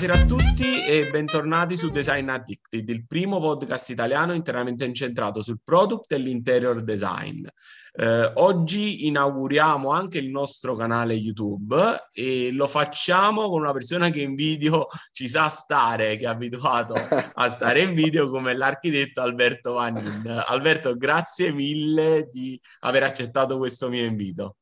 Buonasera 0.00 0.24
a 0.24 0.38
tutti 0.38 0.82
e 0.88 1.10
bentornati 1.10 1.76
su 1.76 1.90
Design 1.90 2.30
Addicted, 2.30 2.88
il 2.88 3.06
primo 3.06 3.38
podcast 3.38 3.90
italiano 3.90 4.32
interamente 4.32 4.86
incentrato 4.86 5.42
sul 5.42 5.60
product 5.62 6.10
e 6.12 6.16
l'interior 6.16 6.82
design. 6.82 7.44
Eh, 7.92 8.32
oggi 8.36 9.08
inauguriamo 9.08 9.90
anche 9.90 10.16
il 10.16 10.30
nostro 10.30 10.74
canale 10.74 11.12
YouTube 11.12 11.76
e 12.14 12.50
lo 12.50 12.66
facciamo 12.66 13.50
con 13.50 13.60
una 13.60 13.74
persona 13.74 14.08
che 14.08 14.22
in 14.22 14.34
video 14.34 14.86
ci 15.12 15.28
sa 15.28 15.48
stare, 15.48 16.16
che 16.16 16.24
è 16.24 16.28
abituato 16.28 16.94
a 17.34 17.48
stare 17.50 17.80
in 17.80 17.92
video 17.92 18.30
come 18.30 18.56
l'architetto 18.56 19.20
Alberto 19.20 19.74
Vanin. 19.74 20.44
Alberto, 20.46 20.96
grazie 20.96 21.52
mille 21.52 22.26
di 22.32 22.58
aver 22.80 23.02
accettato 23.02 23.58
questo 23.58 23.90
mio 23.90 24.06
invito. 24.06 24.56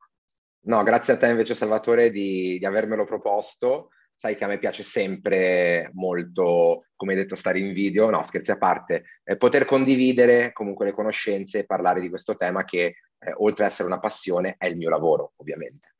No, 0.62 0.82
grazie 0.82 1.12
a 1.12 1.16
te 1.16 1.28
invece 1.28 1.54
Salvatore 1.54 2.10
di, 2.10 2.58
di 2.58 2.66
avermelo 2.66 3.04
proposto 3.04 3.90
sai 4.18 4.34
che 4.34 4.42
a 4.42 4.48
me 4.48 4.58
piace 4.58 4.82
sempre 4.82 5.90
molto, 5.94 6.86
come 6.96 7.12
hai 7.12 7.18
detto, 7.18 7.36
stare 7.36 7.60
in 7.60 7.72
video, 7.72 8.10
no, 8.10 8.24
scherzi 8.24 8.50
a 8.50 8.58
parte, 8.58 9.04
eh, 9.22 9.36
poter 9.36 9.64
condividere 9.64 10.52
comunque 10.52 10.86
le 10.86 10.92
conoscenze 10.92 11.60
e 11.60 11.66
parlare 11.66 12.00
di 12.00 12.08
questo 12.08 12.36
tema 12.36 12.64
che, 12.64 12.96
eh, 13.16 13.32
oltre 13.36 13.64
ad 13.64 13.70
essere 13.70 13.86
una 13.86 14.00
passione, 14.00 14.56
è 14.58 14.66
il 14.66 14.76
mio 14.76 14.90
lavoro, 14.90 15.34
ovviamente. 15.36 15.94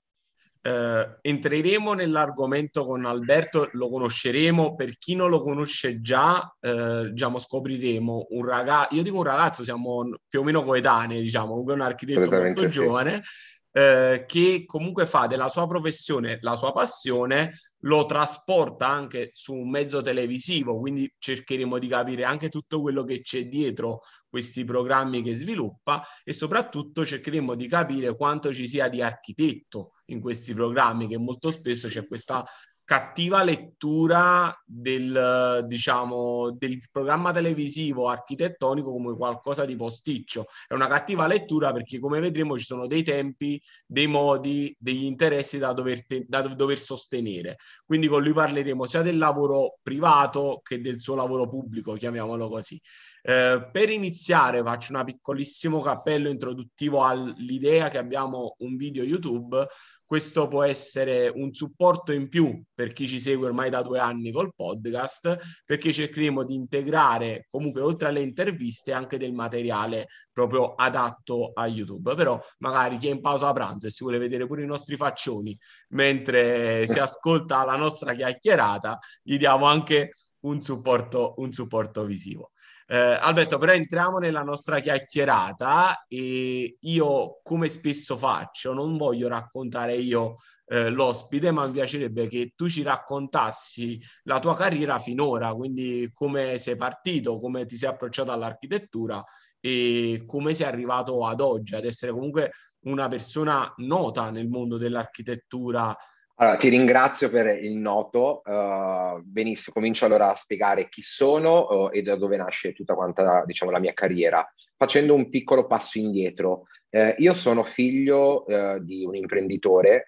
Uh, 0.61 1.17
entreremo 1.23 1.95
nell'argomento 1.95 2.85
con 2.85 3.05
Alberto, 3.05 3.69
lo 3.75 3.89
conosceremo, 3.89 4.75
per 4.75 4.99
chi 4.99 5.15
non 5.15 5.31
lo 5.31 5.41
conosce 5.41 6.01
già, 6.01 6.43
uh, 6.59 7.09
diciamo, 7.11 7.39
scopriremo 7.39 8.27
un 8.31 8.45
ragazzo, 8.45 8.97
io 8.97 9.05
dico 9.05 9.19
un 9.19 9.23
ragazzo, 9.23 9.63
siamo 9.63 10.19
più 10.29 10.41
o 10.41 10.43
meno 10.43 10.65
coetanei, 10.65 11.23
diciamo, 11.23 11.51
comunque 11.51 11.75
un 11.75 11.83
architetto 11.83 12.29
molto 12.29 12.63
sì. 12.63 12.69
giovane, 12.69 13.23
eh, 13.73 14.25
che 14.27 14.65
comunque 14.67 15.07
fa 15.07 15.27
della 15.27 15.49
sua 15.49 15.67
professione 15.67 16.39
la 16.41 16.57
sua 16.57 16.73
passione, 16.73 17.53
lo 17.83 18.07
trasporta 18.07 18.89
anche 18.89 19.31
su 19.35 19.55
un 19.55 19.71
mezzo 19.71 20.01
televisivo, 20.01 20.79
quindi 20.79 21.13
cercheremo 21.19 21.79
di 21.79 21.87
capire 21.87 22.25
anche 22.25 22.49
tutto 22.49 22.81
quello 22.81 23.05
che 23.05 23.21
c'è 23.21 23.47
dietro 23.47 24.01
questi 24.29 24.65
programmi 24.65 25.23
che 25.23 25.35
sviluppa 25.35 26.03
e 26.25 26.33
soprattutto 26.33 27.05
cercheremo 27.05 27.55
di 27.55 27.69
capire 27.69 28.15
quanto 28.17 28.53
ci 28.53 28.67
sia 28.67 28.89
di 28.89 29.01
architetto 29.01 29.93
in 30.07 30.21
questi 30.21 30.55
programmi, 30.55 31.07
che 31.07 31.19
molto 31.19 31.51
spesso 31.51 31.89
c'è 31.89 32.07
questa 32.07 32.45
cattiva 32.89 33.45
lettura 33.45 34.51
del, 34.65 35.63
diciamo, 35.67 36.53
del 36.53 36.81
programma 36.91 37.33
televisivo 37.33 38.09
architettonico 38.09 38.91
come 38.93 39.15
qualcosa 39.15 39.67
di 39.67 39.77
posticcio. 39.77 40.47
È 40.67 40.73
una 40.73 40.87
cattiva 40.87 41.27
lettura 41.27 41.71
perché, 41.71 41.99
come 41.99 42.19
vedremo, 42.19 42.57
ci 42.57 42.65
sono 42.65 42.87
dei 42.87 43.03
tempi, 43.03 43.61
dei 43.87 44.07
modi, 44.07 44.75
degli 44.79 45.05
interessi 45.05 45.59
da 45.59 45.75
dover, 45.75 46.07
te- 46.07 46.25
da 46.27 46.41
dover 46.41 46.79
sostenere. 46.79 47.59
Quindi 47.85 48.07
con 48.07 48.23
lui 48.23 48.33
parleremo 48.33 48.87
sia 48.87 49.03
del 49.03 49.19
lavoro 49.19 49.77
privato 49.83 50.61
che 50.63 50.81
del 50.81 50.99
suo 50.99 51.15
lavoro 51.15 51.47
pubblico, 51.47 51.93
chiamiamolo 51.93 52.49
così. 52.49 52.81
Eh, 53.29 53.69
per 53.71 53.91
iniziare 53.91 54.63
faccio 54.63 54.97
un 54.97 55.05
piccolissimo 55.05 55.83
cappello 55.83 56.31
introduttivo 56.31 57.05
all'idea 57.05 57.89
che 57.89 57.99
abbiamo 57.99 58.55
un 58.61 58.77
video 58.77 59.05
YouTube 59.05 59.67
questo 60.09 60.49
può 60.49 60.63
essere 60.63 61.29
un 61.29 61.53
supporto 61.53 62.13
in 62.13 62.31
più 62.31 62.63
per 62.75 62.95
chi 62.95 63.07
ci 63.07 63.21
segue 63.21 63.49
ormai 63.49 63.69
da 63.69 63.83
due 63.83 63.99
anni 63.99 64.33
col 64.33 64.55
podcast, 64.57 65.61
perché 65.67 65.93
cercheremo 65.93 66.47
di 66.47 66.55
integrare 66.55 67.47
comunque 67.51 67.83
oltre 67.83 68.09
alle 68.09 68.23
interviste 68.23 68.95
anche 68.95 69.19
del 69.19 69.35
materiale 69.35 70.07
proprio 70.33 70.73
adatto 70.73 71.53
a 71.53 71.67
YouTube. 71.67 72.15
Però 72.15 72.41
magari 72.61 72.97
chi 72.97 73.09
è 73.09 73.11
in 73.11 73.21
pausa 73.21 73.53
pranzo 73.53 73.89
e 73.89 73.91
si 73.91 74.03
vuole 74.03 74.17
vedere 74.17 74.47
pure 74.47 74.63
i 74.63 74.67
nostri 74.67 74.97
faccioni 74.97 75.55
mentre 75.89 76.87
si 76.89 76.99
ascolta 76.99 77.67
la 77.67 77.77
nostra 77.77 78.15
chiacchierata, 78.15 78.99
gli 79.23 79.37
diamo 79.37 79.67
anche 79.67 80.15
un 80.41 80.63
supporto, 80.63 81.35
un 81.37 81.53
supporto 81.53 82.07
visivo. 82.07 82.53
Eh, 82.91 82.97
Alberto, 82.97 83.59
però 83.59 83.73
entriamo 83.73 84.17
nella 84.17 84.43
nostra 84.43 84.81
chiacchierata 84.81 86.07
e 86.09 86.79
io, 86.81 87.41
come 87.43 87.69
spesso 87.69 88.17
faccio, 88.17 88.73
non 88.73 88.97
voglio 88.97 89.29
raccontare 89.29 89.95
io 89.97 90.37
eh, 90.69 90.89
l'ospite, 90.89 91.51
ma 91.51 91.67
mi 91.67 91.73
piacerebbe 91.73 92.29
che 92.29 92.53
tu 92.57 92.67
ci 92.67 92.83
raccontassi 92.83 94.01
la 94.23 94.39
tua 94.39 94.57
carriera 94.57 94.99
finora, 94.99 95.53
quindi 95.53 96.09
come 96.15 96.57
sei 96.59 96.77
partito, 96.77 97.39
come 97.39 97.67
ti 97.67 97.77
sei 97.77 97.91
approcciato 97.91 98.33
all'architettura 98.33 99.23
e 99.61 100.23
come 100.27 100.55
sei 100.55 100.67
arrivato 100.67 101.27
ad 101.27 101.43
oggi, 101.43 101.75
ad 101.75 101.85
essere 101.85 102.13
comunque 102.13 102.53
una 102.85 103.09
persona 103.09 103.71
nota 103.79 104.31
nel 104.31 104.49
mondo 104.49 104.79
dell'architettura 104.79 105.95
allora, 106.41 106.57
ti 106.57 106.69
ringrazio 106.69 107.31
per 107.31 107.63
il 107.63 107.77
noto. 107.77 108.43
Uh, 108.45 109.21
benissimo, 109.25 109.75
comincio 109.75 110.05
allora 110.05 110.31
a 110.31 110.37
spiegare 110.37 110.89
chi 110.89 111.03
sono 111.03 111.67
uh, 111.67 111.91
e 111.93 112.03
da 112.03 112.17
dove 112.17 112.37
nasce 112.37 112.73
tutta 112.73 112.95
quanta, 112.95 113.43
diciamo, 113.45 113.73
la 113.73 113.81
mia 113.81 113.93
carriera, 113.93 114.49
facendo 114.77 115.15
un 115.15 115.31
piccolo 115.31 115.67
passo 115.67 115.99
indietro. 115.99 116.67
Uh, 116.91 117.15
io 117.19 117.35
sono 117.35 117.65
figlio 117.65 118.45
di 118.81 119.05
un 119.05 119.17
imprenditore, 119.17 120.07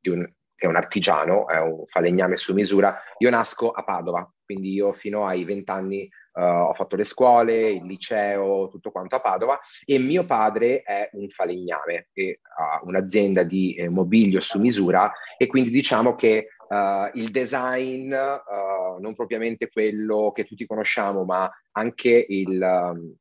di 0.00 0.08
un, 0.08 0.26
che 0.56 0.66
è 0.66 0.68
un 0.68 0.76
artigiano, 0.76 1.46
è 1.48 1.58
un 1.60 1.84
falegname 1.86 2.36
su 2.36 2.54
misura. 2.54 2.98
Io 3.18 3.30
nasco 3.30 3.70
a 3.70 3.84
Padova, 3.84 4.28
quindi 4.44 4.72
io 4.72 4.92
fino 4.92 5.26
ai 5.26 5.44
vent'anni 5.44 6.08
Uh, 6.36 6.68
ho 6.68 6.74
fatto 6.74 6.96
le 6.96 7.04
scuole, 7.04 7.70
il 7.70 7.86
liceo, 7.86 8.68
tutto 8.68 8.90
quanto 8.90 9.16
a 9.16 9.22
Padova 9.22 9.58
e 9.86 9.98
mio 9.98 10.26
padre 10.26 10.82
è 10.82 11.08
un 11.12 11.30
falegname 11.30 12.08
e 12.12 12.40
ha 12.58 12.78
un'azienda 12.82 13.42
di 13.42 13.72
eh, 13.72 13.88
mobilio 13.88 14.42
su 14.42 14.60
misura 14.60 15.10
e 15.38 15.46
quindi 15.46 15.70
diciamo 15.70 16.14
che 16.14 16.48
uh, 16.68 17.08
il 17.14 17.30
design, 17.30 18.12
uh, 18.12 19.00
non 19.00 19.14
propriamente 19.14 19.70
quello 19.70 20.30
che 20.34 20.44
tutti 20.44 20.66
conosciamo, 20.66 21.24
ma 21.24 21.50
anche 21.72 22.26
il, 22.28 22.60
um, 22.60 23.14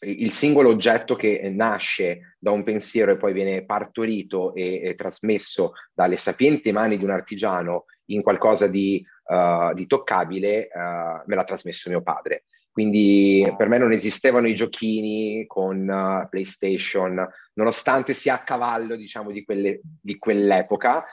il 0.00 0.30
singolo 0.30 0.70
oggetto 0.70 1.14
che 1.14 1.50
nasce 1.52 2.36
da 2.38 2.50
un 2.50 2.62
pensiero 2.62 3.12
e 3.12 3.16
poi 3.16 3.32
viene 3.32 3.64
partorito 3.64 4.54
e, 4.54 4.80
e 4.82 4.94
trasmesso 4.94 5.72
dalle 5.92 6.16
sapienti 6.16 6.72
mani 6.72 6.96
di 6.96 7.04
un 7.04 7.10
artigiano 7.10 7.84
in 8.06 8.22
qualcosa 8.22 8.66
di 8.66 9.04
uh, 9.30 9.72
di 9.74 9.86
toccabile 9.86 10.68
uh, 10.72 11.22
me 11.24 11.34
l'ha 11.34 11.44
trasmesso 11.44 11.88
mio 11.88 12.02
padre. 12.02 12.44
Quindi 12.72 13.44
per 13.56 13.68
me 13.68 13.78
non 13.78 13.92
esistevano 13.92 14.46
i 14.46 14.54
giochini 14.54 15.44
con 15.46 15.88
uh, 15.88 16.28
PlayStation, 16.28 17.28
nonostante 17.54 18.14
sia 18.14 18.34
a 18.34 18.42
cavallo, 18.42 18.94
diciamo, 18.94 19.32
di, 19.32 19.44
quelle, 19.44 19.80
di 20.00 20.18
quell'epoca. 20.18 21.04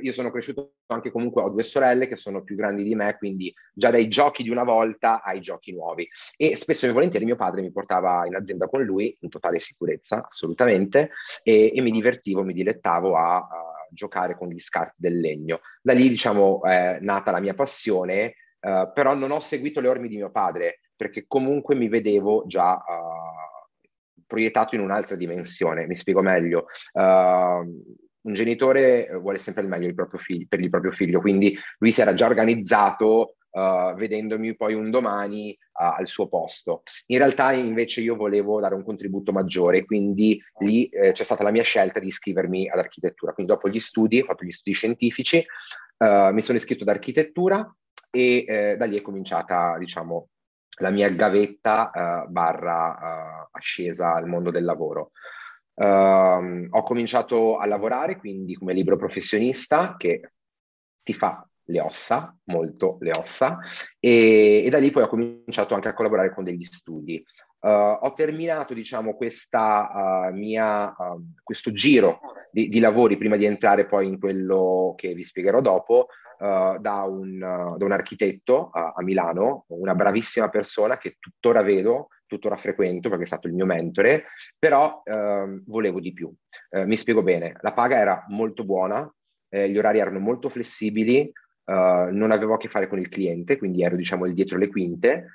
Io 0.00 0.12
sono 0.12 0.30
cresciuto 0.30 0.74
anche 0.86 1.10
comunque, 1.10 1.42
ho 1.42 1.50
due 1.50 1.62
sorelle 1.62 2.08
che 2.08 2.16
sono 2.16 2.42
più 2.42 2.56
grandi 2.56 2.82
di 2.82 2.94
me, 2.94 3.16
quindi 3.16 3.52
già 3.72 3.90
dai 3.90 4.08
giochi 4.08 4.42
di 4.42 4.50
una 4.50 4.64
volta 4.64 5.22
ai 5.22 5.40
giochi 5.40 5.72
nuovi. 5.72 6.08
E 6.36 6.56
spesso 6.56 6.86
e 6.86 6.92
volentieri 6.92 7.24
mio 7.24 7.36
padre 7.36 7.62
mi 7.62 7.72
portava 7.72 8.26
in 8.26 8.34
azienda 8.34 8.68
con 8.68 8.82
lui, 8.82 9.16
in 9.20 9.28
totale 9.28 9.58
sicurezza, 9.58 10.26
assolutamente, 10.26 11.10
e, 11.42 11.72
e 11.74 11.80
mi 11.80 11.90
divertivo, 11.90 12.42
mi 12.42 12.52
dilettavo 12.52 13.16
a, 13.16 13.36
a 13.36 13.86
giocare 13.90 14.36
con 14.36 14.48
gli 14.48 14.58
scarti 14.58 14.96
del 14.96 15.20
legno. 15.20 15.60
Da 15.80 15.92
lì, 15.92 16.08
diciamo, 16.08 16.62
è 16.64 16.98
nata 17.00 17.30
la 17.30 17.40
mia 17.40 17.54
passione, 17.54 18.34
uh, 18.60 18.92
però 18.92 19.14
non 19.14 19.30
ho 19.30 19.40
seguito 19.40 19.80
le 19.80 19.88
orme 19.88 20.08
di 20.08 20.16
mio 20.16 20.30
padre, 20.30 20.80
perché 20.96 21.24
comunque 21.26 21.74
mi 21.74 21.88
vedevo 21.88 22.44
già 22.46 22.74
uh, 22.74 24.22
proiettato 24.26 24.74
in 24.74 24.80
un'altra 24.80 25.16
dimensione. 25.16 25.86
Mi 25.86 25.96
spiego 25.96 26.22
meglio. 26.22 26.66
Uh, 26.92 28.10
un 28.22 28.34
genitore 28.34 29.08
vuole 29.20 29.38
sempre 29.38 29.62
il 29.62 29.68
meglio 29.68 29.92
figlio, 30.18 30.46
per 30.48 30.60
il 30.60 30.70
proprio 30.70 30.92
figlio, 30.92 31.20
quindi 31.20 31.56
lui 31.78 31.92
si 31.92 32.00
era 32.00 32.14
già 32.14 32.26
organizzato 32.26 33.36
uh, 33.52 33.94
vedendomi 33.94 34.56
poi 34.56 34.74
un 34.74 34.90
domani 34.90 35.50
uh, 35.50 35.98
al 35.98 36.06
suo 36.06 36.28
posto. 36.28 36.82
In 37.06 37.18
realtà 37.18 37.52
invece 37.52 38.00
io 38.00 38.16
volevo 38.16 38.60
dare 38.60 38.74
un 38.74 38.84
contributo 38.84 39.32
maggiore, 39.32 39.84
quindi 39.84 40.42
lì 40.58 40.88
eh, 40.88 41.12
c'è 41.12 41.24
stata 41.24 41.42
la 41.42 41.50
mia 41.50 41.62
scelta 41.62 42.00
di 42.00 42.08
iscrivermi 42.08 42.68
ad 42.68 42.78
architettura. 42.78 43.32
Quindi 43.32 43.52
dopo 43.52 43.68
gli 43.68 43.80
studi, 43.80 44.20
ho 44.20 44.24
fatto 44.24 44.44
gli 44.44 44.52
studi 44.52 44.74
scientifici, 44.74 45.44
uh, 45.98 46.32
mi 46.32 46.42
sono 46.42 46.58
iscritto 46.58 46.82
ad 46.82 46.88
architettura 46.88 47.74
e 48.10 48.44
eh, 48.46 48.76
da 48.76 48.84
lì 48.84 48.98
è 48.98 49.02
cominciata, 49.02 49.76
diciamo, 49.78 50.28
la 50.78 50.90
mia 50.90 51.10
gavetta 51.10 52.26
barra 52.28 53.46
ascesa 53.52 54.14
al 54.14 54.26
mondo 54.26 54.50
del 54.50 54.64
lavoro. 54.64 55.12
Uh, 55.74 56.66
ho 56.68 56.82
cominciato 56.82 57.56
a 57.56 57.66
lavorare 57.66 58.18
quindi 58.18 58.54
come 58.54 58.74
libero 58.74 58.96
professionista 58.96 59.96
che 59.96 60.32
ti 61.02 61.14
fa 61.14 61.46
le 61.64 61.80
ossa, 61.80 62.36
molto 62.44 62.98
le 63.00 63.12
ossa, 63.12 63.58
e, 63.98 64.64
e, 64.64 64.68
da 64.68 64.78
lì 64.78 64.90
poi 64.90 65.04
ho 65.04 65.08
cominciato 65.08 65.74
anche 65.74 65.88
a 65.88 65.94
collaborare 65.94 66.34
con 66.34 66.44
degli 66.44 66.64
studi. 66.64 67.22
Uh, 67.60 67.96
ho 68.00 68.12
terminato, 68.14 68.74
diciamo, 68.74 69.14
questa, 69.14 70.28
uh, 70.30 70.34
mia, 70.34 70.88
uh, 70.88 71.22
questo 71.44 71.70
giro 71.72 72.18
di, 72.50 72.68
di, 72.68 72.80
lavori 72.80 73.16
prima 73.16 73.36
di 73.36 73.44
entrare 73.44 73.86
poi 73.86 74.08
in 74.08 74.18
quello 74.18 74.94
che 74.96 75.14
vi 75.14 75.22
spiegherò 75.22 75.60
dopo, 75.60 76.08
da 76.42 77.04
un, 77.04 77.38
da, 77.38 77.84
un, 77.84 77.92
architetto 77.92 78.70
a 78.70 79.00
Milano, 79.02 79.64
una 79.68 79.94
bravissima 79.94 80.48
persona 80.48 80.98
che 80.98 81.16
tuttora 81.20 81.62
vedo, 81.62 82.08
tuttora 82.26 82.56
frequento 82.56 83.08
perché 83.08 83.24
è 83.24 83.26
stato 83.28 83.46
il 83.46 83.54
mio 83.54 83.64
mentore, 83.64 84.24
però 84.58 85.02
ehm, 85.04 85.62
volevo 85.66 86.00
di 86.00 86.12
più. 86.12 86.32
mi 86.84 86.96
spiego 86.96 87.22
bene, 87.22 87.54
la 87.60 87.72
paga 87.72 87.96
era 87.96 88.24
molto 88.28 88.64
buona, 88.64 89.08
eh, 89.52 89.68
gli 89.68 89.78
orari 89.78 89.98
erano 89.98 90.18
molto 90.18 90.48
flessibili, 90.48 91.30
uh, 91.64 92.10
non 92.10 92.30
avevo 92.30 92.54
a 92.54 92.56
che 92.56 92.68
fare 92.68 92.88
con 92.88 92.98
il 92.98 93.08
cliente, 93.08 93.58
quindi 93.58 93.82
ero 93.82 93.96
diciamo 93.96 94.26
il 94.26 94.34
dietro 94.34 94.56
le 94.56 94.68
quinte, 94.68 95.26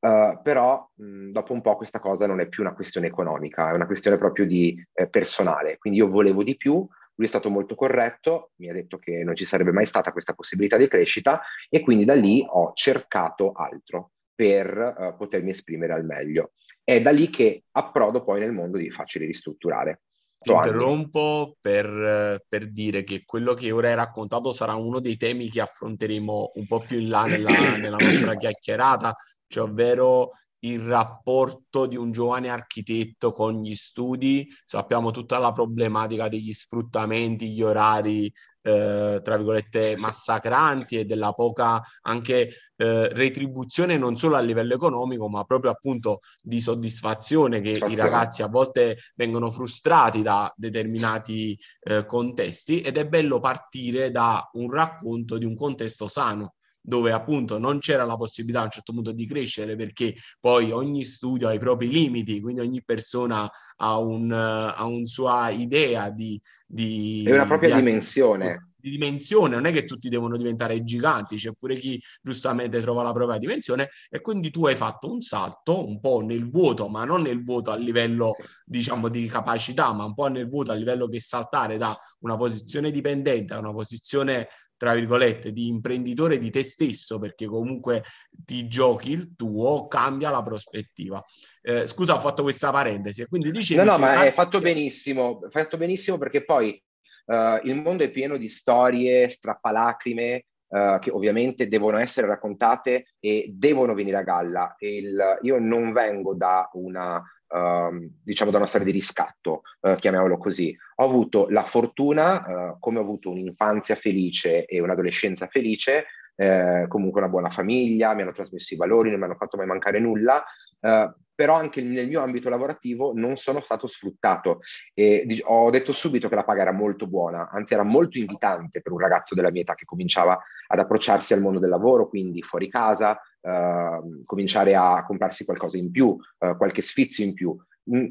uh, 0.00 0.40
però 0.42 0.88
mh, 0.94 1.30
dopo 1.30 1.52
un 1.52 1.60
po' 1.60 1.76
questa 1.76 2.00
cosa 2.00 2.26
non 2.26 2.40
è 2.40 2.48
più 2.48 2.62
una 2.62 2.74
questione 2.74 3.08
economica, 3.08 3.70
è 3.70 3.74
una 3.74 3.86
questione 3.86 4.16
proprio 4.16 4.46
di 4.46 4.82
eh, 4.94 5.08
personale, 5.08 5.76
quindi 5.78 5.98
io 5.98 6.08
volevo 6.08 6.42
di 6.42 6.56
più, 6.56 6.86
lui 7.18 7.26
è 7.26 7.30
stato 7.30 7.50
molto 7.50 7.74
corretto, 7.74 8.52
mi 8.56 8.70
ha 8.70 8.72
detto 8.72 8.98
che 8.98 9.24
non 9.24 9.34
ci 9.34 9.44
sarebbe 9.44 9.72
mai 9.72 9.86
stata 9.86 10.12
questa 10.12 10.34
possibilità 10.34 10.76
di 10.76 10.86
crescita 10.86 11.42
e 11.68 11.80
quindi 11.80 12.04
da 12.04 12.14
lì 12.14 12.46
ho 12.48 12.70
cercato 12.74 13.52
altro 13.52 14.12
per 14.34 14.94
uh, 14.96 15.16
potermi 15.16 15.50
esprimere 15.50 15.94
al 15.94 16.04
meglio. 16.04 16.52
È 16.84 17.02
da 17.02 17.10
lì 17.10 17.28
che 17.28 17.64
approdo 17.72 18.22
poi 18.22 18.38
nel 18.38 18.52
mondo 18.52 18.78
di 18.78 18.88
facile 18.90 19.26
ristrutturare. 19.26 20.02
Ti 20.38 20.52
interrompo 20.52 21.56
per, 21.60 22.44
per, 22.48 22.70
dire 22.70 23.02
che 23.02 23.24
quello 23.24 23.54
che 23.54 23.72
ora 23.72 23.88
hai 23.88 23.96
raccontato 23.96 24.52
sarà 24.52 24.76
uno 24.76 25.00
dei 25.00 25.16
temi 25.16 25.48
che 25.48 25.60
affronteremo 25.60 26.52
un 26.54 26.66
po' 26.68 26.78
più 26.78 27.00
in 27.00 27.08
là 27.08 27.24
nella, 27.24 27.76
nella 27.76 27.96
nostra 27.96 28.36
chiacchierata, 28.38 29.16
cioè 29.48 29.68
ovvero 29.68 30.30
il 30.60 30.80
rapporto 30.80 31.86
di 31.86 31.96
un 31.96 32.10
giovane 32.10 32.48
architetto 32.48 33.30
con 33.30 33.60
gli 33.60 33.74
studi, 33.74 34.48
sappiamo 34.64 35.10
tutta 35.10 35.38
la 35.38 35.52
problematica 35.52 36.28
degli 36.28 36.52
sfruttamenti, 36.52 37.52
gli 37.52 37.62
orari, 37.62 38.32
eh, 38.62 39.20
tra 39.22 39.36
virgolette, 39.36 39.96
massacranti 39.96 40.98
e 40.98 41.04
della 41.04 41.32
poca 41.32 41.80
anche 42.02 42.50
eh, 42.76 43.08
retribuzione 43.08 43.96
non 43.96 44.16
solo 44.16 44.36
a 44.36 44.40
livello 44.40 44.74
economico, 44.74 45.28
ma 45.28 45.44
proprio 45.44 45.70
appunto 45.70 46.20
di 46.42 46.60
soddisfazione 46.60 47.60
che 47.60 47.70
i 47.70 47.96
ragazzi 47.96 48.42
a 48.42 48.48
volte 48.48 48.98
vengono 49.14 49.50
frustrati 49.50 50.22
da 50.22 50.52
determinati 50.56 51.58
eh, 51.80 52.04
contesti. 52.04 52.80
Ed 52.80 52.96
è 52.96 53.06
bello 53.06 53.40
partire 53.40 54.10
da 54.10 54.48
un 54.54 54.70
racconto 54.70 55.38
di 55.38 55.44
un 55.44 55.54
contesto 55.54 56.08
sano 56.08 56.54
dove 56.88 57.12
appunto 57.12 57.58
non 57.58 57.80
c'era 57.80 58.06
la 58.06 58.16
possibilità 58.16 58.62
a 58.62 58.64
un 58.64 58.70
certo 58.70 58.94
punto 58.94 59.12
di 59.12 59.26
crescere 59.26 59.76
perché 59.76 60.14
poi 60.40 60.70
ogni 60.70 61.04
studio 61.04 61.46
ha 61.46 61.52
i 61.52 61.58
propri 61.58 61.90
limiti, 61.90 62.40
quindi 62.40 62.62
ogni 62.62 62.82
persona 62.82 63.48
ha 63.76 63.98
un, 63.98 64.32
ha 64.32 64.84
un 64.86 65.04
sua 65.04 65.50
idea 65.50 66.08
di... 66.08 66.40
di 66.66 67.24
è 67.26 67.32
una 67.32 67.44
propria 67.44 67.74
di 67.74 67.82
dimensione. 67.82 68.70
di 68.74 68.90
dimensione, 68.90 69.54
non 69.54 69.66
è 69.66 69.72
che 69.72 69.84
tutti 69.84 70.08
devono 70.08 70.38
diventare 70.38 70.82
giganti, 70.82 71.36
c'è 71.36 71.52
pure 71.52 71.76
chi 71.76 72.00
giustamente 72.22 72.80
trova 72.80 73.02
la 73.02 73.12
propria 73.12 73.36
dimensione 73.36 73.90
e 74.08 74.22
quindi 74.22 74.50
tu 74.50 74.64
hai 74.64 74.76
fatto 74.76 75.12
un 75.12 75.20
salto 75.20 75.86
un 75.86 76.00
po' 76.00 76.20
nel 76.20 76.48
vuoto, 76.48 76.88
ma 76.88 77.04
non 77.04 77.20
nel 77.20 77.44
vuoto 77.44 77.70
a 77.70 77.76
livello 77.76 78.34
diciamo 78.64 79.08
di 79.08 79.26
capacità, 79.26 79.92
ma 79.92 80.04
un 80.04 80.14
po' 80.14 80.28
nel 80.28 80.48
vuoto 80.48 80.70
a 80.70 80.74
livello 80.74 81.06
che 81.06 81.20
saltare 81.20 81.76
da 81.76 81.94
una 82.20 82.36
posizione 82.38 82.90
dipendente 82.90 83.52
a 83.52 83.58
una 83.58 83.72
posizione 83.74 84.48
tra 84.78 84.94
virgolette, 84.94 85.52
di 85.52 85.68
imprenditore 85.68 86.38
di 86.38 86.48
te 86.48 86.62
stesso, 86.62 87.18
perché 87.18 87.44
comunque 87.44 88.04
ti 88.30 88.66
giochi 88.68 89.10
il 89.10 89.34
tuo, 89.36 89.86
cambia 89.88 90.30
la 90.30 90.42
prospettiva. 90.42 91.22
Eh, 91.60 91.86
scusa, 91.86 92.14
ho 92.14 92.20
fatto 92.20 92.42
questa 92.42 92.70
parentesi. 92.70 93.26
Quindi 93.26 93.50
dicevi... 93.50 93.84
No, 93.84 93.90
no, 93.90 93.98
ma 93.98 94.20
hai 94.20 94.30
fatto 94.30 94.60
benissimo, 94.60 95.40
fatto 95.50 95.76
benissimo 95.76 96.16
perché 96.16 96.44
poi 96.44 96.82
uh, 97.26 97.66
il 97.66 97.74
mondo 97.74 98.04
è 98.04 98.10
pieno 98.10 98.38
di 98.38 98.48
storie, 98.48 99.28
strappalacrime, 99.28 100.44
Uh, 100.68 100.98
che 100.98 101.10
ovviamente 101.10 101.66
devono 101.66 101.96
essere 101.96 102.26
raccontate 102.26 103.14
e 103.20 103.46
devono 103.50 103.94
venire 103.94 104.18
a 104.18 104.22
galla. 104.22 104.76
Il, 104.80 105.38
io 105.40 105.58
non 105.58 105.94
vengo 105.94 106.34
da 106.34 106.68
una 106.74 107.22
Uh, 107.48 108.06
diciamo 108.22 108.50
da 108.50 108.58
una 108.58 108.66
storia 108.66 108.86
di 108.86 108.92
riscatto, 108.92 109.62
uh, 109.80 109.94
chiamiamolo 109.94 110.36
così. 110.36 110.76
Ho 110.96 111.04
avuto 111.04 111.48
la 111.48 111.64
fortuna, 111.64 112.44
uh, 112.74 112.78
come 112.78 112.98
ho 112.98 113.02
avuto 113.02 113.30
un'infanzia 113.30 113.94
felice 113.94 114.66
e 114.66 114.80
un'adolescenza 114.80 115.46
felice, 115.46 116.04
eh, 116.40 116.84
comunque 116.86 117.20
una 117.20 117.30
buona 117.30 117.50
famiglia, 117.50 118.14
mi 118.14 118.22
hanno 118.22 118.32
trasmesso 118.32 118.74
i 118.74 118.76
valori, 118.76 119.10
non 119.10 119.18
mi 119.18 119.24
hanno 119.24 119.34
fatto 119.34 119.56
mai 119.56 119.66
mancare 119.66 119.98
nulla, 119.98 120.44
eh, 120.80 121.12
però 121.38 121.54
anche 121.54 121.80
nel 121.80 122.08
mio 122.08 122.20
ambito 122.20 122.48
lavorativo 122.48 123.12
non 123.14 123.36
sono 123.36 123.60
stato 123.60 123.86
sfruttato. 123.86 124.58
E 124.92 125.24
ho 125.44 125.70
detto 125.70 125.92
subito 125.92 126.28
che 126.28 126.34
la 126.34 126.42
paga 126.42 126.62
era 126.62 126.72
molto 126.72 127.06
buona, 127.06 127.48
anzi 127.52 127.74
era 127.74 127.84
molto 127.84 128.18
invitante 128.18 128.80
per 128.80 128.90
un 128.90 128.98
ragazzo 128.98 129.36
della 129.36 129.52
mia 129.52 129.60
età 129.60 129.76
che 129.76 129.84
cominciava 129.84 130.36
ad 130.66 130.78
approcciarsi 130.80 131.34
al 131.34 131.40
mondo 131.40 131.60
del 131.60 131.68
lavoro, 131.68 132.08
quindi 132.08 132.42
fuori 132.42 132.68
casa, 132.68 133.20
eh, 133.40 134.00
cominciare 134.24 134.74
a 134.74 135.04
comprarsi 135.06 135.44
qualcosa 135.44 135.76
in 135.76 135.92
più, 135.92 136.18
eh, 136.40 136.56
qualche 136.56 136.82
sfizio 136.82 137.22
in 137.24 137.34
più. 137.34 137.56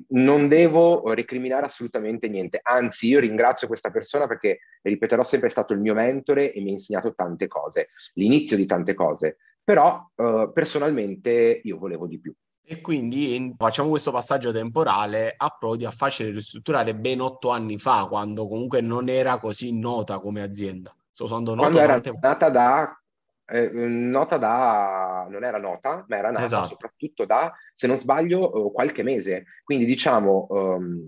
Non 0.08 0.48
devo 0.48 1.14
recriminare 1.14 1.66
assolutamente 1.66 2.30
niente, 2.30 2.62
anzi 2.64 3.10
io 3.10 3.20
ringrazio 3.20 3.68
questa 3.68 3.92
persona 3.92 4.26
perché, 4.26 4.60
ripeterò, 4.84 5.26
sempre 5.26 5.50
è 5.50 5.52
stato 5.52 5.74
il 5.74 5.82
mio 5.82 5.94
mentore 5.94 6.54
e 6.54 6.62
mi 6.62 6.70
ha 6.70 6.72
insegnato 6.72 7.14
tante 7.14 7.48
cose, 7.48 7.90
l'inizio 8.14 8.56
di 8.56 8.66
tante 8.66 8.94
cose, 8.94 9.36
però 9.62 10.02
eh, 10.16 10.50
personalmente 10.54 11.60
io 11.62 11.78
volevo 11.78 12.08
di 12.08 12.22
più. 12.22 12.34
E 12.70 12.82
quindi 12.82 13.56
facciamo 13.58 13.88
questo 13.88 14.12
passaggio 14.12 14.52
temporale 14.52 15.34
a 15.38 15.56
Prodi 15.58 15.86
a 15.86 15.92
facile 15.92 16.32
ristrutturare 16.32 16.94
ben 16.96 17.22
otto 17.22 17.50
anni 17.50 17.78
fa, 17.78 18.06
quando 18.10 18.46
comunque 18.46 18.82
non 18.82 19.08
era 19.08 19.38
così 19.38 19.80
nota 19.80 20.20
come 20.20 20.42
azienda. 20.42 20.94
Sto 21.10 21.24
usando 21.24 21.56
nota 21.56 21.70
quando 21.70 21.80
era 21.80 22.02
nata 22.20 22.50
da, 22.50 23.02
eh, 23.46 23.70
nota 23.70 24.36
da, 24.36 25.28
non 25.30 25.46
era 25.46 25.58
nota, 25.60 26.04
ma 26.10 26.18
era 26.18 26.30
nata 26.30 26.44
esatto. 26.44 26.68
soprattutto 26.68 27.24
da, 27.24 27.54
se 27.74 27.88
non 27.88 27.98
sbaglio, 27.98 28.70
qualche 28.72 29.02
mese. 29.02 29.46
Quindi 29.64 29.86
diciamo, 29.86 30.48
um, 30.50 31.08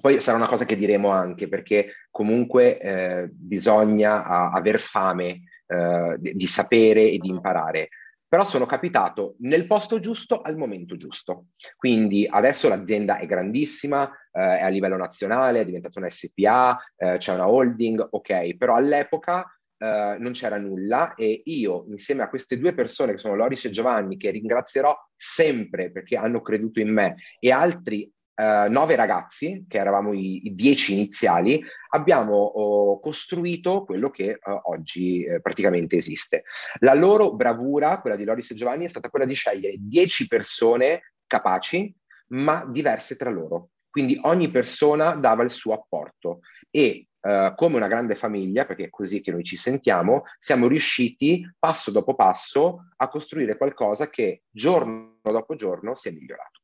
poi 0.00 0.18
sarà 0.22 0.38
una 0.38 0.48
cosa 0.48 0.64
che 0.64 0.76
diremo 0.76 1.10
anche, 1.10 1.46
perché 1.46 2.06
comunque 2.10 2.80
eh, 2.80 3.28
bisogna 3.30 4.24
a, 4.24 4.50
aver 4.50 4.80
fame 4.80 5.42
eh, 5.66 6.16
di, 6.16 6.34
di 6.34 6.46
sapere 6.46 7.10
e 7.10 7.18
di 7.18 7.28
imparare 7.28 7.90
però 8.28 8.44
sono 8.44 8.66
capitato 8.66 9.36
nel 9.40 9.66
posto 9.66 10.00
giusto 10.00 10.40
al 10.42 10.56
momento 10.56 10.96
giusto. 10.96 11.46
Quindi 11.76 12.26
adesso 12.28 12.68
l'azienda 12.68 13.18
è 13.18 13.26
grandissima, 13.26 14.10
eh, 14.32 14.58
è 14.58 14.62
a 14.62 14.68
livello 14.68 14.96
nazionale, 14.96 15.60
è 15.60 15.64
diventata 15.64 15.98
una 15.98 16.10
SPA, 16.10 16.76
eh, 16.96 17.18
c'è 17.18 17.34
una 17.34 17.48
holding, 17.48 18.06
ok, 18.10 18.56
però 18.56 18.74
all'epoca 18.74 19.44
eh, 19.78 20.16
non 20.18 20.32
c'era 20.32 20.58
nulla 20.58 21.14
e 21.14 21.42
io 21.44 21.84
insieme 21.88 22.22
a 22.22 22.28
queste 22.28 22.58
due 22.58 22.74
persone 22.74 23.12
che 23.12 23.18
sono 23.18 23.36
Loris 23.36 23.66
e 23.66 23.70
Giovanni, 23.70 24.16
che 24.16 24.30
ringrazierò 24.30 24.96
sempre 25.14 25.90
perché 25.90 26.16
hanno 26.16 26.40
creduto 26.40 26.80
in 26.80 26.92
me, 26.92 27.16
e 27.38 27.50
altri 27.50 28.10
Uh, 28.38 28.70
nove 28.70 28.96
ragazzi, 28.96 29.64
che 29.66 29.78
eravamo 29.78 30.12
i, 30.12 30.46
i 30.46 30.54
dieci 30.54 30.92
iniziali, 30.92 31.58
abbiamo 31.88 32.52
uh, 32.54 33.00
costruito 33.00 33.84
quello 33.84 34.10
che 34.10 34.38
uh, 34.42 34.60
oggi 34.64 35.24
eh, 35.24 35.40
praticamente 35.40 35.96
esiste. 35.96 36.44
La 36.80 36.92
loro 36.92 37.34
bravura, 37.34 37.98
quella 37.98 38.14
di 38.14 38.24
Loris 38.24 38.50
e 38.50 38.54
Giovanni, 38.54 38.84
è 38.84 38.88
stata 38.88 39.08
quella 39.08 39.24
di 39.24 39.32
scegliere 39.32 39.76
dieci 39.78 40.26
persone 40.26 41.14
capaci, 41.26 41.90
ma 42.32 42.62
diverse 42.68 43.16
tra 43.16 43.30
loro. 43.30 43.70
Quindi 43.88 44.20
ogni 44.24 44.50
persona 44.50 45.14
dava 45.14 45.42
il 45.42 45.50
suo 45.50 45.72
apporto 45.72 46.40
e 46.70 47.08
come 47.56 47.74
una 47.74 47.88
grande 47.88 48.14
famiglia, 48.14 48.66
perché 48.66 48.84
è 48.84 48.90
così 48.90 49.20
che 49.20 49.32
noi 49.32 49.42
ci 49.42 49.56
sentiamo, 49.56 50.24
siamo 50.38 50.68
riusciti 50.68 51.44
passo 51.58 51.90
dopo 51.90 52.14
passo 52.14 52.90
a 52.98 53.08
costruire 53.08 53.56
qualcosa 53.56 54.08
che 54.08 54.42
giorno 54.48 55.18
dopo 55.22 55.56
giorno 55.56 55.96
si 55.96 56.08
è 56.08 56.12
migliorato. 56.12 56.60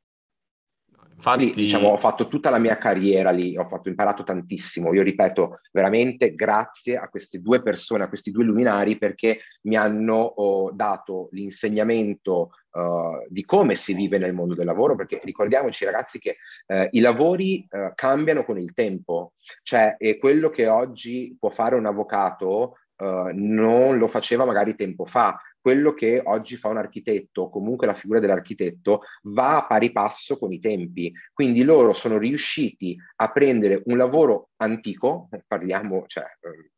Infatti, 1.15 1.51
diciamo, 1.51 1.91
ho 1.91 1.99
fatto 1.99 2.27
tutta 2.27 2.51
la 2.51 2.59
mia 2.59 2.77
carriera 2.79 3.31
lì, 3.31 3.57
ho 3.57 3.69
fatto, 3.69 3.89
imparato 3.89 4.25
tantissimo. 4.25 4.93
Io 4.93 5.03
ripeto, 5.03 5.61
veramente 5.71 6.35
grazie 6.35 6.97
a 6.97 7.09
queste 7.09 7.41
due 7.41 7.63
persone, 7.63 8.03
a 8.03 8.09
questi 8.09 8.33
due 8.33 8.43
luminari, 8.43 8.99
perché 8.99 9.39
mi 9.63 9.77
hanno 9.77 10.17
oh, 10.17 10.73
dato 10.73 11.29
l'insegnamento 11.31 12.51
uh, 12.73 13.25
di 13.29 13.45
come 13.45 13.77
si 13.77 13.95
vive 13.95 14.19
nel 14.19 14.33
mondo 14.33 14.55
del 14.57 14.67
lavoro, 14.67 14.97
perché 14.97 15.21
ricordiamoci 15.23 15.85
ragazzi 15.85 16.19
che 16.19 16.39
uh, 16.67 16.89
i 16.91 16.99
lavori 16.99 17.65
uh, 17.71 17.93
cambiano 17.95 18.45
con 18.45 18.59
il 18.59 18.73
tempo, 18.73 19.35
cioè 19.63 19.97
quello 20.19 20.51
che 20.51 20.67
oggi 20.67 21.37
può 21.39 21.51
fare 21.51 21.77
un 21.77 21.87
avvocato 21.87 22.77
non 23.03 23.99
lo 23.99 24.07
faceva 24.07 24.45
magari 24.45 24.77
tempo 24.77 25.05
fa 25.05 25.37
quello 25.63 25.95
che 25.95 26.21
oggi 26.23 26.57
fa 26.57 26.69
un 26.69 26.77
architetto, 26.77 27.49
comunque 27.49 27.87
la 27.87 27.95
figura 27.95 28.19
dell'architetto, 28.19 29.03
va 29.23 29.59
a 29.59 29.67
pari 29.67 29.93
passo 29.93 30.37
con 30.37 30.53
i 30.53 30.59
tempi. 30.59 31.13
Quindi 31.33 31.63
loro 31.63 31.95
sono 31.95 32.19
riusciti 32.19 32.99
a 33.17 33.31
prendere 33.31 33.81
un 33.87 33.97
lavoro 33.97 34.51
antico, 34.57 35.29
parliamo, 35.47 36.05
cioè, 36.09 36.25
eh, 36.25 36.71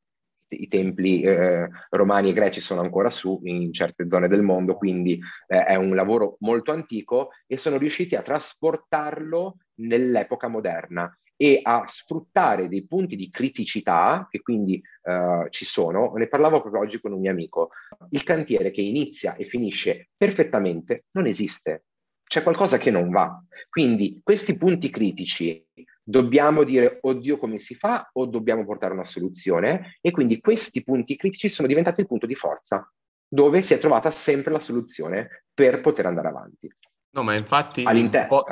i 0.49 0.69
templi 0.69 1.23
eh, 1.23 1.69
romani 1.89 2.29
e 2.29 2.33
greci 2.35 2.61
sono 2.61 2.83
ancora 2.83 3.09
su 3.11 3.41
in 3.45 3.73
certe 3.73 4.09
zone 4.09 4.29
del 4.29 4.43
mondo, 4.43 4.77
quindi 4.77 5.19
eh, 5.49 5.65
è 5.65 5.75
un 5.77 5.95
lavoro 5.95 6.37
molto 6.41 6.71
antico 6.71 7.31
e 7.47 7.57
sono 7.57 7.79
riusciti 7.79 8.15
a 8.15 8.23
trasportarlo 8.23 9.57
nell'epoca 9.77 10.47
moderna 10.47 11.11
e 11.37 11.61
a 11.63 11.85
sfruttare 11.87 12.69
dei 12.69 12.87
punti 12.87 13.17
di 13.17 13.31
criticità 13.31 14.27
che 14.31 14.41
quindi 14.41 14.81
uh, 15.03 15.49
ci 15.49 15.65
sono. 15.65 16.13
Ne 16.15 16.29
parlavo 16.29 16.61
proprio 16.61 16.83
oggi 16.83 17.01
con 17.01 17.13
un 17.13 17.21
mio 17.21 17.31
amico. 17.31 17.71
Il 18.11 18.23
cantiere 18.23 18.71
che 18.71 18.81
inizia 18.81 19.35
e 19.35 19.45
finisce 19.45 20.11
perfettamente 20.17 21.07
non 21.13 21.27
esiste. 21.27 21.85
C'è 22.25 22.43
qualcosa 22.43 22.79
che 22.79 22.91
non 22.91 23.11
va. 23.11 23.43
Quindi 23.69 24.21
questi 24.23 24.57
punti 24.57 24.91
critici 24.91 25.67
Dobbiamo 26.07 26.65
dire, 26.65 26.99
oddio, 27.01 27.39
come 27.39 27.59
si 27.59 27.75
fa 27.75 28.11
o 28.13 28.27
dobbiamo 28.27 28.67
portare 28.67 28.93
una 28.93 29.07
soluzione? 29.07 29.97
E 30.03 30.11
quindi 30.11 30.39
questi 30.39 30.85
punti 30.85 31.17
critici 31.17 31.49
sono 31.49 31.67
diventati 31.67 32.03
il 32.03 32.07
punto 32.07 32.27
di 32.27 32.35
forza, 32.35 32.87
dove 33.27 33.63
si 33.63 33.73
è 33.73 33.79
trovata 33.79 34.11
sempre 34.11 34.53
la 34.53 34.61
soluzione 34.61 35.47
per 35.55 35.81
poter 35.81 36.05
andare 36.05 36.29
avanti. 36.29 36.71
No, 37.13 37.23
ma 37.23 37.35
infatti 37.35 37.85
All'interno 37.85 38.45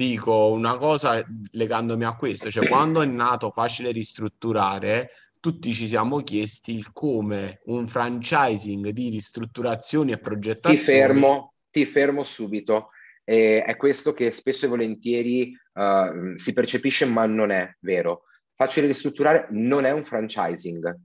dico 0.00 0.50
una 0.50 0.76
cosa 0.76 1.22
legandomi 1.50 2.04
a 2.04 2.16
questo, 2.16 2.50
cioè 2.50 2.66
quando 2.66 3.02
è 3.02 3.06
nato 3.06 3.50
Facile 3.50 3.90
Ristrutturare, 3.90 5.10
tutti 5.40 5.74
ci 5.74 5.86
siamo 5.86 6.20
chiesti 6.20 6.74
il 6.74 6.90
come 6.92 7.60
un 7.64 7.86
franchising 7.86 8.88
di 8.88 9.10
ristrutturazioni 9.10 10.12
e 10.12 10.18
progettazioni... 10.18 10.78
Ti 10.78 10.84
fermo, 10.84 11.52
ti 11.70 11.84
fermo 11.84 12.24
subito. 12.24 12.88
E 13.24 13.62
è 13.62 13.76
questo 13.76 14.14
che 14.14 14.32
spesso 14.32 14.64
e 14.64 14.68
volentieri 14.70 15.54
uh, 15.74 16.34
si 16.34 16.54
percepisce, 16.54 17.04
ma 17.04 17.26
non 17.26 17.50
è 17.50 17.70
vero. 17.80 18.22
Facile 18.54 18.86
Ristrutturare 18.86 19.48
non 19.50 19.84
è 19.84 19.90
un 19.90 20.06
franchising, 20.06 20.98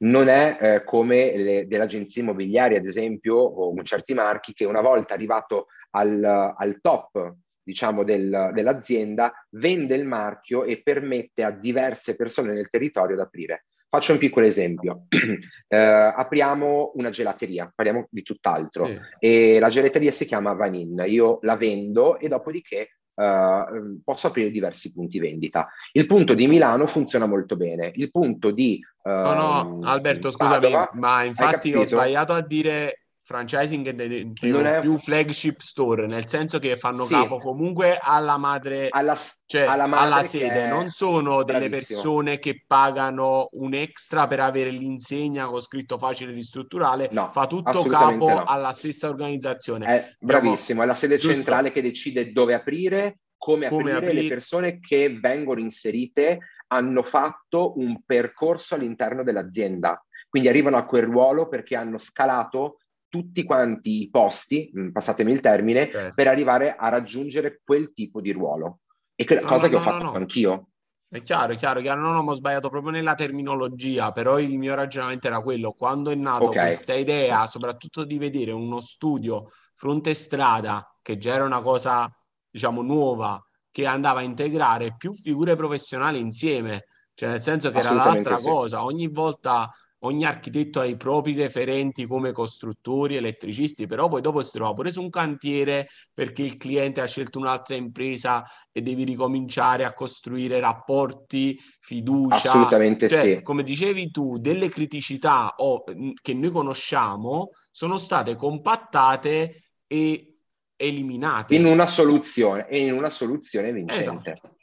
non 0.00 0.28
è 0.28 0.58
eh, 0.60 0.84
come 0.84 1.36
le, 1.36 1.66
delle 1.66 1.82
agenzie 1.82 2.22
immobiliari, 2.22 2.76
ad 2.76 2.84
esempio, 2.84 3.36
o 3.36 3.74
certi 3.82 4.12
marchi, 4.12 4.52
che 4.52 4.66
una 4.66 4.80
volta 4.82 5.14
arrivato 5.14 5.66
al, 5.90 6.22
al 6.24 6.78
top 6.80 7.36
diciamo, 7.64 8.04
del, 8.04 8.50
dell'azienda, 8.52 9.32
vende 9.50 9.94
il 9.96 10.04
marchio 10.04 10.64
e 10.64 10.82
permette 10.82 11.42
a 11.42 11.50
diverse 11.50 12.14
persone 12.14 12.52
nel 12.52 12.68
territorio 12.70 13.16
di 13.16 13.22
aprire. 13.22 13.64
Faccio 13.88 14.12
un 14.12 14.18
piccolo 14.18 14.46
esempio. 14.46 15.06
eh, 15.68 15.76
apriamo 15.76 16.92
una 16.96 17.10
gelateria, 17.10 17.72
parliamo 17.72 18.08
di 18.10 18.22
tutt'altro, 18.22 18.86
sì. 18.86 18.98
e 19.20 19.58
la 19.58 19.68
gelateria 19.68 20.12
si 20.12 20.26
chiama 20.26 20.52
Vanin. 20.52 21.04
Io 21.06 21.38
la 21.42 21.56
vendo 21.56 22.18
e 22.18 22.28
dopodiché 22.28 22.88
Uh, 23.14 24.00
posso 24.02 24.26
aprire 24.26 24.50
diversi 24.50 24.92
punti 24.92 25.20
vendita. 25.20 25.68
Il 25.92 26.04
punto 26.04 26.34
di 26.34 26.48
Milano 26.48 26.88
funziona 26.88 27.26
molto 27.26 27.54
bene. 27.54 27.92
Il 27.94 28.10
punto 28.10 28.50
di 28.50 28.80
uh, 29.04 29.08
no, 29.08 29.34
no, 29.34 29.78
Alberto, 29.84 30.32
scusami, 30.32 30.60
Padova, 30.60 30.90
ma 30.94 31.22
infatti 31.22 31.72
ho 31.72 31.84
sbagliato 31.84 32.32
a 32.32 32.40
dire 32.40 33.03
franchising 33.24 34.28
non 34.42 34.66
è 34.66 34.80
più 34.80 34.98
flagship 34.98 35.58
store, 35.58 36.06
nel 36.06 36.28
senso 36.28 36.58
che 36.58 36.76
fanno 36.76 37.06
sì. 37.06 37.14
capo 37.14 37.38
comunque 37.38 37.98
alla 37.98 38.36
madre, 38.36 38.88
alla, 38.90 39.18
cioè 39.46 39.62
alla, 39.62 39.86
madre 39.86 40.04
alla 40.04 40.22
sede, 40.22 40.66
non 40.66 40.90
sono 40.90 41.42
delle 41.42 41.70
persone 41.70 42.38
che 42.38 42.64
pagano 42.66 43.48
un 43.52 43.72
extra 43.72 44.26
per 44.26 44.40
avere 44.40 44.70
l'insegna 44.70 45.46
con 45.46 45.60
scritto 45.60 45.96
facile 45.96 46.32
ristrutturale, 46.32 47.08
no, 47.12 47.30
fa 47.32 47.46
tutto 47.46 47.82
capo 47.84 48.28
no. 48.28 48.42
alla 48.44 48.72
stessa 48.72 49.08
organizzazione. 49.08 49.86
È 49.86 50.16
bravissimo, 50.20 50.82
è 50.82 50.86
la 50.86 50.94
sede 50.94 51.16
giusto. 51.16 51.34
centrale 51.34 51.72
che 51.72 51.80
decide 51.80 52.30
dove 52.30 52.52
aprire, 52.52 53.20
come, 53.38 53.68
come 53.68 53.92
aprire, 53.92 54.06
aprire, 54.06 54.22
le 54.22 54.28
persone 54.28 54.80
che 54.80 55.18
vengono 55.18 55.60
inserite 55.60 56.40
hanno 56.66 57.02
fatto 57.02 57.78
un 57.78 58.02
percorso 58.04 58.74
all'interno 58.74 59.22
dell'azienda. 59.22 59.98
Quindi 60.28 60.50
arrivano 60.50 60.76
a 60.76 60.84
quel 60.84 61.04
ruolo 61.04 61.48
perché 61.48 61.76
hanno 61.76 61.96
scalato 61.96 62.78
tutti 63.14 63.44
quanti 63.44 64.02
i 64.02 64.10
posti, 64.10 64.72
mm, 64.76 64.90
passatemi 64.90 65.30
il 65.30 65.40
termine, 65.40 65.88
certo. 65.88 66.14
per 66.16 66.26
arrivare 66.26 66.74
a 66.74 66.88
raggiungere 66.88 67.60
quel 67.62 67.92
tipo 67.92 68.20
di 68.20 68.32
ruolo. 68.32 68.80
E 69.14 69.24
che, 69.24 69.36
no, 69.36 69.46
cosa 69.46 69.66
no, 69.66 69.68
che 69.68 69.76
ho 69.76 69.78
fatto 69.78 70.02
no, 70.02 70.12
anch'io. 70.14 70.70
È 71.08 71.22
chiaro, 71.22 71.52
è 71.52 71.56
chiaro, 71.56 71.80
chiaro, 71.80 72.00
non 72.00 72.26
ho 72.26 72.34
sbagliato 72.34 72.68
proprio 72.70 72.90
nella 72.90 73.14
terminologia, 73.14 74.10
però 74.10 74.40
il 74.40 74.58
mio 74.58 74.74
ragionamento 74.74 75.28
era 75.28 75.40
quello, 75.42 75.70
quando 75.70 76.10
è 76.10 76.16
nata 76.16 76.42
okay. 76.42 76.64
questa 76.64 76.94
idea, 76.94 77.46
soprattutto 77.46 78.04
di 78.04 78.18
vedere 78.18 78.50
uno 78.50 78.80
studio 78.80 79.46
fronte 79.76 80.12
strada, 80.12 80.84
che 81.00 81.16
già 81.16 81.34
era 81.34 81.44
una 81.44 81.60
cosa, 81.60 82.12
diciamo, 82.50 82.82
nuova, 82.82 83.40
che 83.70 83.86
andava 83.86 84.20
a 84.20 84.24
integrare 84.24 84.96
più 84.96 85.14
figure 85.14 85.54
professionali 85.54 86.18
insieme, 86.18 86.86
cioè 87.14 87.28
nel 87.28 87.40
senso 87.42 87.70
che 87.70 87.78
era 87.78 87.92
l'altra 87.92 88.36
sì. 88.38 88.48
cosa, 88.48 88.82
ogni 88.82 89.06
volta 89.06 89.70
ogni 90.04 90.24
architetto 90.24 90.80
ha 90.80 90.84
i 90.84 90.96
propri 90.96 91.34
referenti 91.34 92.06
come 92.06 92.32
costruttori, 92.32 93.16
elettricisti, 93.16 93.86
però 93.86 94.08
poi 94.08 94.20
dopo 94.20 94.42
si 94.42 94.52
trova 94.52 94.72
pure 94.72 94.90
su 94.90 95.02
un 95.02 95.10
cantiere 95.10 95.88
perché 96.12 96.42
il 96.42 96.56
cliente 96.56 97.00
ha 97.00 97.06
scelto 97.06 97.38
un'altra 97.38 97.74
impresa 97.74 98.44
e 98.70 98.82
devi 98.82 99.04
ricominciare 99.04 99.84
a 99.84 99.94
costruire 99.94 100.60
rapporti, 100.60 101.58
fiducia. 101.80 102.36
Assolutamente 102.36 103.08
cioè, 103.08 103.20
sì. 103.20 103.42
Come 103.42 103.62
dicevi 103.62 104.10
tu, 104.10 104.38
delle 104.38 104.68
criticità 104.68 105.54
o, 105.56 105.84
che 106.20 106.34
noi 106.34 106.50
conosciamo 106.50 107.50
sono 107.70 107.96
state 107.96 108.36
compattate 108.36 109.62
e 109.86 110.36
eliminate. 110.76 111.54
In 111.54 111.66
una 111.66 111.86
soluzione, 111.86 112.68
e 112.68 112.80
in 112.80 112.92
una 112.92 113.10
soluzione 113.10 113.72
vincente. 113.72 114.32
Esatto. 114.32 114.56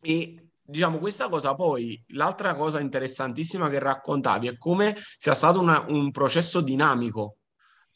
E 0.00 0.47
diciamo, 0.68 0.98
questa 0.98 1.28
cosa 1.28 1.54
poi, 1.54 2.02
l'altra 2.08 2.54
cosa 2.54 2.78
interessantissima 2.78 3.70
che 3.70 3.78
raccontavi 3.78 4.48
è 4.48 4.58
come 4.58 4.94
sia 5.16 5.34
stato 5.34 5.60
una, 5.60 5.84
un 5.88 6.10
processo 6.10 6.60
dinamico. 6.60 7.36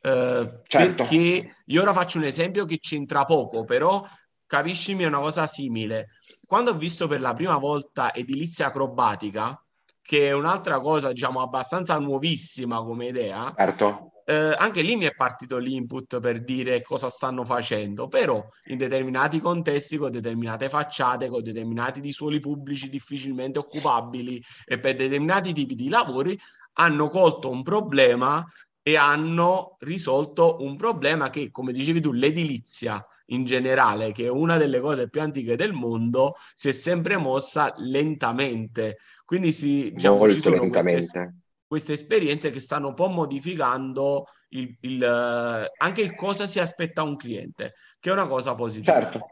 Eh, 0.00 0.62
certo. 0.66 0.94
Perché 0.94 1.54
io 1.66 1.82
ora 1.82 1.92
faccio 1.92 2.18
un 2.18 2.24
esempio 2.24 2.64
che 2.64 2.78
c'entra 2.78 3.24
poco, 3.24 3.64
però 3.64 4.02
capiscimi 4.46 5.02
è 5.02 5.06
una 5.06 5.20
cosa 5.20 5.46
simile. 5.46 6.08
Quando 6.46 6.70
ho 6.70 6.74
visto 6.76 7.06
per 7.06 7.20
la 7.20 7.34
prima 7.34 7.58
volta 7.58 8.12
edilizia 8.14 8.66
acrobatica, 8.66 9.62
che 10.00 10.28
è 10.28 10.32
un'altra 10.32 10.80
cosa, 10.80 11.12
diciamo, 11.12 11.40
abbastanza 11.42 11.98
nuovissima 11.98 12.82
come 12.82 13.06
idea, 13.06 13.52
certo 13.54 14.11
eh, 14.24 14.54
anche 14.56 14.82
lì 14.82 14.96
mi 14.96 15.04
è 15.04 15.14
partito 15.14 15.58
l'input 15.58 16.20
per 16.20 16.42
dire 16.42 16.82
cosa 16.82 17.08
stanno 17.08 17.44
facendo, 17.44 18.08
però 18.08 18.44
in 18.66 18.78
determinati 18.78 19.40
contesti, 19.40 19.96
con 19.96 20.10
determinate 20.10 20.68
facciate, 20.68 21.28
con 21.28 21.42
determinati 21.42 22.00
di 22.00 22.12
suoli 22.12 22.38
pubblici 22.38 22.88
difficilmente 22.88 23.58
occupabili 23.58 24.42
e 24.64 24.78
per 24.78 24.96
determinati 24.96 25.52
tipi 25.52 25.74
di 25.74 25.88
lavori, 25.88 26.38
hanno 26.74 27.08
colto 27.08 27.50
un 27.50 27.62
problema 27.62 28.46
e 28.82 28.96
hanno 28.96 29.76
risolto 29.80 30.56
un 30.60 30.76
problema 30.76 31.30
che, 31.30 31.50
come 31.50 31.72
dicevi 31.72 32.00
tu, 32.00 32.12
l'edilizia 32.12 33.04
in 33.26 33.44
generale, 33.44 34.12
che 34.12 34.24
è 34.24 34.30
una 34.30 34.56
delle 34.56 34.80
cose 34.80 35.08
più 35.08 35.20
antiche 35.20 35.56
del 35.56 35.72
mondo, 35.72 36.34
si 36.54 36.68
è 36.68 36.72
sempre 36.72 37.16
mossa 37.16 37.72
lentamente. 37.78 38.98
Quindi 39.24 39.52
si, 39.52 39.90
diciamo, 39.92 40.28
ci 40.28 40.40
sono 40.40 40.56
lentamente. 40.56 40.92
Queste, 40.92 41.34
queste 41.72 41.94
esperienze 41.94 42.50
che 42.50 42.60
stanno 42.60 42.88
un 42.88 42.94
po' 42.94 43.08
modificando 43.08 44.26
il, 44.50 44.76
il, 44.80 45.02
eh, 45.02 45.72
anche 45.78 46.02
il 46.02 46.14
cosa 46.14 46.46
si 46.46 46.60
aspetta 46.60 47.02
un 47.02 47.16
cliente, 47.16 47.72
che 47.98 48.10
è 48.10 48.12
una 48.12 48.26
cosa 48.26 48.54
positiva. 48.54 49.00
Certo, 49.00 49.26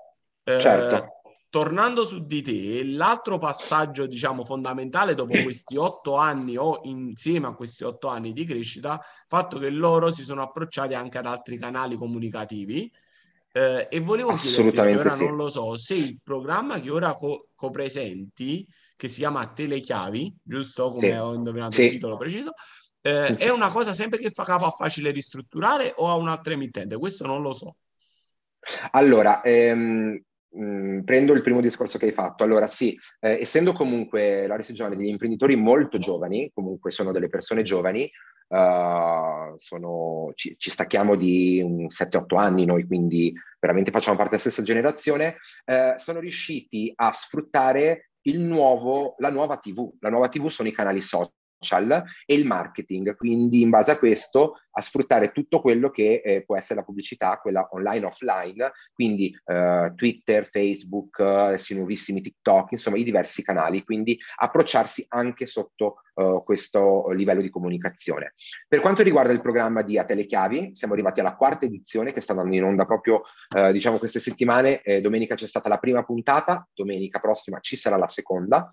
eh, 0.44 0.58
certo. 0.58 1.06
Tornando 1.50 2.02
su 2.06 2.24
di 2.24 2.40
te, 2.40 2.82
l'altro 2.82 3.36
passaggio, 3.36 4.06
diciamo, 4.06 4.42
fondamentale 4.42 5.12
dopo 5.12 5.38
questi 5.42 5.76
otto 5.76 6.14
anni 6.14 6.56
o 6.56 6.80
insieme 6.84 7.48
a 7.48 7.52
questi 7.52 7.84
otto 7.84 8.08
anni 8.08 8.32
di 8.32 8.46
crescita, 8.46 8.98
fatto 9.28 9.58
che 9.58 9.68
loro 9.68 10.10
si 10.10 10.22
sono 10.22 10.40
approcciati 10.40 10.94
anche 10.94 11.18
ad 11.18 11.26
altri 11.26 11.58
canali 11.58 11.96
comunicativi, 11.96 12.90
eh, 13.52 13.86
e 13.90 14.00
volevo 14.00 14.32
chiederti, 14.32 14.96
ora 14.96 15.10
sì. 15.10 15.26
non 15.26 15.36
lo 15.36 15.50
so, 15.50 15.76
se 15.76 15.94
il 15.94 16.18
programma 16.24 16.80
che 16.80 16.90
ora 16.90 17.14
co- 17.16 17.48
copresenti 17.54 18.66
che 19.00 19.08
si 19.08 19.20
chiama 19.20 19.50
Telechiavi, 19.50 20.36
giusto? 20.42 20.90
Come 20.90 21.10
sì. 21.10 21.16
ho 21.16 21.32
indovinato 21.32 21.72
sì. 21.72 21.84
il 21.84 21.90
titolo 21.92 22.18
preciso. 22.18 22.52
Eh, 23.00 23.34
è 23.36 23.48
una 23.48 23.68
cosa 23.68 23.94
sempre 23.94 24.18
che 24.18 24.28
fa 24.28 24.44
capo 24.44 24.66
a 24.66 24.70
facile 24.70 25.10
ristrutturare 25.10 25.94
o 25.96 26.10
a 26.10 26.16
un'altra 26.16 26.52
emittente? 26.52 26.98
Questo 26.98 27.26
non 27.26 27.40
lo 27.40 27.54
so. 27.54 27.76
Allora, 28.90 29.40
ehm, 29.40 30.22
mh, 30.50 30.62
mm, 30.62 31.00
prendo 31.00 31.32
il 31.32 31.40
primo 31.40 31.62
discorso 31.62 31.96
che 31.96 32.04
hai 32.06 32.12
fatto. 32.12 32.44
Allora, 32.44 32.66
sì, 32.66 32.94
eh, 33.20 33.38
essendo 33.40 33.72
comunque 33.72 34.46
la 34.46 34.56
Regione 34.56 34.94
degli 34.94 35.08
imprenditori 35.08 35.56
molto 35.56 35.96
giovani, 35.96 36.50
comunque 36.52 36.90
sono 36.90 37.10
delle 37.10 37.30
persone 37.30 37.62
giovani, 37.62 38.02
uh, 38.48 39.54
sono, 39.56 40.32
ci, 40.34 40.56
ci, 40.58 40.68
stacchiamo 40.68 41.16
di 41.16 41.86
7-8 41.88 42.36
anni 42.36 42.66
noi, 42.66 42.84
quindi 42.84 43.32
veramente 43.58 43.90
facciamo 43.90 44.18
parte 44.18 44.36
della 44.36 44.42
stessa 44.42 44.62
generazione, 44.62 45.36
eh, 45.64 45.94
sono 45.96 46.20
riusciti 46.20 46.92
a 46.94 47.12
sfruttare 47.14 48.09
nuovo, 48.22 49.14
la 49.18 49.30
nuova 49.30 49.56
TV. 49.56 49.96
La 50.00 50.10
nuova 50.10 50.28
TV 50.28 50.46
sono 50.48 50.68
i 50.68 50.72
canali 50.72 51.00
social 51.00 51.30
e 52.26 52.34
il 52.34 52.46
marketing, 52.46 53.14
quindi 53.16 53.60
in 53.60 53.70
base 53.70 53.90
a 53.90 53.98
questo 53.98 54.56
a 54.72 54.80
sfruttare 54.80 55.32
tutto 55.32 55.60
quello 55.60 55.90
che 55.90 56.22
eh, 56.24 56.44
può 56.44 56.56
essere 56.56 56.80
la 56.80 56.84
pubblicità, 56.84 57.38
quella 57.38 57.68
online 57.72 58.06
offline, 58.06 58.72
quindi 58.92 59.36
eh, 59.44 59.92
Twitter, 59.94 60.48
Facebook, 60.48 61.18
eh, 61.18 61.56
i 61.68 61.74
nuovissimi 61.74 62.20
TikTok, 62.20 62.72
insomma 62.72 62.96
i 62.96 63.04
diversi 63.04 63.42
canali, 63.42 63.84
quindi 63.84 64.18
approcciarsi 64.36 65.04
anche 65.08 65.46
sotto 65.46 66.02
eh, 66.14 66.40
questo 66.44 67.10
livello 67.10 67.42
di 67.42 67.50
comunicazione. 67.50 68.34
Per 68.66 68.80
quanto 68.80 69.02
riguarda 69.02 69.32
il 69.32 69.40
programma 69.40 69.82
di 69.82 69.98
A 69.98 70.04
Telechiavi, 70.04 70.74
siamo 70.74 70.94
arrivati 70.94 71.20
alla 71.20 71.34
quarta 71.34 71.66
edizione 71.66 72.12
che 72.12 72.20
sta 72.20 72.32
andando 72.32 72.54
in 72.54 72.64
onda 72.64 72.86
proprio 72.86 73.22
eh, 73.54 73.72
diciamo 73.72 73.98
queste 73.98 74.20
settimane, 74.20 74.82
eh, 74.82 75.00
domenica 75.00 75.34
c'è 75.34 75.48
stata 75.48 75.68
la 75.68 75.78
prima 75.78 76.04
puntata, 76.04 76.66
domenica 76.72 77.18
prossima 77.18 77.58
ci 77.60 77.76
sarà 77.76 77.96
la 77.96 78.08
seconda 78.08 78.72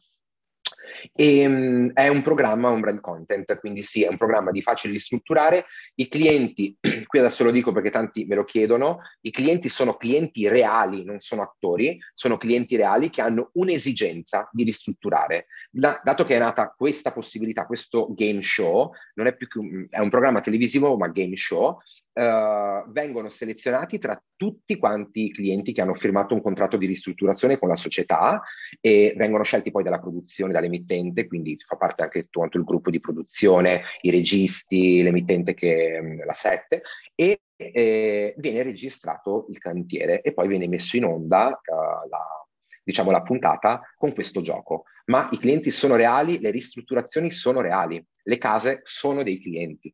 E, 1.13 1.45
um, 1.45 1.91
è 1.93 2.07
un 2.07 2.21
programma, 2.21 2.69
un 2.69 2.79
brand 2.79 3.01
content, 3.01 3.59
quindi 3.59 3.83
sì, 3.83 4.03
è 4.03 4.07
un 4.07 4.17
programma 4.17 4.51
di 4.51 4.61
facile 4.61 4.93
ristrutturare. 4.93 5.65
I 5.95 6.07
clienti, 6.07 6.75
qui 7.05 7.19
adesso 7.19 7.43
lo 7.43 7.51
dico 7.51 7.71
perché 7.71 7.89
tanti 7.89 8.25
me 8.25 8.35
lo 8.35 8.43
chiedono, 8.43 8.99
i 9.21 9.31
clienti 9.31 9.69
sono 9.69 9.95
clienti 9.95 10.47
reali, 10.47 11.03
non 11.03 11.19
sono 11.19 11.41
attori, 11.41 11.97
sono 12.13 12.37
clienti 12.37 12.75
reali 12.75 13.09
che 13.09 13.21
hanno 13.21 13.49
un'esigenza 13.53 14.49
di 14.51 14.63
ristrutturare. 14.63 15.47
Da, 15.69 16.01
dato 16.03 16.23
che 16.23 16.35
è 16.35 16.39
nata 16.39 16.73
questa 16.75 17.11
possibilità, 17.11 17.65
questo 17.65 18.13
game 18.13 18.41
show, 18.41 18.91
non 19.15 19.27
è 19.27 19.35
più 19.35 19.47
che 19.47 19.87
è 19.89 19.99
un 19.99 20.09
programma 20.09 20.41
televisivo, 20.41 20.95
ma 20.97 21.07
game 21.07 21.35
show, 21.35 21.77
uh, 22.13 22.91
vengono 22.91 23.29
selezionati 23.29 23.99
tra 23.99 24.21
tutti 24.35 24.77
quanti 24.77 25.25
i 25.25 25.31
clienti 25.31 25.73
che 25.73 25.81
hanno 25.81 25.95
firmato 25.95 26.33
un 26.33 26.41
contratto 26.41 26.77
di 26.77 26.85
ristrutturazione 26.85 27.57
con 27.57 27.69
la 27.69 27.75
società 27.75 28.41
e 28.79 29.13
vengono 29.15 29.43
scelti 29.43 29.71
poi 29.71 29.83
dalla 29.83 29.99
produzione, 29.99 30.53
dall'emittente, 30.53 30.86
quindi 31.27 31.57
fa 31.59 31.75
parte 31.75 32.03
anche 32.03 32.27
tutto 32.29 32.57
il 32.57 32.63
gruppo 32.63 32.89
di 32.89 32.99
produzione, 32.99 33.83
i 34.01 34.09
registi, 34.09 35.01
l'emittente 35.01 35.53
che 35.53 35.99
mm, 36.01 36.21
la 36.25 36.33
7 36.33 36.81
e 37.15 37.41
eh, 37.57 38.33
viene 38.37 38.63
registrato 38.63 39.47
il 39.49 39.57
cantiere 39.57 40.21
e 40.21 40.33
poi 40.33 40.47
viene 40.47 40.67
messo 40.67 40.95
in 40.95 41.05
onda 41.05 41.47
uh, 41.47 42.09
la, 42.09 42.47
diciamo, 42.83 43.11
la 43.11 43.21
puntata 43.21 43.81
con 43.95 44.13
questo 44.13 44.41
gioco. 44.41 44.83
Ma 45.05 45.27
i 45.31 45.37
clienti 45.37 45.71
sono 45.71 45.95
reali, 45.95 46.39
le 46.39 46.51
ristrutturazioni 46.51 47.31
sono 47.31 47.61
reali, 47.61 48.03
le 48.23 48.37
case 48.37 48.81
sono 48.83 49.23
dei 49.23 49.41
clienti. 49.41 49.93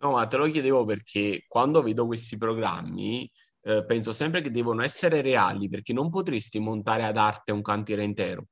No, 0.00 0.12
ma 0.12 0.26
te 0.26 0.36
lo 0.36 0.48
chiedevo 0.48 0.84
perché 0.84 1.44
quando 1.46 1.82
vedo 1.82 2.06
questi 2.06 2.36
programmi 2.36 3.30
eh, 3.62 3.84
penso 3.84 4.12
sempre 4.12 4.40
che 4.40 4.50
devono 4.50 4.82
essere 4.82 5.20
reali 5.20 5.68
perché 5.68 5.92
non 5.92 6.08
potresti 6.08 6.58
montare 6.58 7.04
ad 7.04 7.16
arte 7.16 7.52
un 7.52 7.62
cantiere 7.62 8.04
intero. 8.04 8.46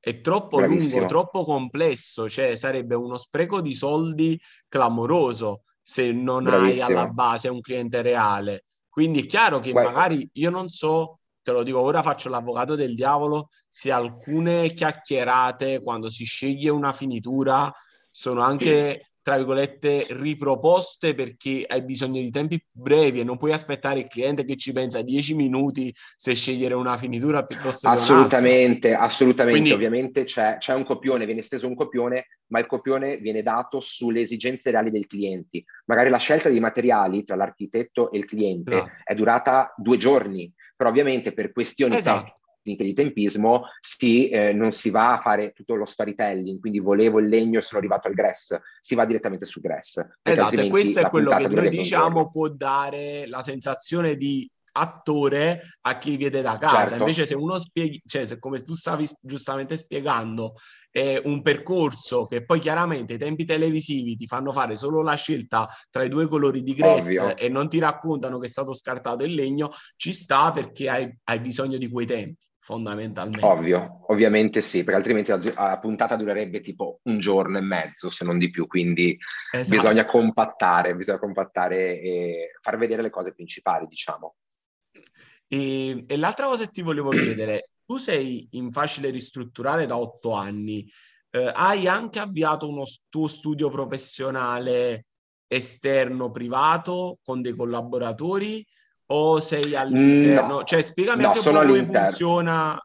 È 0.00 0.20
troppo 0.22 0.56
Bravissimo. 0.56 0.92
lungo, 0.92 1.06
troppo 1.06 1.44
complesso, 1.44 2.28
cioè 2.28 2.54
sarebbe 2.56 2.94
uno 2.94 3.18
spreco 3.18 3.60
di 3.60 3.74
soldi 3.74 4.40
clamoroso 4.66 5.64
se 5.82 6.10
non 6.10 6.44
Bravissimo. 6.44 6.84
hai 6.86 6.90
alla 6.92 7.06
base 7.06 7.48
un 7.48 7.60
cliente 7.60 8.00
reale. 8.00 8.64
Quindi 8.88 9.20
è 9.20 9.26
chiaro 9.26 9.58
che 9.60 9.72
Guarda. 9.72 9.90
magari 9.90 10.28
io 10.34 10.50
non 10.50 10.68
so, 10.68 11.20
te 11.42 11.52
lo 11.52 11.62
dico 11.62 11.80
ora, 11.80 12.02
faccio 12.02 12.30
l'avvocato 12.30 12.74
del 12.74 12.94
diavolo, 12.94 13.48
se 13.68 13.92
alcune 13.92 14.72
chiacchierate 14.72 15.82
quando 15.82 16.08
si 16.10 16.24
sceglie 16.24 16.70
una 16.70 16.92
finitura 16.92 17.70
sono 18.10 18.40
anche 18.40 19.09
tra 19.22 19.36
virgolette, 19.36 20.06
riproposte 20.10 21.14
perché 21.14 21.64
hai 21.66 21.82
bisogno 21.82 22.20
di 22.20 22.30
tempi 22.30 22.62
brevi 22.70 23.20
e 23.20 23.24
non 23.24 23.36
puoi 23.36 23.52
aspettare 23.52 24.00
il 24.00 24.06
cliente 24.06 24.44
che 24.44 24.56
ci 24.56 24.72
pensa 24.72 25.02
10 25.02 25.34
minuti 25.34 25.94
se 26.16 26.34
scegliere 26.34 26.74
una 26.74 26.96
finitura 26.96 27.44
piuttosto 27.44 27.88
che 27.88 27.94
Assolutamente, 27.96 28.94
assolutamente. 28.94 29.58
Quindi, 29.60 29.74
Ovviamente 29.74 30.24
c'è, 30.24 30.56
c'è, 30.58 30.74
un 30.74 30.84
copione, 30.84 31.26
viene 31.26 31.42
steso 31.42 31.66
un 31.66 31.74
copione, 31.74 32.26
ma 32.48 32.58
il 32.60 32.66
copione 32.66 33.18
viene 33.18 33.42
dato 33.42 33.80
sulle 33.80 34.22
esigenze 34.22 34.70
reali 34.70 34.90
dei 34.90 35.06
clienti. 35.06 35.64
Magari 35.86 36.08
la 36.08 36.18
scelta 36.18 36.48
di 36.48 36.60
materiali 36.60 37.24
tra 37.24 37.36
l'architetto 37.36 38.10
e 38.10 38.18
il 38.18 38.24
cliente 38.24 38.74
no. 38.74 38.90
è 39.04 39.14
durata 39.14 39.74
due 39.76 39.96
giorni, 39.96 40.52
però 40.76 40.88
ovviamente 40.88 41.32
per 41.32 41.52
questioni 41.52 41.96
esatto 41.96 42.39
tecniche 42.62 42.84
di 42.84 42.94
tempismo 42.94 43.64
si, 43.80 44.28
eh, 44.28 44.52
non 44.52 44.72
si 44.72 44.90
va 44.90 45.14
a 45.14 45.20
fare 45.20 45.52
tutto 45.52 45.74
lo 45.74 45.84
storytelling, 45.84 46.60
quindi 46.60 46.78
volevo 46.78 47.18
il 47.18 47.26
legno 47.26 47.58
e 47.58 47.62
sono 47.62 47.80
arrivato 47.80 48.08
al 48.08 48.14
grass, 48.14 48.58
si 48.80 48.94
va 48.94 49.04
direttamente 49.04 49.46
su 49.46 49.60
grass. 49.60 50.04
Esatto, 50.22 50.60
e 50.60 50.68
questo 50.68 51.00
è 51.00 51.08
quello 51.08 51.34
che 51.34 51.48
noi 51.48 51.68
diciamo 51.68 52.30
può 52.30 52.48
dare 52.48 53.26
la 53.26 53.42
sensazione 53.42 54.16
di 54.16 54.48
attore 54.72 55.60
a 55.82 55.98
chi 55.98 56.16
vede 56.16 56.42
da 56.42 56.56
casa. 56.56 56.86
Certo. 56.86 56.96
Invece, 56.96 57.26
se 57.26 57.34
uno 57.34 57.58
spieghi, 57.58 58.00
cioè, 58.06 58.24
se 58.24 58.38
come 58.38 58.60
tu 58.60 58.74
stavi 58.74 59.08
giustamente 59.20 59.76
spiegando, 59.76 60.54
è 60.90 61.20
un 61.24 61.42
percorso 61.42 62.26
che 62.26 62.44
poi 62.44 62.60
chiaramente 62.60 63.14
i 63.14 63.18
tempi 63.18 63.44
televisivi 63.44 64.16
ti 64.16 64.26
fanno 64.26 64.52
fare 64.52 64.76
solo 64.76 65.02
la 65.02 65.14
scelta 65.14 65.68
tra 65.90 66.04
i 66.04 66.08
due 66.08 66.28
colori 66.28 66.62
di 66.62 66.74
grass 66.74 67.06
Ovvio. 67.06 67.36
e 67.36 67.48
non 67.48 67.68
ti 67.68 67.78
raccontano 67.78 68.38
che 68.38 68.46
è 68.46 68.50
stato 68.50 68.72
scartato 68.74 69.24
il 69.24 69.34
legno, 69.34 69.70
ci 69.96 70.12
sta 70.12 70.50
perché 70.50 70.88
hai, 70.88 71.18
hai 71.24 71.40
bisogno 71.40 71.76
di 71.76 71.88
quei 71.88 72.06
tempi 72.06 72.48
fondamentalmente. 72.60 73.44
Ovvio, 73.44 74.04
ovviamente 74.08 74.60
sì, 74.60 74.84
perché 74.84 74.98
altrimenti 74.98 75.30
la, 75.30 75.68
la, 75.68 75.78
puntata 75.78 76.14
durerebbe 76.14 76.60
tipo 76.60 77.00
un 77.04 77.18
giorno 77.18 77.58
e 77.58 77.62
mezzo, 77.62 78.10
se 78.10 78.24
non 78.24 78.38
di 78.38 78.50
più, 78.50 78.66
quindi 78.66 79.16
esatto. 79.50 79.76
bisogna 79.76 80.04
compattare, 80.04 80.94
bisogna 80.94 81.18
compattare 81.18 82.00
e 82.00 82.50
far 82.60 82.76
vedere 82.76 83.02
le 83.02 83.10
cose 83.10 83.32
principali, 83.32 83.86
diciamo. 83.86 84.36
E, 85.48 86.04
e 86.06 86.16
l'altra 86.16 86.46
cosa 86.46 86.66
che 86.66 86.70
ti 86.70 86.82
volevo 86.82 87.10
chiedere, 87.10 87.70
tu 87.86 87.96
sei 87.96 88.46
in 88.52 88.70
facile 88.70 89.10
ristrutturare 89.10 89.86
da 89.86 89.96
otto 89.96 90.32
anni, 90.32 90.86
eh, 91.30 91.50
hai 91.54 91.88
anche 91.88 92.18
avviato 92.18 92.68
uno 92.68 92.84
tuo 93.08 93.26
studio 93.26 93.70
professionale 93.70 95.06
esterno, 95.46 96.30
privato, 96.30 97.18
con 97.22 97.40
dei 97.40 97.56
collaboratori? 97.56 98.64
O 99.12 99.40
sei 99.40 99.74
all'interno? 99.74 100.58
No, 100.58 100.64
cioè, 100.64 100.82
spiegami 100.82 101.22
no, 101.22 101.32
po' 101.32 101.40
come 101.40 101.84
funziona. 101.84 102.78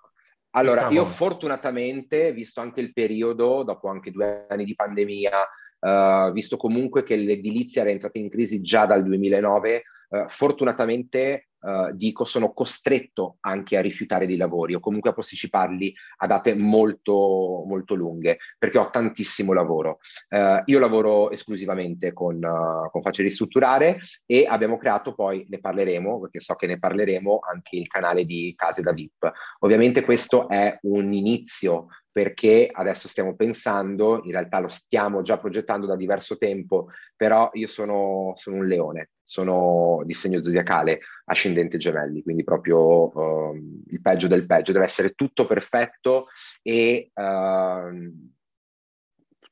Allora, 0.51 0.89
io 0.89 1.05
fortunatamente, 1.05 2.31
visto 2.31 2.61
anche 2.61 2.79
il 2.79 2.93
periodo, 2.93 3.63
dopo 3.63 3.89
anche 3.89 4.11
due 4.11 4.45
anni 4.47 4.63
di 4.63 4.73
pandemia, 4.73 5.31
uh, 5.79 6.31
visto 6.31 6.55
comunque 6.55 7.03
che 7.03 7.15
l'edilizia 7.17 7.81
era 7.81 7.91
entrata 7.91 8.19
in 8.19 8.29
crisi 8.29 8.61
già 8.61 8.85
dal 8.85 9.03
2009, 9.03 9.83
uh, 10.09 10.23
fortunatamente 10.27 11.49
uh, 11.65 11.91
dico, 11.93 12.25
sono 12.25 12.53
costretto 12.53 13.37
anche 13.41 13.77
a 13.77 13.81
rifiutare 13.81 14.27
dei 14.27 14.37
lavori 14.37 14.75
o 14.75 14.79
comunque 14.79 15.09
a 15.09 15.13
posticiparli 15.13 15.93
a 16.17 16.27
date 16.27 16.53
molto, 16.53 17.63
molto 17.65 17.95
lunghe, 17.95 18.37
perché 18.57 18.77
ho 18.77 18.89
tantissimo 18.89 19.53
lavoro. 19.53 19.99
Uh, 20.29 20.61
io 20.65 20.79
lavoro 20.79 21.31
esclusivamente 21.31 22.13
con, 22.13 22.35
uh, 22.35 22.89
con 22.91 23.01
Faccia 23.01 23.23
Ristrutturare 23.23 23.99
e 24.25 24.45
abbiamo 24.47 24.77
creato 24.77 25.13
poi, 25.13 25.45
ne 25.49 25.59
parleremo, 25.59 26.19
perché 26.21 26.39
so 26.39 26.53
che 26.55 26.67
ne 26.67 26.79
parleremo, 26.79 27.39
anche 27.51 27.77
il 27.77 27.87
canale 27.87 28.25
di 28.25 28.53
Case 28.55 28.81
da 28.81 28.93
VIP. 28.93 29.31
Ovviamente 29.59 30.03
questo 30.03 30.47
è 30.47 30.77
un 30.83 31.11
inizio 31.13 31.87
perché 32.15 32.69
adesso 32.71 33.09
stiamo 33.09 33.35
pensando, 33.35 34.21
in 34.23 34.31
realtà 34.31 34.59
lo 34.59 34.69
stiamo 34.69 35.21
già 35.21 35.37
progettando 35.37 35.85
da 35.85 35.97
diverso 35.97 36.37
tempo, 36.37 36.87
però 37.13 37.49
io 37.51 37.67
sono, 37.67 38.31
sono 38.37 38.55
un 38.55 38.67
leone, 38.67 39.09
sono 39.21 40.01
di 40.05 40.13
segno 40.13 40.41
zodiacale 40.41 41.01
ascendente 41.25 41.75
gemelli, 41.77 42.23
quindi 42.23 42.45
proprio 42.45 43.11
uh, 43.13 43.53
il 43.87 43.99
peggio 44.01 44.29
del 44.29 44.45
peggio, 44.45 44.71
deve 44.71 44.85
essere 44.85 45.09
tutto 45.09 45.45
perfetto 45.45 46.27
e 46.61 47.11
uh, 47.13 48.33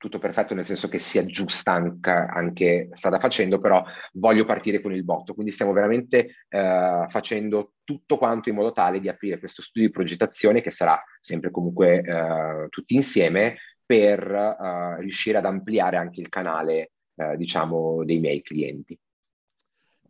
tutto 0.04 0.20
perfetto 0.20 0.54
nel 0.54 0.66
senso 0.66 0.90
che 0.90 1.00
si 1.00 1.18
aggiusta 1.18 1.72
anche, 1.72 2.12
anche 2.12 2.90
strada 2.92 3.20
facendo, 3.20 3.62
però 3.62 3.82
voglio 4.16 4.44
partire 4.44 4.82
con 4.82 4.92
il 4.92 5.06
botto, 5.06 5.34
quindi 5.34 5.54
stiamo 5.54 5.72
veramente 5.72 6.44
uh, 6.50 7.10
facendo 7.10 7.76
tutto 7.86 8.18
quanto 8.18 8.50
in 8.50 8.56
modo 8.56 8.74
tale 8.74 9.00
di 9.00 9.08
aprire 9.08 9.40
questo 9.40 9.62
studio 9.62 9.88
di 9.88 9.94
progettazione 9.94 10.60
che 10.60 10.72
sarà 10.72 11.02
sempre 11.22 11.52
comunque 11.52 12.00
uh, 12.00 12.68
tutti 12.68 12.96
insieme 12.96 13.60
per 13.86 14.30
uh, 14.30 15.00
riuscire 15.00 15.38
ad 15.38 15.46
ampliare 15.46 15.96
anche 15.96 16.20
il 16.20 16.28
canale, 16.28 16.92
diciamo, 17.38 18.04
dei 18.04 18.20
miei 18.20 18.42
clienti. 18.42 19.00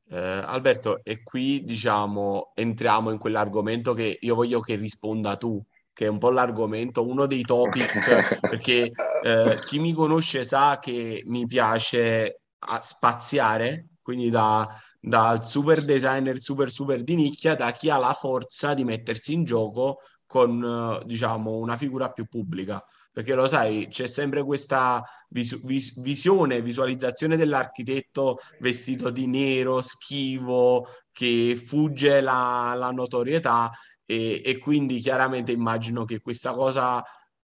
Eh, 0.09 0.17
Alberto, 0.17 1.03
e 1.03 1.21
qui 1.21 1.63
diciamo 1.63 2.53
entriamo 2.55 3.11
in 3.11 3.17
quell'argomento 3.19 3.93
che 3.93 4.17
io 4.21 4.35
voglio 4.35 4.59
che 4.59 4.75
risponda 4.75 5.35
tu, 5.35 5.63
che 5.93 6.05
è 6.05 6.09
un 6.09 6.17
po' 6.17 6.31
l'argomento, 6.31 7.07
uno 7.07 7.25
dei 7.25 7.43
topic, 7.43 7.97
perché 8.49 8.91
eh, 9.21 9.61
chi 9.63 9.79
mi 9.79 9.93
conosce 9.93 10.43
sa 10.43 10.79
che 10.79 11.23
mi 11.27 11.45
piace 11.45 12.41
spaziare, 12.79 13.89
quindi 14.01 14.29
da, 14.29 14.67
dal 14.99 15.45
super 15.45 15.83
designer 15.83 16.39
super 16.39 16.69
super 16.69 17.03
di 17.03 17.15
nicchia, 17.15 17.55
da 17.55 17.71
chi 17.71 17.89
ha 17.89 17.97
la 17.97 18.13
forza 18.13 18.73
di 18.73 18.83
mettersi 18.83 19.33
in 19.33 19.43
gioco 19.43 19.97
con 20.25 21.01
diciamo 21.05 21.57
una 21.57 21.77
figura 21.77 22.11
più 22.11 22.25
pubblica. 22.25 22.83
Perché 23.11 23.35
lo 23.35 23.47
sai, 23.47 23.87
c'è 23.89 24.07
sempre 24.07 24.43
questa 24.43 24.99
vis- 25.29 25.63
vis- 25.63 25.99
visione, 25.99 26.63
visualizzazione 26.63 27.37
dell'architetto 27.37 28.39
vestito 28.57 29.11
di 29.11 29.27
nero, 29.27 29.81
schivo, 29.81 30.87
che 31.11 31.55
fugge 31.55 32.21
la, 32.21 32.73
la 32.75 32.89
notorietà 32.89 33.69
e, 34.05 34.41
e 34.43 34.57
quindi 34.57 34.99
chiaramente 34.99 35.51
immagino 35.51 36.05
che 36.05 36.21
questa 36.21 36.51
cosa 36.51 37.03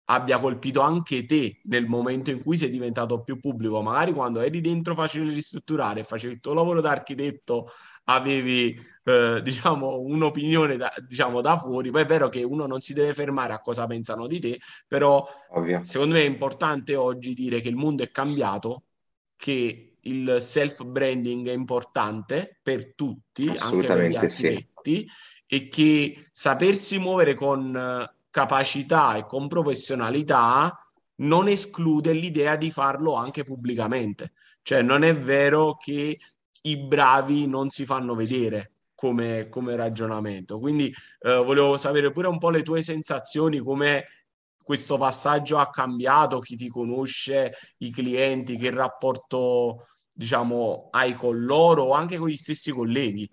abbia 0.09 0.39
colpito 0.39 0.81
anche 0.81 1.25
te 1.25 1.59
nel 1.63 1.85
momento 1.85 2.31
in 2.31 2.41
cui 2.41 2.57
sei 2.57 2.69
diventato 2.69 3.21
più 3.23 3.39
pubblico, 3.39 3.81
magari 3.81 4.13
quando 4.13 4.39
eri 4.39 4.61
dentro 4.61 4.95
facile 4.95 5.33
ristrutturare, 5.33 6.03
facevi 6.03 6.35
il 6.35 6.39
tuo 6.39 6.53
lavoro 6.53 6.79
da 6.79 6.91
architetto 6.91 7.69
avevi 8.09 8.79
eh, 9.03 9.41
diciamo 9.43 9.99
un'opinione 9.99 10.77
da, 10.77 10.93
diciamo 11.05 11.41
da 11.41 11.57
fuori 11.57 11.91
poi 11.91 12.03
è 12.03 12.05
vero 12.05 12.29
che 12.29 12.43
uno 12.43 12.65
non 12.65 12.81
si 12.81 12.93
deve 12.93 13.13
fermare 13.13 13.53
a 13.53 13.59
cosa 13.59 13.85
pensano 13.85 14.27
di 14.27 14.39
te 14.39 14.59
però 14.87 15.25
Ovvio. 15.51 15.81
secondo 15.83 16.15
me 16.15 16.21
è 16.21 16.25
importante 16.25 16.95
oggi 16.95 17.33
dire 17.33 17.59
che 17.59 17.69
il 17.69 17.75
mondo 17.75 18.03
è 18.03 18.11
cambiato 18.11 18.83
che 19.35 19.96
il 20.07 20.37
self 20.39 20.83
branding 20.83 21.47
è 21.47 21.53
importante 21.53 22.59
per 22.61 22.93
tutti 22.95 23.47
anche 23.57 23.87
per 23.87 24.05
gli 24.05 24.15
architetti 24.15 25.07
sì. 25.07 25.09
e 25.45 25.67
che 25.67 26.29
sapersi 26.31 26.97
muovere 26.97 27.33
con 27.33 28.09
capacità 28.29 29.15
e 29.15 29.25
con 29.25 29.47
professionalità 29.47 30.77
non 31.19 31.47
esclude 31.47 32.13
l'idea 32.13 32.55
di 32.55 32.71
farlo 32.71 33.15
anche 33.15 33.43
pubblicamente. 33.43 34.33
Cioè 34.61 34.81
non 34.81 35.03
è 35.03 35.17
vero 35.17 35.75
che 35.75 36.19
i 36.61 36.77
bravi 36.77 37.47
non 37.47 37.69
si 37.69 37.85
fanno 37.85 38.13
vedere 38.13 38.73
come, 38.93 39.47
come 39.49 39.75
ragionamento. 39.75 40.59
Quindi 40.59 40.93
eh, 41.21 41.35
volevo 41.35 41.77
sapere 41.77 42.11
pure 42.11 42.27
un 42.27 42.37
po' 42.37 42.49
le 42.49 42.63
tue 42.63 42.81
sensazioni, 42.81 43.59
come 43.59 44.05
questo 44.61 44.97
passaggio 44.97 45.57
ha 45.57 45.69
cambiato, 45.69 46.39
chi 46.39 46.55
ti 46.55 46.67
conosce, 46.67 47.53
i 47.77 47.89
clienti, 47.89 48.57
che 48.57 48.69
rapporto 48.69 49.87
diciamo 50.17 50.87
hai 50.91 51.13
con 51.13 51.45
loro 51.45 51.83
o 51.83 51.91
anche 51.93 52.17
con 52.17 52.27
gli 52.27 52.35
stessi 52.35 52.71
colleghi. 52.71 53.29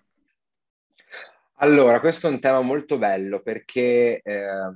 Allora, 1.58 1.98
questo 2.00 2.26
è 2.26 2.30
un 2.30 2.40
tema 2.40 2.60
molto 2.60 2.98
bello 2.98 3.40
perché 3.40 4.20
eh, 4.22 4.74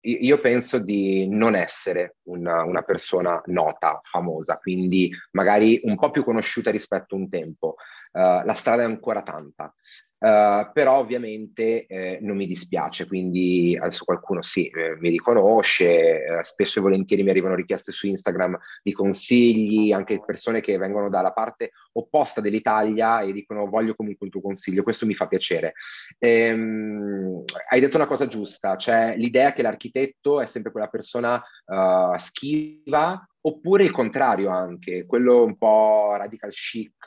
io 0.00 0.40
penso 0.40 0.78
di 0.78 1.28
non 1.28 1.54
essere 1.54 2.16
una, 2.24 2.64
una, 2.64 2.82
persona 2.82 3.40
nota, 3.46 4.00
famosa, 4.02 4.56
quindi 4.56 5.12
magari 5.32 5.80
un 5.84 5.96
po' 5.96 6.10
più 6.10 6.24
conosciuta 6.24 6.70
rispetto 6.70 7.14
a 7.14 7.18
un 7.18 7.28
tempo. 7.28 7.76
Uh, 8.12 8.42
la 8.44 8.54
strada 8.54 8.82
è 8.82 8.86
ancora 8.86 9.22
tanta. 9.22 9.72
Uh, 10.18 10.72
però 10.72 10.96
ovviamente 10.96 11.84
eh, 11.86 12.18
non 12.22 12.36
mi 12.36 12.46
dispiace, 12.46 13.06
quindi 13.06 13.76
adesso 13.78 14.04
qualcuno 14.04 14.40
sì, 14.40 14.66
eh, 14.68 14.96
mi 14.98 15.10
riconosce, 15.10 16.24
eh, 16.24 16.42
spesso 16.42 16.78
e 16.78 16.82
volentieri 16.82 17.22
mi 17.22 17.28
arrivano 17.28 17.54
richieste 17.54 17.92
su 17.92 18.06
Instagram 18.06 18.58
di 18.82 18.92
consigli, 18.92 19.92
anche 19.92 20.22
persone 20.24 20.62
che 20.62 20.78
vengono 20.78 21.10
dalla 21.10 21.32
parte 21.32 21.72
opposta 21.92 22.40
dell'Italia 22.40 23.20
e 23.20 23.32
dicono 23.32 23.68
voglio 23.68 23.94
comunque 23.94 24.24
un 24.24 24.32
tuo 24.32 24.40
consiglio, 24.40 24.82
questo 24.82 25.04
mi 25.04 25.14
fa 25.14 25.26
piacere. 25.26 25.74
Ehm, 26.18 27.44
hai 27.68 27.80
detto 27.80 27.96
una 27.96 28.06
cosa 28.06 28.26
giusta, 28.26 28.76
cioè 28.76 29.14
l'idea 29.18 29.52
che 29.52 29.60
l'architetto 29.60 30.40
è 30.40 30.46
sempre 30.46 30.72
quella 30.72 30.88
persona 30.88 31.42
uh, 31.66 32.16
schiva, 32.16 33.22
oppure 33.42 33.84
il 33.84 33.90
contrario 33.90 34.48
anche, 34.48 35.04
quello 35.04 35.44
un 35.44 35.56
po' 35.58 36.14
radical 36.16 36.50
chic, 36.50 37.06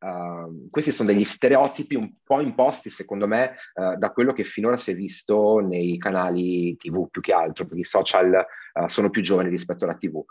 Uh, 0.00 0.70
questi 0.70 0.92
sono 0.92 1.12
degli 1.12 1.24
stereotipi 1.24 1.94
un 1.94 2.10
po' 2.24 2.40
imposti, 2.40 2.88
secondo 2.88 3.26
me, 3.26 3.56
uh, 3.74 3.98
da 3.98 4.10
quello 4.12 4.32
che 4.32 4.44
finora 4.44 4.78
si 4.78 4.92
è 4.92 4.94
visto 4.94 5.58
nei 5.58 5.98
canali 5.98 6.74
TV 6.78 7.10
più 7.10 7.20
che 7.20 7.34
altro, 7.34 7.66
perché 7.66 7.80
i 7.80 7.84
social 7.84 8.42
uh, 8.72 8.88
sono 8.88 9.10
più 9.10 9.20
giovani 9.20 9.50
rispetto 9.50 9.84
alla 9.84 9.96
TV. 9.96 10.24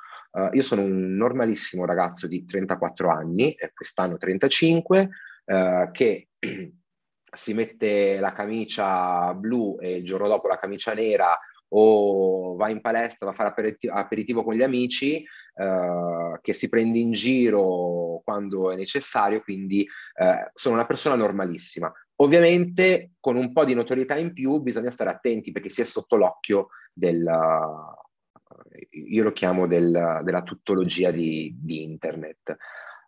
io 0.54 0.62
sono 0.62 0.82
un 0.82 1.16
normalissimo 1.16 1.86
ragazzo 1.86 2.28
di 2.28 2.46
34 2.46 3.10
anni, 3.10 3.56
quest'anno 3.74 4.18
35, 4.18 5.10
che 5.92 6.28
si 7.32 7.54
mette 7.54 8.20
la 8.20 8.34
camicia 8.34 9.34
blu 9.34 9.78
e 9.80 9.98
il 9.98 10.06
giorno 10.06 10.28
dopo 10.28 10.48
la 10.48 10.60
camicia 10.60 10.94
nera 10.94 11.38
o 11.70 12.56
va 12.56 12.70
in 12.70 12.82
palestra, 12.82 13.28
va 13.28 13.32
a 13.32 13.52
fare 13.52 13.78
aperitivo 13.88 14.44
con 14.44 14.54
gli 14.54 14.64
amici, 14.64 15.24
eh, 15.60 16.40
che 16.42 16.54
si 16.54 16.70
prende 16.70 17.00
in 17.00 17.12
giro 17.12 18.22
quando 18.24 18.72
è 18.72 18.78
necessario, 18.78 19.42
quindi 19.42 19.86
eh, 20.16 20.52
sono 20.54 20.76
una 20.76 20.86
persona 20.86 21.16
normalissima. 21.16 21.92
Ovviamente 22.22 23.12
con 23.20 23.36
un 23.36 23.52
po' 23.52 23.66
di 23.66 23.74
notorietà 23.74 24.18
in 24.18 24.32
più 24.32 24.60
bisogna 24.60 24.92
stare 24.92 25.10
attenti 25.10 25.52
perché 25.52 25.70
si 25.70 25.82
è 25.82 25.84
sotto 25.84 26.16
l'occhio 26.16 26.70
del, 26.94 27.30
io 28.90 29.24
lo 29.24 29.32
chiamo 29.34 29.68
del, 29.68 30.22
della 30.24 30.44
tuttologia 30.44 31.12
di, 31.12 31.54
di 31.60 31.84
internet. 31.84 32.56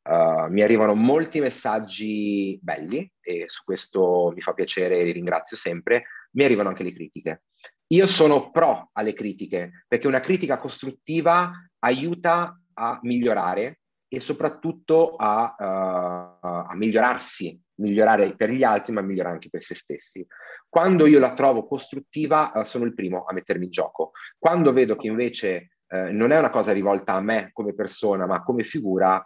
Uh, 0.04 0.48
mi 0.50 0.62
arrivano 0.62 0.96
molti 0.96 1.40
messaggi 1.40 2.60
belli 2.62 3.10
e 3.22 3.46
su 3.48 3.64
questo 3.64 4.32
mi 4.34 4.42
fa 4.42 4.54
piacere 4.54 4.98
e 4.98 5.04
li 5.06 5.12
ringrazio 5.12 5.56
sempre. 5.56 6.04
Mi 6.32 6.44
arrivano 6.44 6.70
anche 6.70 6.84
le 6.84 6.94
critiche. 6.94 7.44
Io 7.92 8.08
sono 8.08 8.52
pro 8.52 8.90
alle 8.94 9.14
critiche, 9.14 9.86
perché 9.88 10.08
una 10.08 10.22
critica 10.22 10.58
costruttiva 10.60 11.52
aiuta 11.84 12.60
a 12.74 13.00
migliorare 13.04 13.80
e 14.08 14.20
soprattutto 14.20 15.16
a, 15.16 15.56
uh, 15.58 16.68
a, 16.70 16.76
migliorarsi, 16.76 17.60
migliorare 17.76 18.36
per 18.36 18.50
gli 18.50 18.64
altri, 18.64 18.92
ma 18.92 19.02
migliorare 19.02 19.36
anche 19.36 19.50
per 19.50 19.62
se 19.62 19.76
stessi. 19.76 20.26
Quando 20.68 21.06
io 21.06 21.20
la 21.20 21.34
trovo 21.34 21.66
costruttiva, 21.66 22.52
uh, 22.54 22.64
sono 22.64 22.86
il 22.86 22.94
primo 22.94 23.24
a 23.24 23.34
mettermi 23.34 23.66
in 23.66 23.72
gioco. 23.72 24.12
Quando 24.38 24.74
vedo 24.74 24.96
che 24.96 25.08
invece 25.08 25.78
uh, 25.88 26.12
non 26.12 26.32
è 26.32 26.38
una 26.38 26.50
cosa 26.50 26.74
rivolta 26.74 27.14
a 27.14 27.22
me 27.22 27.52
come 27.54 27.74
persona, 27.74 28.26
ma 28.26 28.44
come 28.44 28.64
figura, 28.64 29.24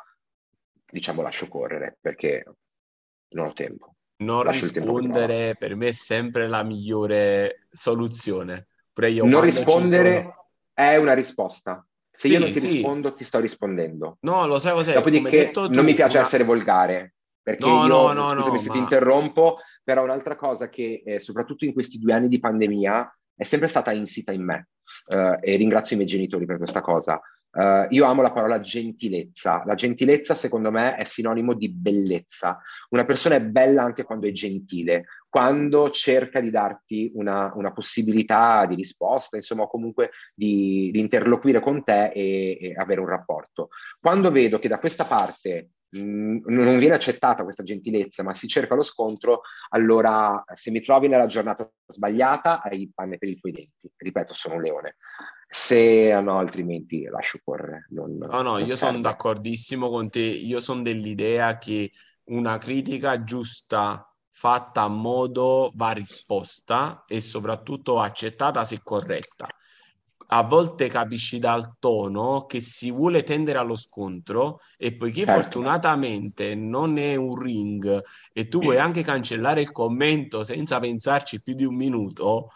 diciamo 0.86 1.22
lascio 1.22 1.48
correre, 1.48 1.98
perché 2.00 2.44
non 3.30 3.48
ho 3.48 3.54
tempo 3.54 3.96
non 4.18 4.50
rispondere 4.50 5.56
per 5.58 5.76
me 5.76 5.88
è 5.88 5.92
sempre 5.92 6.48
la 6.48 6.64
migliore 6.64 7.68
soluzione. 7.72 8.68
non 9.26 9.42
rispondere 9.42 10.22
sono... 10.22 10.50
è 10.74 10.96
una 10.96 11.14
risposta. 11.14 11.86
Se 12.16 12.30
sì, 12.30 12.34
io 12.34 12.40
non 12.40 12.52
ti 12.52 12.60
sì. 12.62 12.68
rispondo, 12.68 13.14
ti 13.14 13.26
sto 13.26 13.40
rispondendo. 13.40 14.18
No, 14.22 14.48
lo 14.48 14.58
sai 14.58 14.72
cos'è? 14.72 14.94
Dopodiché 14.94 15.52
tu, 15.52 15.68
non 15.70 15.84
mi 15.84 15.94
piace 15.94 16.18
una... 16.18 16.26
essere 16.26 16.46
volgare, 16.46 17.16
perché 17.42 17.68
no, 17.68 17.86
io, 17.86 17.88
no, 17.88 18.14
no, 18.14 18.28
scusami 18.30 18.56
no, 18.56 18.60
se 18.60 18.68
ma... 18.70 18.74
ti 18.74 18.80
interrompo, 18.80 19.58
però 19.84 20.04
un'altra 20.04 20.38
cosa 20.38 20.70
che 20.70 21.04
eh, 21.06 21.20
soprattutto 21.20 21.66
in 21.66 21.74
questi 21.74 22.00
due 22.00 22.14
anni 22.14 22.30
di 22.30 22.40
pandemia 22.40 23.18
è 23.36 23.44
sempre 23.44 23.68
stata 23.68 23.92
insita 23.92 24.32
in 24.32 24.46
me, 24.46 24.70
uh, 25.08 25.38
e 25.42 25.58
ringrazio 25.58 25.96
i 25.96 26.00
miei 26.00 26.10
genitori 26.10 26.46
per 26.46 26.58
questa 26.58 26.80
cosa. 26.80 27.20
Uh, 27.56 27.88
io 27.92 28.04
amo 28.04 28.22
la 28.22 28.34
parola 28.34 28.60
gentilezza. 28.60 29.64
La 29.66 29.76
gentilezza, 29.76 30.36
secondo 30.36 30.72
me, 30.72 30.96
è 30.96 31.06
sinonimo 31.06 31.54
di 31.54 31.70
bellezza. 31.70 32.62
Una 32.90 33.06
persona 33.06 33.36
è 33.36 33.42
bella 33.42 33.82
anche 33.82 34.04
quando 34.04 34.28
è 34.28 34.32
gentile, 34.32 35.06
quando 35.30 35.90
cerca 35.90 36.42
di 36.42 36.50
darti 36.50 37.12
una, 37.16 37.54
una 37.56 37.72
possibilità 37.72 38.66
di 38.66 38.76
risposta, 38.76 39.38
insomma, 39.38 39.68
comunque 39.68 40.12
di, 40.34 40.90
di 40.92 41.00
interloquire 41.00 41.62
con 41.62 41.82
te 41.82 42.08
e, 42.08 42.58
e, 42.60 42.74
avere 42.76 43.00
un 43.00 43.08
rapporto. 43.08 43.70
Quando 44.02 44.32
vedo 44.32 44.60
che 44.60 44.68
da 44.68 44.80
questa 44.80 45.06
parte 45.06 45.70
non 46.02 46.78
viene 46.78 46.96
accettata 46.96 47.44
questa 47.44 47.64
gentilezza, 47.64 48.24
ma 48.24 48.34
si 48.36 48.48
cerca 48.48 48.76
lo 48.76 48.84
scontro, 48.84 49.42
allora 49.70 50.44
se 50.54 50.72
mi 50.72 50.82
trovi 50.82 51.08
nella 51.08 51.26
giornata 51.26 51.70
sbagliata, 51.88 52.62
hai 52.62 52.82
il 52.82 52.92
pane 52.94 53.18
per 53.18 53.30
i 53.30 53.40
tuoi 53.40 53.52
denti. 53.54 53.92
Ripeto, 53.96 54.34
sono 54.34 54.56
un 54.56 54.62
leone 54.62 54.96
se 55.48 56.20
no, 56.22 56.38
altrimenti 56.38 57.04
lascio 57.04 57.40
correre. 57.44 57.88
Non, 57.92 58.18
no, 58.18 58.42
no, 58.42 58.58
io 58.58 58.76
sono 58.76 59.00
d'accordissimo 59.00 59.90
con 59.90 60.10
te. 60.10 60.20
Io 60.20 60.60
sono 60.60 60.82
dell'idea 60.82 61.58
che 61.58 61.92
una 62.26 62.58
critica 62.58 63.24
giusta 63.24 64.10
fatta 64.30 64.82
a 64.82 64.88
modo 64.90 65.72
va 65.76 65.92
risposta 65.92 67.06
e 67.08 67.22
soprattutto 67.22 68.00
accettata 68.00 68.66
se 68.66 68.82
corretta. 68.84 69.48
A 70.28 70.44
volte 70.44 70.88
capisci 70.88 71.38
dal 71.38 71.76
tono 71.78 72.46
che 72.46 72.60
si 72.60 72.90
vuole 72.92 73.24
tendere 73.24 73.60
allo 73.60 73.76
scontro 73.76 74.60
e 74.78 74.96
poiché 74.96 75.24
certo. 75.24 75.42
fortunatamente 75.42 76.56
non 76.56 76.98
è 76.98 77.16
un 77.16 77.36
ring 77.36 78.02
e 78.34 78.48
tu 78.48 78.60
puoi 78.60 78.80
anche 78.80 79.04
cancellare 79.04 79.62
il 79.62 79.72
commento 79.72 80.44
senza 80.44 80.80
pensarci 80.80 81.42
più 81.42 81.54
di 81.54 81.64
un 81.64 81.76
minuto, 81.76 82.50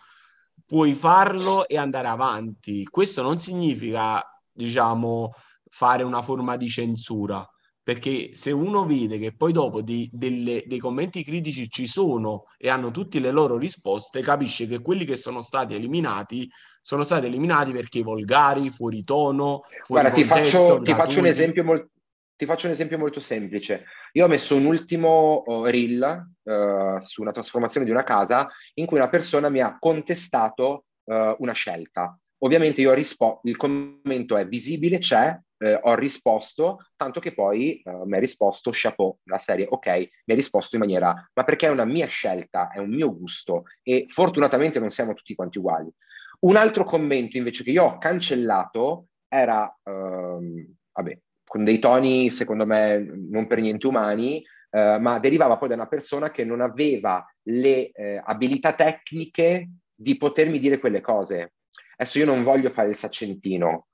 puoi 0.65 0.93
farlo 0.93 1.67
e 1.67 1.77
andare 1.77 2.07
avanti. 2.07 2.83
Questo 2.85 3.21
non 3.21 3.39
significa, 3.39 4.23
diciamo, 4.51 5.31
fare 5.67 6.03
una 6.03 6.21
forma 6.21 6.57
di 6.57 6.69
censura, 6.69 7.47
perché 7.89 8.35
se 8.35 8.51
uno 8.51 8.85
vede 8.85 9.17
che 9.17 9.33
poi 9.35 9.51
dopo 9.51 9.81
di, 9.81 10.07
delle, 10.13 10.61
dei 10.67 10.77
commenti 10.77 11.23
critici 11.23 11.71
ci 11.71 11.87
sono 11.87 12.43
e 12.59 12.69
hanno 12.69 12.91
tutte 12.91 13.19
le 13.19 13.31
loro 13.31 13.57
risposte, 13.57 14.21
capisce 14.21 14.67
che 14.67 14.79
quelli 14.79 15.05
che 15.05 15.15
sono 15.15 15.41
stati 15.41 15.73
eliminati 15.73 16.47
sono 16.83 17.01
stati 17.01 17.25
eliminati 17.25 17.71
perché 17.71 18.03
volgari, 18.03 18.69
fuori 18.69 19.03
tono, 19.03 19.61
fuori 19.81 20.03
Guarda, 20.03 20.11
contesto, 20.11 20.35
ti 20.35 20.61
faccio, 20.61 20.83
ti 20.83 20.93
faccio 20.93 21.19
un 21.19 21.25
esempio 21.25 21.63
molto 21.63 21.89
ti 22.35 22.45
faccio 22.45 22.67
un 22.67 22.73
esempio 22.73 22.99
molto 22.99 23.19
semplice. 23.19 23.85
Io 24.13 24.25
ho 24.25 24.27
messo 24.27 24.55
un 24.55 24.65
ultimo 24.65 25.41
uh, 25.47 25.65
reel 25.65 26.27
uh, 26.43 27.01
su 27.01 27.21
una 27.23 27.31
trasformazione 27.31 27.87
di 27.87 27.91
una 27.91 28.03
casa 28.03 28.47
in 28.75 28.85
cui 28.85 28.97
una 28.97 29.09
persona 29.09 29.49
mi 29.49 29.61
ha 29.61 29.77
contestato 29.79 30.85
uh, 31.05 31.35
una 31.39 31.53
scelta. 31.53 32.15
Ovviamente 32.43 32.81
io 32.81 32.91
ho 32.91 32.93
risposto, 32.93 33.41
il 33.49 33.57
commento 33.57 34.37
è 34.37 34.47
visibile, 34.47 34.99
c'è, 34.99 35.37
eh, 35.59 35.79
ho 35.81 35.95
risposto, 35.95 36.85
tanto 36.95 37.19
che 37.19 37.33
poi 37.33 37.81
mi 38.05 38.15
ha 38.15 38.19
risposto 38.19 38.71
chapeau, 38.73 39.17
la 39.23 39.37
serie, 39.37 39.67
ok, 39.69 39.87
mi 39.87 40.33
ha 40.33 40.35
risposto 40.35 40.75
in 40.75 40.81
maniera, 40.81 41.13
ma 41.33 41.43
perché 41.43 41.67
è 41.67 41.71
una 41.71 41.85
mia 41.85 42.07
scelta, 42.07 42.69
è 42.69 42.79
un 42.79 42.89
mio 42.89 43.15
gusto 43.15 43.63
e 43.83 44.05
fortunatamente 44.09 44.79
non 44.79 44.89
siamo 44.89 45.13
tutti 45.13 45.35
quanti 45.35 45.57
uguali. 45.57 45.89
Un 46.41 46.55
altro 46.55 46.85
commento 46.85 47.37
invece 47.37 47.63
che 47.63 47.71
io 47.71 47.83
ho 47.83 47.97
cancellato 47.97 49.07
era, 49.27 49.73
ehm, 49.83 50.75
vabbè, 50.93 51.19
con 51.43 51.63
dei 51.63 51.79
toni 51.79 52.29
secondo 52.29 52.65
me 52.65 52.97
non 52.97 53.47
per 53.47 53.59
niente 53.59 53.87
umani, 53.87 54.43
eh, 54.71 54.97
ma 54.99 55.19
derivava 55.19 55.57
poi 55.57 55.67
da 55.67 55.73
una 55.75 55.87
persona 55.87 56.31
che 56.31 56.45
non 56.45 56.61
aveva 56.61 57.25
le 57.43 57.89
eh, 57.89 58.21
abilità 58.23 58.73
tecniche 58.73 59.69
di 59.93 60.15
potermi 60.15 60.59
dire 60.59 60.79
quelle 60.79 61.01
cose. 61.01 61.53
Adesso 61.97 62.19
io 62.19 62.25
non 62.25 62.43
voglio 62.43 62.69
fare 62.69 62.89
il 62.89 62.95
saccentino, 62.95 63.87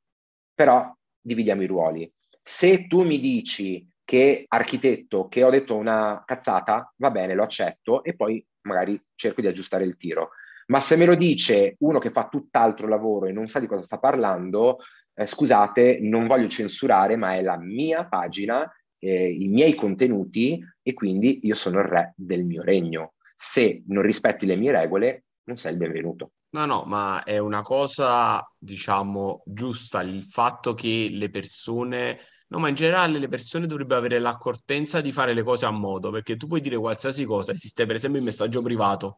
però 0.54 0.94
dividiamo 1.26 1.64
i 1.64 1.68
ruoli. 1.68 2.12
Se 2.42 2.88
tu 2.88 3.04
mi 3.04 3.20
dici 3.20 3.88
che 4.04 4.46
architetto, 4.48 5.28
che 5.28 5.44
ho 5.44 5.50
detto 5.50 5.76
una 5.76 6.24
cazzata, 6.26 6.94
va 6.98 7.10
bene, 7.10 7.34
lo 7.34 7.44
accetto 7.44 8.04
e 8.04 8.16
poi 8.16 8.46
magari 8.62 9.02
cerco 9.16 9.42
di 9.42 9.48
aggiustare 9.48 9.84
il 9.84 9.98
tiro. 9.98 10.30
Ma 10.68 10.80
se 10.80 10.96
me 10.96 11.06
lo 11.06 11.16
dice 11.16 11.76
uno 11.80 12.00
che 12.00 12.12
fa 12.12 12.28
tutt'altro 12.28 12.88
lavoro 12.88 13.26
e 13.26 13.32
non 13.32 13.48
sa 13.48 13.60
di 13.60 13.68
cosa 13.68 13.82
sta 13.82 13.98
parlando, 13.98 14.78
eh, 15.14 15.26
scusate, 15.26 16.00
non 16.02 16.28
voglio 16.28 16.48
censurare, 16.48 17.16
ma 17.16 17.36
è 17.36 17.42
la 17.42 17.58
mia 17.58 18.06
pagina, 18.06 18.72
eh, 19.00 19.30
i 19.30 19.48
miei 19.48 19.74
contenuti 19.74 20.64
e 20.82 20.94
quindi 20.94 21.40
io 21.44 21.56
sono 21.56 21.80
il 21.80 21.86
re 21.86 22.14
del 22.16 22.44
mio 22.44 22.62
regno. 22.62 23.14
Se 23.36 23.84
non 23.88 24.04
rispetti 24.04 24.46
le 24.46 24.56
mie 24.56 24.72
regole, 24.72 25.26
non 25.46 25.58
sei 25.58 25.74
il 25.74 25.78
benvenuto. 25.78 26.32
No, 26.56 26.66
no, 26.66 26.84
ma 26.86 27.22
è 27.24 27.38
una 27.38 27.62
cosa, 27.62 28.42
diciamo, 28.58 29.44
giusta 29.46 30.02
il 30.02 30.24
fatto 30.24 30.74
che 30.74 31.10
le 31.12 31.30
persone, 31.30 32.18
no, 32.48 32.60
ma 32.60 32.70
in 32.70 32.76
generale 32.76 33.20
le 33.20 33.28
persone 33.28 33.68
dovrebbero 33.68 34.00
avere 34.00 34.20
l'accortenza 34.20 35.02
di 35.02 35.12
fare 35.12 35.34
le 35.34 35.44
cose 35.44 35.66
a 35.66 35.72
modo, 35.72 36.12
perché 36.12 36.38
tu 36.38 36.48
puoi 36.48 36.62
dire 36.62 36.78
qualsiasi 36.78 37.26
cosa, 37.26 37.52
esiste 37.52 37.86
per 37.86 37.96
esempio 37.96 38.20
il 38.20 38.26
messaggio 38.26 38.62
privato. 38.62 39.18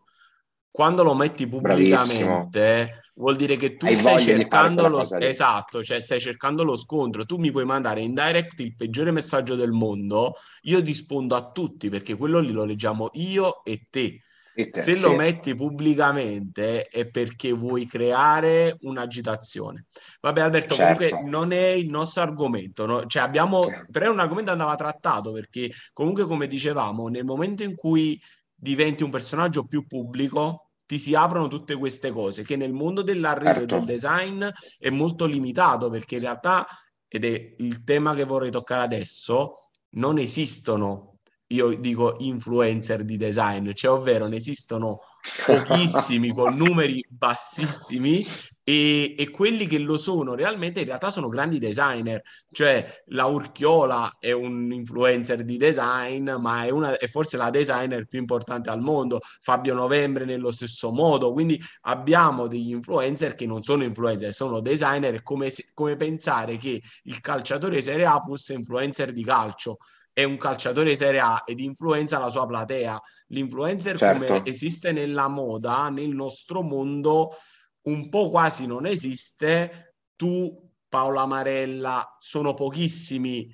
Quando 0.71 1.03
lo 1.03 1.13
metti 1.13 1.47
pubblicamente 1.47 2.59
Bravissimo. 2.59 3.01
vuol 3.13 3.35
dire 3.35 3.55
che 3.55 3.77
tu 3.77 3.85
Hai 3.85 3.95
stai 3.95 4.19
cercando 4.19 4.87
lo 4.87 5.07
esatto, 5.19 5.83
cioè 5.83 5.99
stai 5.99 6.19
cercando 6.19 6.63
lo 6.63 6.75
scontro. 6.75 7.23
Tu 7.25 7.37
mi 7.37 7.51
puoi 7.51 7.65
mandare 7.65 8.01
in 8.01 8.15
direct 8.15 8.59
il 8.61 8.75
peggiore 8.75 9.11
messaggio 9.11 9.53
del 9.53 9.71
mondo, 9.71 10.33
io 10.61 10.79
rispondo 10.79 11.35
a 11.35 11.51
tutti 11.51 11.89
perché 11.89 12.15
quello 12.15 12.39
lì 12.39 12.51
lo 12.51 12.63
leggiamo 12.63 13.09
io 13.13 13.63
e 13.63 13.85
te 13.91 14.21
se 14.71 14.97
lo 14.97 15.13
metti 15.15 15.53
pubblicamente 15.53 16.83
è 16.83 17.07
perché 17.07 17.51
vuoi 17.51 17.85
creare 17.85 18.77
un'agitazione. 18.81 19.85
Vabbè, 20.19 20.41
Alberto, 20.41 20.73
certo. 20.73 21.05
comunque 21.05 21.29
non 21.29 21.51
è 21.51 21.67
il 21.67 21.89
nostro 21.89 22.23
argomento, 22.23 22.85
no? 22.85 23.05
cioè 23.05 23.21
abbiamo, 23.21 23.65
certo. 23.65 23.91
però 23.91 24.05
è 24.05 24.09
un 24.09 24.19
argomento 24.19 24.51
che 24.51 24.57
andava 24.57 24.75
trattato 24.75 25.31
perché 25.31 25.69
comunque, 25.93 26.25
come 26.25 26.47
dicevamo, 26.47 27.07
nel 27.07 27.25
momento 27.25 27.63
in 27.63 27.75
cui 27.75 28.19
diventi 28.53 29.03
un 29.03 29.11
personaggio 29.11 29.65
più 29.65 29.85
pubblico, 29.85 30.69
ti 30.87 30.97
si 30.97 31.13
aprono 31.13 31.47
tutte 31.47 31.75
queste 31.75 32.11
cose 32.11 32.43
che 32.43 32.55
nel 32.55 32.71
mondo 32.71 33.03
dell'arredo 33.03 33.59
certo. 33.59 33.75
e 33.75 33.77
del 33.77 33.85
design 33.85 34.45
è 34.79 34.89
molto 34.89 35.25
limitato 35.25 35.89
perché 35.89 36.15
in 36.15 36.21
realtà, 36.21 36.65
ed 37.07 37.25
è 37.25 37.55
il 37.57 37.83
tema 37.83 38.15
che 38.15 38.23
vorrei 38.23 38.49
toccare 38.49 38.83
adesso, 38.83 39.69
non 39.91 40.17
esistono 40.17 41.16
io 41.47 41.77
dico 41.77 42.15
influencer 42.19 43.03
di 43.03 43.15
design, 43.15 43.71
cioè 43.73 43.91
ovvero 43.91 44.27
ne 44.27 44.35
esistono 44.35 44.99
pochissimi 45.45 46.33
con 46.33 46.55
numeri 46.57 47.05
bassissimi 47.09 48.25
e, 48.63 49.15
e, 49.17 49.29
quelli 49.29 49.65
che 49.65 49.79
lo 49.79 49.97
sono 49.97 50.35
realmente 50.35 50.81
in 50.81 50.87
realtà 50.87 51.09
sono 51.09 51.29
grandi 51.29 51.57
designer, 51.57 52.21
cioè 52.51 53.03
la 53.07 53.25
Urchiola 53.25 54.17
è 54.19 54.33
un 54.33 54.73
influencer 54.73 55.45
di 55.45 55.55
design, 55.55 56.29
ma 56.31 56.65
è, 56.65 56.69
una, 56.69 56.97
è 56.97 57.07
forse 57.07 57.37
la 57.37 57.49
designer 57.49 58.07
più 58.07 58.19
importante 58.19 58.69
al 58.69 58.81
mondo, 58.81 59.21
Fabio 59.39 59.73
Novembre 59.73 60.25
nello 60.25 60.51
stesso 60.51 60.91
modo, 60.91 61.31
quindi 61.31 61.61
abbiamo 61.81 62.47
degli 62.47 62.71
influencer 62.71 63.35
che 63.35 63.45
non 63.45 63.61
sono 63.63 63.83
influencer, 63.83 64.33
sono 64.33 64.59
designer, 64.59 65.13
è 65.13 65.23
come, 65.23 65.49
come 65.73 65.95
pensare 65.95 66.57
che 66.57 66.81
il 67.03 67.21
calciatore 67.21 67.79
Serie 67.79 68.05
A 68.05 68.19
fosse 68.19 68.53
influencer 68.53 69.13
di 69.13 69.23
calcio, 69.23 69.77
è 70.17 70.23
un 70.23 70.37
calciatore 70.37 70.95
Serie 70.95 71.19
A 71.19 71.43
ed 71.45 71.59
influenza 71.59 72.17
la 72.17 72.31
sua 72.31 72.47
platea. 72.47 72.99
L'influencer 73.27 73.99
certo. 73.99 74.25
come 74.25 74.41
esiste 74.45 74.91
nella 74.91 75.27
moda, 75.27 75.89
nel 75.89 76.09
nostro 76.09 76.63
mondo, 76.63 77.35
un 77.83 78.09
po' 78.09 78.31
quasi 78.31 78.65
non 78.65 78.87
esiste. 78.87 79.93
Tu, 80.15 80.51
Paola 80.89 81.27
Marella, 81.27 82.15
sono 82.17 82.55
pochissimi 82.55 83.47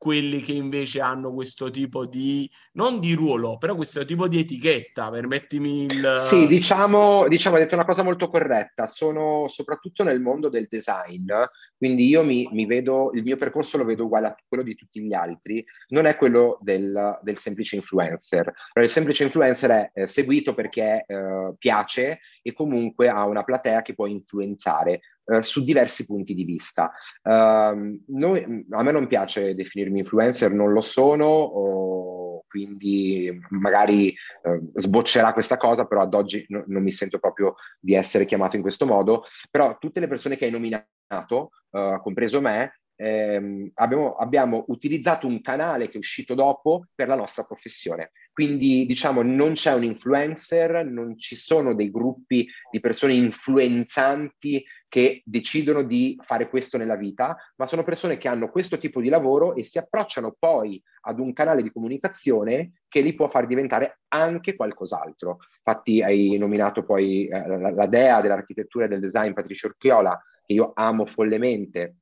quelli 0.00 0.40
che 0.40 0.52
invece 0.52 1.02
hanno 1.02 1.30
questo 1.30 1.70
tipo 1.70 2.06
di, 2.06 2.50
non 2.72 3.00
di 3.00 3.12
ruolo, 3.12 3.58
però 3.58 3.76
questo 3.76 4.02
tipo 4.06 4.28
di 4.28 4.38
etichetta, 4.38 5.10
permettimi 5.10 5.84
il... 5.84 6.16
Sì, 6.26 6.46
diciamo, 6.46 7.28
diciamo, 7.28 7.56
hai 7.56 7.64
detto 7.64 7.74
una 7.74 7.84
cosa 7.84 8.02
molto 8.02 8.30
corretta, 8.30 8.86
sono 8.86 9.46
soprattutto 9.48 10.02
nel 10.02 10.22
mondo 10.22 10.48
del 10.48 10.68
design, 10.70 11.30
quindi 11.76 12.08
io 12.08 12.24
mi, 12.24 12.48
mi 12.50 12.64
vedo, 12.64 13.10
il 13.12 13.22
mio 13.22 13.36
percorso 13.36 13.76
lo 13.76 13.84
vedo 13.84 14.06
uguale 14.06 14.28
a 14.28 14.36
quello 14.48 14.62
di 14.62 14.74
tutti 14.74 15.02
gli 15.02 15.12
altri, 15.12 15.62
non 15.88 16.06
è 16.06 16.16
quello 16.16 16.58
del, 16.62 17.18
del 17.20 17.36
semplice 17.36 17.76
influencer. 17.76 18.50
il 18.80 18.88
semplice 18.88 19.24
influencer 19.24 19.70
è 19.70 19.90
eh, 19.92 20.06
seguito 20.06 20.54
perché 20.54 21.04
eh, 21.06 21.54
piace 21.58 22.20
e 22.42 22.52
comunque 22.52 23.08
ha 23.08 23.24
una 23.26 23.44
platea 23.44 23.82
che 23.82 23.94
può 23.94 24.06
influenzare 24.06 25.00
eh, 25.30 25.42
su 25.42 25.62
diversi 25.62 26.06
punti 26.06 26.34
di 26.34 26.44
vista. 26.44 26.90
Uh, 27.22 28.00
noi, 28.08 28.66
a 28.70 28.82
me 28.82 28.92
non 28.92 29.06
piace 29.06 29.54
definirmi 29.54 30.00
influencer, 30.00 30.52
non 30.52 30.72
lo 30.72 30.80
sono, 30.80 31.26
o, 31.26 32.44
quindi 32.48 33.30
magari 33.50 34.12
uh, 34.42 34.72
sboccerà 34.74 35.32
questa 35.32 35.56
cosa, 35.56 35.86
però 35.86 36.00
ad 36.00 36.14
oggi 36.14 36.44
no, 36.48 36.64
non 36.66 36.82
mi 36.82 36.90
sento 36.90 37.20
proprio 37.20 37.54
di 37.78 37.94
essere 37.94 38.24
chiamato 38.24 38.56
in 38.56 38.62
questo 38.62 38.86
modo. 38.86 39.24
Però 39.50 39.78
tutte 39.78 40.00
le 40.00 40.08
persone 40.08 40.36
che 40.36 40.46
hai 40.46 40.50
nominato, 40.50 41.50
uh, 41.70 42.00
compreso 42.00 42.40
me, 42.40 42.80
ehm, 42.96 43.70
abbiamo, 43.74 44.14
abbiamo, 44.16 44.64
utilizzato 44.68 45.26
un 45.26 45.40
canale 45.40 45.86
che 45.86 45.94
è 45.94 45.98
uscito 45.98 46.34
dopo 46.34 46.86
per 46.94 47.08
la 47.08 47.14
nostra 47.14 47.44
professione. 47.44 48.10
Quindi 48.32 48.86
diciamo 48.86 49.22
non 49.22 49.52
c'è 49.52 49.74
un 49.74 49.84
influencer, 49.84 50.86
non 50.86 51.18
ci 51.18 51.36
sono 51.36 51.74
dei 51.74 51.90
gruppi 51.90 52.48
di 52.70 52.80
persone 52.80 53.12
influenzanti 53.14 54.64
che 54.90 55.22
decidono 55.24 55.82
di 55.84 56.18
fare 56.20 56.48
questo 56.48 56.76
nella 56.76 56.96
vita, 56.96 57.36
ma 57.56 57.66
sono 57.66 57.84
persone 57.84 58.18
che 58.18 58.26
hanno 58.26 58.50
questo 58.50 58.76
tipo 58.76 59.00
di 59.00 59.08
lavoro 59.08 59.54
e 59.54 59.62
si 59.62 59.78
approcciano 59.78 60.34
poi 60.36 60.82
ad 61.02 61.20
un 61.20 61.32
canale 61.32 61.62
di 61.62 61.70
comunicazione 61.70 62.72
che 62.88 63.00
li 63.00 63.14
può 63.14 63.28
far 63.28 63.46
diventare 63.46 64.00
anche 64.08 64.56
qualcos'altro. 64.56 65.38
Infatti 65.64 66.02
hai 66.02 66.36
nominato 66.38 66.84
poi 66.84 67.26
eh, 67.26 67.46
la, 67.46 67.70
la 67.70 67.86
dea 67.86 68.20
dell'architettura 68.20 68.86
e 68.86 68.88
del 68.88 69.00
design 69.00 69.32
Patricio 69.32 69.68
Urchiola, 69.68 70.20
che 70.44 70.52
io 70.54 70.72
amo 70.74 71.06
follemente, 71.06 71.94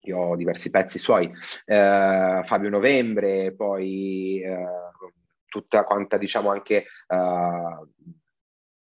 io 0.00 0.18
ho 0.18 0.36
diversi 0.36 0.68
pezzi 0.68 0.98
suoi, 0.98 1.30
eh, 1.64 2.42
Fabio 2.44 2.68
Novembre, 2.68 3.54
poi 3.54 4.42
eh, 4.42 4.83
tutta 5.54 5.84
quanta 5.84 6.16
diciamo 6.16 6.50
anche 6.50 6.86
uh, 7.06 7.88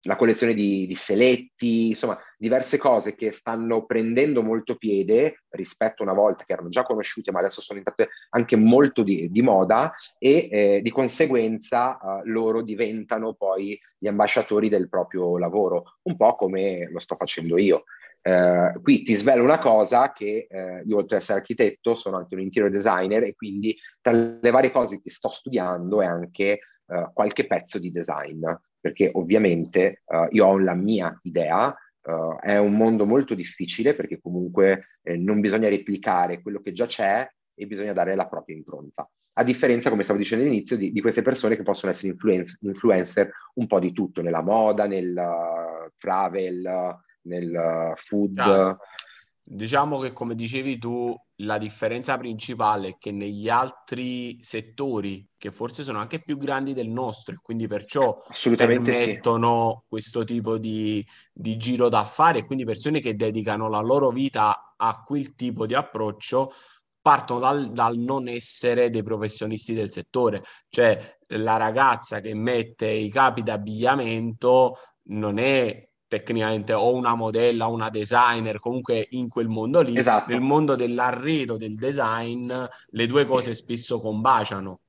la 0.05 0.16
collezione 0.16 0.53
di, 0.53 0.87
di, 0.87 0.94
Seletti, 0.94 1.88
insomma 1.88 2.18
diverse 2.37 2.77
cose 2.77 3.14
che 3.14 3.33
stanno 3.33 3.87
prendendo 3.87 4.42
molto 4.42 4.77
piede 4.77 5.44
rispetto 5.51 6.03
a 6.03 6.07
una 6.07 6.14
volta 6.14 6.44
che 6.44 6.53
erano 6.53 6.68
già 6.68 6.83
conosciute 6.83 7.31
ma 7.31 7.38
adesso 7.38 7.62
sono 7.62 7.79
diventate 7.79 8.12
anche 8.31 8.57
molto 8.57 9.03
di, 9.03 9.31
di 9.31 9.42
moda 9.42 9.94
e 10.18 10.49
eh, 10.51 10.81
di 10.83 10.90
conseguenza 10.90 11.99
uh, 12.01 12.20
loro 12.25 12.62
diventano 12.62 13.33
poi 13.33 13.79
gli 13.99 14.07
ambasciatori 14.07 14.68
del 14.68 14.88
proprio 14.90 15.38
lavoro, 15.38 15.96
un 16.03 16.16
po' 16.16 16.35
come 16.35 16.90
lo 16.90 17.01
sto 17.01 17.16
facendo 17.16 17.59
io. 17.59 17.85
Eh, 18.22 18.72
qui 18.83 19.02
ti 19.02 19.14
svelo 19.14 19.42
una 19.42 19.59
cosa 19.59 20.12
che 20.12 20.46
eh, 20.48 20.83
io 20.85 20.96
oltre 20.96 21.16
ad 21.16 21.22
essere 21.22 21.38
architetto 21.38 21.94
sono 21.94 22.18
anche 22.18 22.35
un 22.35 22.42
interior 22.42 22.70
designer 22.70 23.22
e 23.22 23.35
quindi 23.35 23.74
tra 24.00 24.12
le 24.12 24.50
varie 24.50 24.70
cose 24.70 25.00
che 25.00 25.11
sto 25.11 25.30
studiando 25.30 26.02
è 26.02 26.06
anche 26.06 26.44
eh, 26.87 27.11
qualche 27.14 27.46
pezzo 27.46 27.78
di 27.78 27.90
design, 27.90 28.44
perché 28.78 29.11
ovviamente 29.14 30.02
eh, 30.06 30.28
io 30.30 30.46
ho 30.46 30.59
la 30.59 30.74
mia 30.74 31.18
idea, 31.22 31.74
eh, 32.02 32.37
è 32.40 32.56
un 32.59 32.76
mondo 32.76 33.06
molto 33.06 33.35
difficile 33.35 33.94
perché 33.94 34.18
comunque 34.20 34.87
non 35.02 35.40
bisogna 35.40 35.70
replicare 35.70 36.42
quello 36.42 36.61
che 36.61 36.72
già 36.72 36.85
c'è 36.85 37.26
e 37.54 37.66
bisogna 37.66 37.94
dare 37.94 38.14
la 38.14 38.28
propria 38.28 38.54
impronta. 38.54 39.09
A 39.33 39.44
differenza, 39.44 39.88
come 39.88 40.02
stavo 40.02 40.18
dicendo 40.18 40.44
all'inizio, 40.44 40.76
di, 40.76 40.92
di 40.92 41.00
queste 41.00 41.22
persone 41.22 41.56
che 41.56 41.62
possono 41.62 41.90
essere 41.90 42.09
influencer, 42.09 42.59
influencer 42.61 43.30
un 43.54 43.66
po' 43.66 43.78
di 43.78 43.92
tutto, 43.92 44.20
nella 44.20 44.42
moda, 44.42 44.87
nel 44.87 45.14
travel, 45.96 46.98
nel 47.22 47.92
food. 47.96 48.35
Chiaro. 48.35 48.78
Diciamo 49.42 49.98
che 49.98 50.12
come 50.12 50.37
dicevi 50.37 50.78
tu, 50.78 51.12
la 51.37 51.59
differenza 51.59 52.16
principale 52.18 52.88
è 52.88 52.96
che 52.98 53.11
negli 53.11 53.48
altri 53.48 54.37
settori, 54.42 55.26
che 55.37 55.50
forse 55.50 55.83
sono 55.83 55.98
anche 55.98 56.22
più 56.22 56.37
grandi 56.37 56.72
del 56.72 56.88
nostro, 56.88 57.35
e 57.35 57.38
quindi 57.42 57.66
perciò 57.66 58.16
permettono 58.56 59.80
sì. 59.80 59.87
questo 59.88 60.22
tipo 60.22 60.56
di, 60.59 61.04
di 61.33 61.56
giro 61.56 61.88
d'affari, 61.88 62.40
e 62.40 62.46
quindi 62.46 62.64
persone 62.64 63.00
che 63.00 63.16
dedicano 63.16 63.68
la 63.68 63.80
loro 63.80 64.11
vita 64.11 64.74
a 64.76 65.02
quel 65.04 65.35
tipo 65.35 65.66
di 65.66 65.74
approccio, 65.74 66.52
partono 67.00 67.40
dal, 67.40 67.72
dal, 67.72 67.96
non 67.96 68.28
essere 68.28 68.90
dei 68.90 69.02
professionisti 69.02 69.74
del 69.74 69.90
settore, 69.90 70.44
cioè 70.68 71.18
la 71.28 71.56
ragazza 71.56 72.20
che 72.20 72.35
mette 72.35 72.88
i 72.88 73.09
capi 73.09 73.42
d'abbigliamento 73.42 74.76
non 75.04 75.38
è 75.38 75.88
tecnicamente 76.11 76.73
o 76.73 76.92
una 76.92 77.14
modella 77.14 77.68
o 77.68 77.73
una 77.73 77.88
designer, 77.88 78.59
comunque 78.59 79.07
in 79.11 79.29
quel 79.29 79.46
mondo 79.46 79.81
lì, 79.81 79.96
esatto. 79.96 80.33
nel 80.33 80.40
mondo 80.40 80.75
dell'arredo, 80.75 81.57
del 81.57 81.77
design, 81.77 82.53
le 82.53 83.07
due 83.07 83.25
cose 83.25 83.55
spesso 83.55 83.99
combaciano 83.99 84.81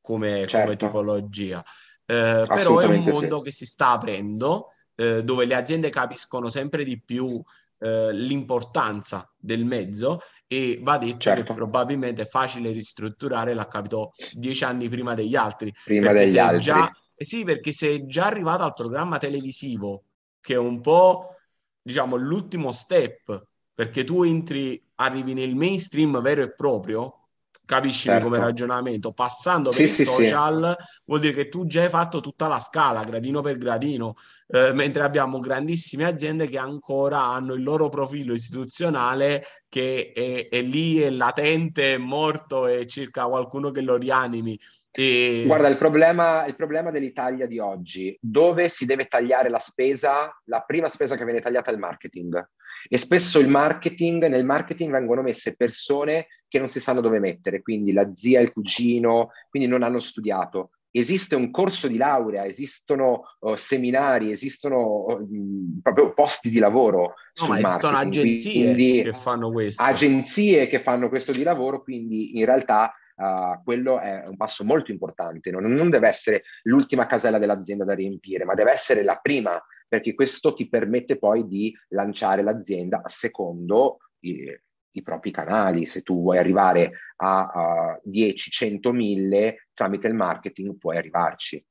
come, 0.00 0.46
certo. 0.46 0.60
come 0.60 0.76
tipologia. 0.76 1.64
Eh, 2.06 2.44
però 2.46 2.78
è 2.78 2.86
un 2.86 3.02
mondo 3.02 3.38
sì. 3.38 3.42
che 3.42 3.50
si 3.50 3.66
sta 3.66 3.90
aprendo, 3.90 4.68
eh, 4.94 5.24
dove 5.24 5.46
le 5.46 5.56
aziende 5.56 5.90
capiscono 5.90 6.48
sempre 6.48 6.84
di 6.84 7.02
più 7.02 7.42
eh, 7.80 8.12
l'importanza 8.12 9.28
del 9.36 9.64
mezzo 9.64 10.20
e 10.46 10.78
va 10.80 10.96
detto 10.96 11.18
certo. 11.18 11.42
che 11.42 11.54
probabilmente 11.54 12.22
è 12.22 12.26
facile 12.26 12.70
ristrutturare, 12.70 13.52
l'ha 13.52 13.66
capito 13.66 14.12
dieci 14.32 14.62
anni 14.62 14.88
prima 14.88 15.14
degli 15.14 15.34
altri. 15.34 15.74
Prima 15.84 16.12
degli 16.12 16.38
altri. 16.38 16.60
Già, 16.60 16.88
eh 17.16 17.24
sì, 17.24 17.42
perché 17.42 17.72
se 17.72 17.96
è 17.96 18.06
già 18.06 18.26
arrivato 18.26 18.62
al 18.62 18.74
programma 18.74 19.18
televisivo 19.18 20.04
che 20.48 20.54
è 20.54 20.56
un 20.56 20.80
po', 20.80 21.34
diciamo, 21.82 22.16
l'ultimo 22.16 22.72
step, 22.72 23.48
perché 23.74 24.02
tu 24.02 24.22
entri 24.22 24.82
arrivi 24.94 25.34
nel 25.34 25.54
mainstream 25.54 26.22
vero 26.22 26.40
e 26.40 26.54
proprio, 26.54 27.28
capisci 27.66 28.08
certo. 28.08 28.24
come 28.24 28.38
ragionamento, 28.38 29.12
passando 29.12 29.68
per 29.68 29.86
sì, 29.90 30.00
i 30.00 30.04
social 30.06 30.74
sì. 30.78 31.02
vuol 31.04 31.20
dire 31.20 31.34
che 31.34 31.48
tu 31.50 31.66
già 31.66 31.82
hai 31.82 31.90
fatto 31.90 32.20
tutta 32.20 32.48
la 32.48 32.60
scala, 32.60 33.04
gradino 33.04 33.42
per 33.42 33.58
gradino, 33.58 34.14
eh, 34.46 34.72
mentre 34.72 35.02
abbiamo 35.02 35.38
grandissime 35.38 36.06
aziende 36.06 36.46
che 36.46 36.56
ancora 36.56 37.24
hanno 37.24 37.52
il 37.52 37.62
loro 37.62 37.90
profilo 37.90 38.32
istituzionale 38.32 39.44
che 39.68 40.12
è, 40.14 40.48
è 40.48 40.62
lì, 40.62 40.96
è 41.00 41.10
latente, 41.10 41.92
è 41.92 41.98
morto 41.98 42.66
e 42.66 42.86
cerca 42.86 43.26
qualcuno 43.26 43.70
che 43.70 43.82
lo 43.82 43.98
rianimi. 43.98 44.58
E... 44.90 45.44
Guarda, 45.46 45.68
il 45.68 45.78
problema, 45.78 46.46
il 46.46 46.56
problema 46.56 46.90
dell'Italia 46.90 47.46
di 47.46 47.58
oggi, 47.58 48.16
dove 48.20 48.68
si 48.68 48.86
deve 48.86 49.06
tagliare 49.06 49.48
la 49.48 49.58
spesa, 49.58 50.34
la 50.44 50.60
prima 50.60 50.88
spesa 50.88 51.16
che 51.16 51.24
viene 51.24 51.40
tagliata 51.40 51.70
è 51.70 51.74
il 51.74 51.78
marketing. 51.78 52.50
E 52.88 52.96
spesso 52.96 53.38
il 53.38 53.48
marketing, 53.48 54.26
nel 54.26 54.44
marketing 54.44 54.90
vengono 54.92 55.22
messe 55.22 55.56
persone 55.56 56.28
che 56.48 56.58
non 56.58 56.68
si 56.68 56.80
sanno 56.80 57.00
dove 57.00 57.18
mettere, 57.18 57.60
quindi 57.60 57.92
la 57.92 58.10
zia, 58.14 58.40
il 58.40 58.52
cugino, 58.52 59.30
quindi 59.50 59.68
non 59.68 59.82
hanno 59.82 60.00
studiato. 60.00 60.70
Esiste 60.90 61.36
un 61.36 61.50
corso 61.50 61.86
di 61.86 61.98
laurea, 61.98 62.46
esistono 62.46 63.22
uh, 63.40 63.56
seminari, 63.56 64.30
esistono 64.30 65.04
uh, 65.04 65.80
proprio 65.82 66.14
posti 66.14 66.48
di 66.48 66.58
lavoro. 66.58 67.14
No, 67.40 67.48
ma 67.48 67.58
esistono 67.58 67.98
agenzie 67.98 68.72
quindi, 68.72 69.02
che 69.02 69.12
fanno 69.12 69.52
questo. 69.52 69.82
Agenzie 69.82 70.66
che 70.66 70.80
fanno 70.80 71.10
questo 71.10 71.32
di 71.32 71.42
lavoro, 71.42 71.82
quindi 71.82 72.38
in 72.38 72.46
realtà 72.46 72.94
Uh, 73.18 73.60
quello 73.64 73.98
è 73.98 74.22
un 74.28 74.36
passo 74.36 74.64
molto 74.64 74.92
importante. 74.92 75.50
Non, 75.50 75.64
non, 75.64 75.90
deve 75.90 76.06
essere 76.06 76.44
l'ultima 76.62 77.06
casella 77.06 77.38
dell'azienda 77.38 77.84
da 77.84 77.94
riempire, 77.94 78.44
ma 78.44 78.54
deve 78.54 78.70
essere 78.70 79.02
la 79.02 79.18
prima, 79.20 79.60
perché 79.88 80.14
questo 80.14 80.54
ti 80.54 80.68
permette 80.68 81.18
poi 81.18 81.48
di 81.48 81.76
lanciare 81.88 82.42
l'azienda 82.42 83.02
secondo 83.06 83.98
i, 84.20 84.56
i 84.92 85.02
propri 85.02 85.32
canali. 85.32 85.86
Se 85.86 86.02
tu 86.02 86.20
vuoi 86.20 86.38
arrivare 86.38 86.92
a, 87.16 87.46
a 87.46 88.00
10, 88.02 88.50
100, 88.50 88.92
1000, 88.92 89.68
tramite 89.74 90.06
il 90.06 90.14
marketing 90.14 90.78
puoi 90.78 90.96
arrivarci. 90.96 91.64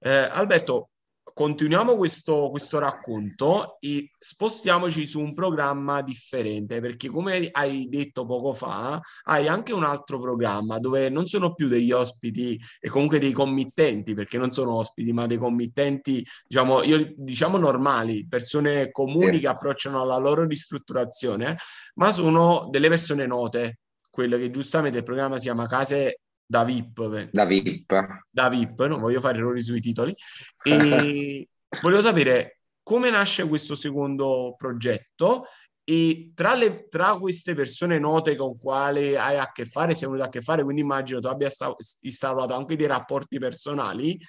Eh, 0.00 0.28
Alberto, 0.32 0.90
continuiamo 1.34 1.96
questo, 1.96 2.48
questo, 2.50 2.78
racconto 2.78 3.76
e 3.80 4.10
spostiamoci 4.18 5.06
su 5.06 5.20
un 5.20 5.34
programma 5.34 6.02
differente 6.02 6.80
perché 6.80 7.08
come 7.08 7.48
hai 7.52 7.88
detto 7.88 8.24
poco 8.24 8.52
fa 8.52 9.00
hai 9.24 9.48
anche 9.48 9.72
un 9.72 9.84
altro 9.84 10.20
programma 10.20 10.78
dove 10.78 11.08
non 11.08 11.26
sono 11.26 11.54
più 11.54 11.68
degli 11.68 11.92
ospiti 11.92 12.58
e 12.80 12.88
comunque 12.88 13.18
dei 13.18 13.32
committenti 13.32 14.14
perché 14.14 14.38
non 14.38 14.50
sono 14.50 14.74
ospiti 14.74 15.12
ma 15.12 15.26
dei 15.26 15.38
committenti 15.38 16.24
diciamo, 16.46 16.82
io, 16.82 17.12
diciamo 17.16 17.56
normali 17.56 18.26
persone 18.28 18.90
comuni 18.90 19.34
sì. 19.34 19.40
che 19.40 19.48
approcciano 19.48 20.00
alla 20.00 20.18
loro 20.18 20.44
ristrutturazione 20.46 21.56
ma 21.94 22.12
sono 22.12 22.68
delle 22.70 22.88
persone 22.88 23.26
note 23.26 23.78
quello 24.10 24.36
che 24.36 24.50
giustamente 24.50 24.98
il 24.98 25.04
programma 25.04 25.36
si 25.36 25.44
chiama 25.44 25.66
Case 25.66 26.21
da 26.52 26.64
VIP. 26.64 27.30
Da 27.32 27.46
VIP. 27.46 27.86
Da 28.30 28.48
VIP, 28.50 28.86
non 28.86 29.00
voglio 29.00 29.20
fare 29.20 29.38
errori 29.38 29.62
sui 29.62 29.80
titoli. 29.80 30.14
E 30.62 31.48
volevo 31.80 32.02
sapere 32.02 32.60
come 32.82 33.08
nasce 33.08 33.48
questo 33.48 33.74
secondo 33.74 34.54
progetto 34.58 35.46
e 35.82 36.32
tra, 36.34 36.54
le, 36.54 36.86
tra, 36.88 37.16
queste 37.18 37.54
persone 37.54 37.98
note 37.98 38.36
con 38.36 38.58
quali 38.58 39.16
hai 39.16 39.38
a 39.38 39.50
che 39.50 39.64
fare, 39.64 39.94
sei 39.94 40.08
venuto 40.08 40.26
a 40.26 40.30
che 40.30 40.42
fare, 40.42 40.62
quindi 40.62 40.82
immagino 40.82 41.20
tu 41.20 41.26
abbia 41.26 41.48
sta- 41.48 41.74
instaurato 42.02 42.52
anche 42.52 42.76
dei 42.76 42.86
rapporti 42.86 43.38
personali. 43.38 44.20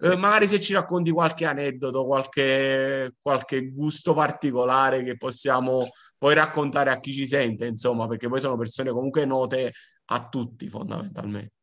Eh, 0.00 0.16
magari 0.16 0.46
se 0.48 0.60
ci 0.60 0.72
racconti 0.72 1.10
qualche 1.10 1.44
aneddoto, 1.46 2.04
qualche, 2.04 3.14
qualche 3.22 3.70
gusto 3.70 4.14
particolare 4.14 5.02
che 5.04 5.16
possiamo 5.16 5.88
poi 6.18 6.34
raccontare 6.34 6.90
a 6.90 7.00
chi 7.00 7.12
ci 7.12 7.26
sente, 7.26 7.66
insomma, 7.66 8.06
perché 8.06 8.28
poi 8.28 8.40
sono 8.40 8.56
persone 8.56 8.90
comunque 8.90 9.24
note 9.24 9.72
a 10.10 10.28
tutti 10.28 10.68
fondamentalmente. 10.68 11.57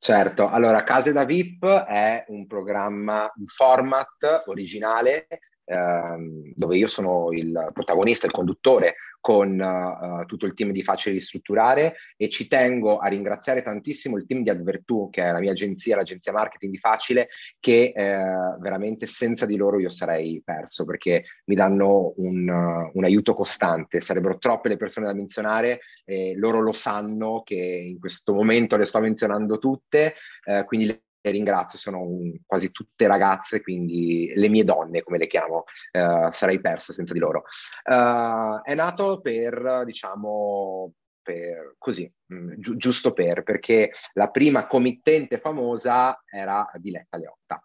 Certo, 0.00 0.48
allora 0.48 0.84
Case 0.84 1.12
da 1.12 1.24
VIP 1.24 1.66
è 1.66 2.24
un 2.28 2.46
programma, 2.46 3.30
un 3.34 3.46
format 3.46 4.44
originale 4.46 5.26
ehm, 5.64 6.52
dove 6.54 6.76
io 6.76 6.86
sono 6.86 7.32
il 7.32 7.70
protagonista, 7.72 8.26
il 8.26 8.32
conduttore 8.32 8.94
con 9.20 9.58
uh, 9.58 10.24
tutto 10.26 10.46
il 10.46 10.54
team 10.54 10.70
di 10.70 10.82
Facile 10.82 11.14
Ristrutturare 11.14 11.96
e 12.16 12.28
ci 12.28 12.48
tengo 12.48 12.98
a 12.98 13.08
ringraziare 13.08 13.62
tantissimo 13.62 14.16
il 14.16 14.26
team 14.26 14.42
di 14.42 14.50
Advertu, 14.50 15.10
che 15.10 15.22
è 15.22 15.32
la 15.32 15.40
mia 15.40 15.52
agenzia, 15.52 15.96
l'agenzia 15.96 16.32
marketing 16.32 16.72
di 16.72 16.78
Facile, 16.78 17.28
che 17.60 17.92
eh, 17.94 18.16
veramente 18.60 19.06
senza 19.06 19.46
di 19.46 19.56
loro 19.56 19.80
io 19.80 19.90
sarei 19.90 20.40
perso 20.44 20.84
perché 20.84 21.24
mi 21.46 21.54
danno 21.54 22.14
un, 22.16 22.48
uh, 22.48 22.90
un 22.96 23.04
aiuto 23.04 23.34
costante. 23.34 24.00
Sarebbero 24.00 24.38
troppe 24.38 24.68
le 24.68 24.76
persone 24.76 25.06
da 25.06 25.14
menzionare, 25.14 25.80
e 26.04 26.34
loro 26.36 26.60
lo 26.60 26.72
sanno 26.72 27.42
che 27.44 27.54
in 27.54 27.98
questo 27.98 28.32
momento 28.32 28.76
le 28.76 28.84
sto 28.84 29.00
menzionando 29.00 29.58
tutte, 29.58 30.14
eh, 30.44 30.64
quindi 30.64 31.06
ringrazio, 31.30 31.78
sono 31.78 32.00
un, 32.00 32.38
quasi 32.46 32.70
tutte 32.70 33.06
ragazze, 33.06 33.62
quindi 33.62 34.32
le 34.34 34.48
mie 34.48 34.64
donne, 34.64 35.02
come 35.02 35.18
le 35.18 35.26
chiamo, 35.26 35.64
uh, 35.92 36.30
sarei 36.30 36.60
persa 36.60 36.92
senza 36.92 37.12
di 37.12 37.18
loro. 37.18 37.44
Uh, 37.84 38.62
è 38.62 38.74
nato 38.74 39.20
per, 39.20 39.82
diciamo, 39.84 40.92
per, 41.22 41.74
così, 41.78 42.10
mm, 42.32 42.52
gi- 42.56 42.76
giusto 42.76 43.12
per, 43.12 43.42
perché 43.42 43.92
la 44.14 44.30
prima 44.30 44.66
committente 44.66 45.38
famosa 45.38 46.22
era 46.26 46.70
Diletta 46.74 47.18
Leotta 47.18 47.62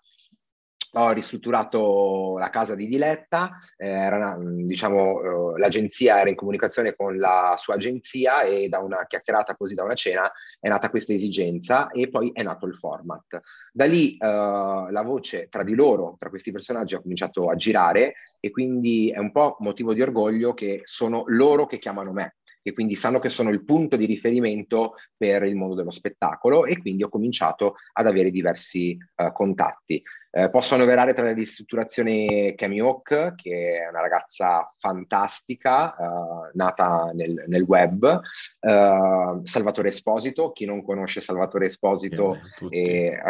ho 0.95 1.11
ristrutturato 1.11 2.37
la 2.37 2.49
casa 2.49 2.75
di 2.75 2.87
Diletta, 2.87 3.57
eh, 3.77 3.87
era, 3.87 4.37
diciamo, 4.39 5.55
eh, 5.55 5.59
l'agenzia 5.59 6.19
era 6.19 6.29
in 6.29 6.35
comunicazione 6.35 6.95
con 6.95 7.17
la 7.17 7.55
sua 7.57 7.75
agenzia 7.75 8.43
e 8.43 8.69
da 8.69 8.79
una 8.79 9.05
chiacchierata 9.07 9.55
così, 9.55 9.73
da 9.73 9.83
una 9.83 9.95
cena, 9.95 10.31
è 10.59 10.67
nata 10.67 10.89
questa 10.89 11.13
esigenza 11.13 11.89
e 11.89 12.09
poi 12.09 12.31
è 12.33 12.43
nato 12.43 12.65
il 12.67 12.75
format. 12.75 13.41
Da 13.71 13.85
lì 13.85 14.17
eh, 14.17 14.27
la 14.27 15.01
voce 15.03 15.47
tra 15.49 15.63
di 15.63 15.73
loro, 15.73 16.15
tra 16.19 16.29
questi 16.29 16.51
personaggi, 16.51 16.95
ha 16.95 17.01
cominciato 17.01 17.49
a 17.49 17.55
girare 17.55 18.13
e 18.39 18.51
quindi 18.51 19.09
è 19.09 19.17
un 19.17 19.31
po' 19.31 19.55
motivo 19.59 19.93
di 19.93 20.01
orgoglio 20.01 20.53
che 20.53 20.81
sono 20.83 21.23
loro 21.27 21.65
che 21.65 21.79
chiamano 21.79 22.11
me 22.11 22.35
e 22.63 22.73
quindi 22.73 22.95
sanno 22.95 23.19
che 23.19 23.29
sono 23.29 23.49
il 23.49 23.63
punto 23.63 23.95
di 23.95 24.05
riferimento 24.05 24.95
per 25.15 25.43
il 25.43 25.55
mondo 25.55 25.75
dello 25.75 25.91
spettacolo 25.91 26.65
e 26.65 26.77
quindi 26.79 27.03
ho 27.03 27.09
cominciato 27.09 27.75
ad 27.91 28.07
avere 28.07 28.31
diversi 28.31 28.97
uh, 29.15 29.31
contatti. 29.33 30.01
Eh, 30.35 30.49
posso 30.49 30.73
annoverare 30.73 31.13
tra 31.13 31.25
le 31.25 31.33
ristrutturazioni 31.33 32.55
Cami 32.57 32.79
Hawk, 32.79 33.35
che 33.35 33.83
è 33.83 33.87
una 33.87 34.01
ragazza 34.01 34.73
fantastica, 34.79 35.95
uh, 35.95 36.49
nata 36.53 37.11
nel, 37.13 37.43
nel 37.45 37.61
web, 37.61 38.19
uh, 38.61 39.45
Salvatore 39.45 39.89
Esposito, 39.89 40.51
chi 40.51 40.65
non 40.65 40.83
conosce 40.83 41.21
Salvatore 41.21 41.67
Esposito 41.67 42.35
tutti. 42.55 42.75
E, 42.75 43.21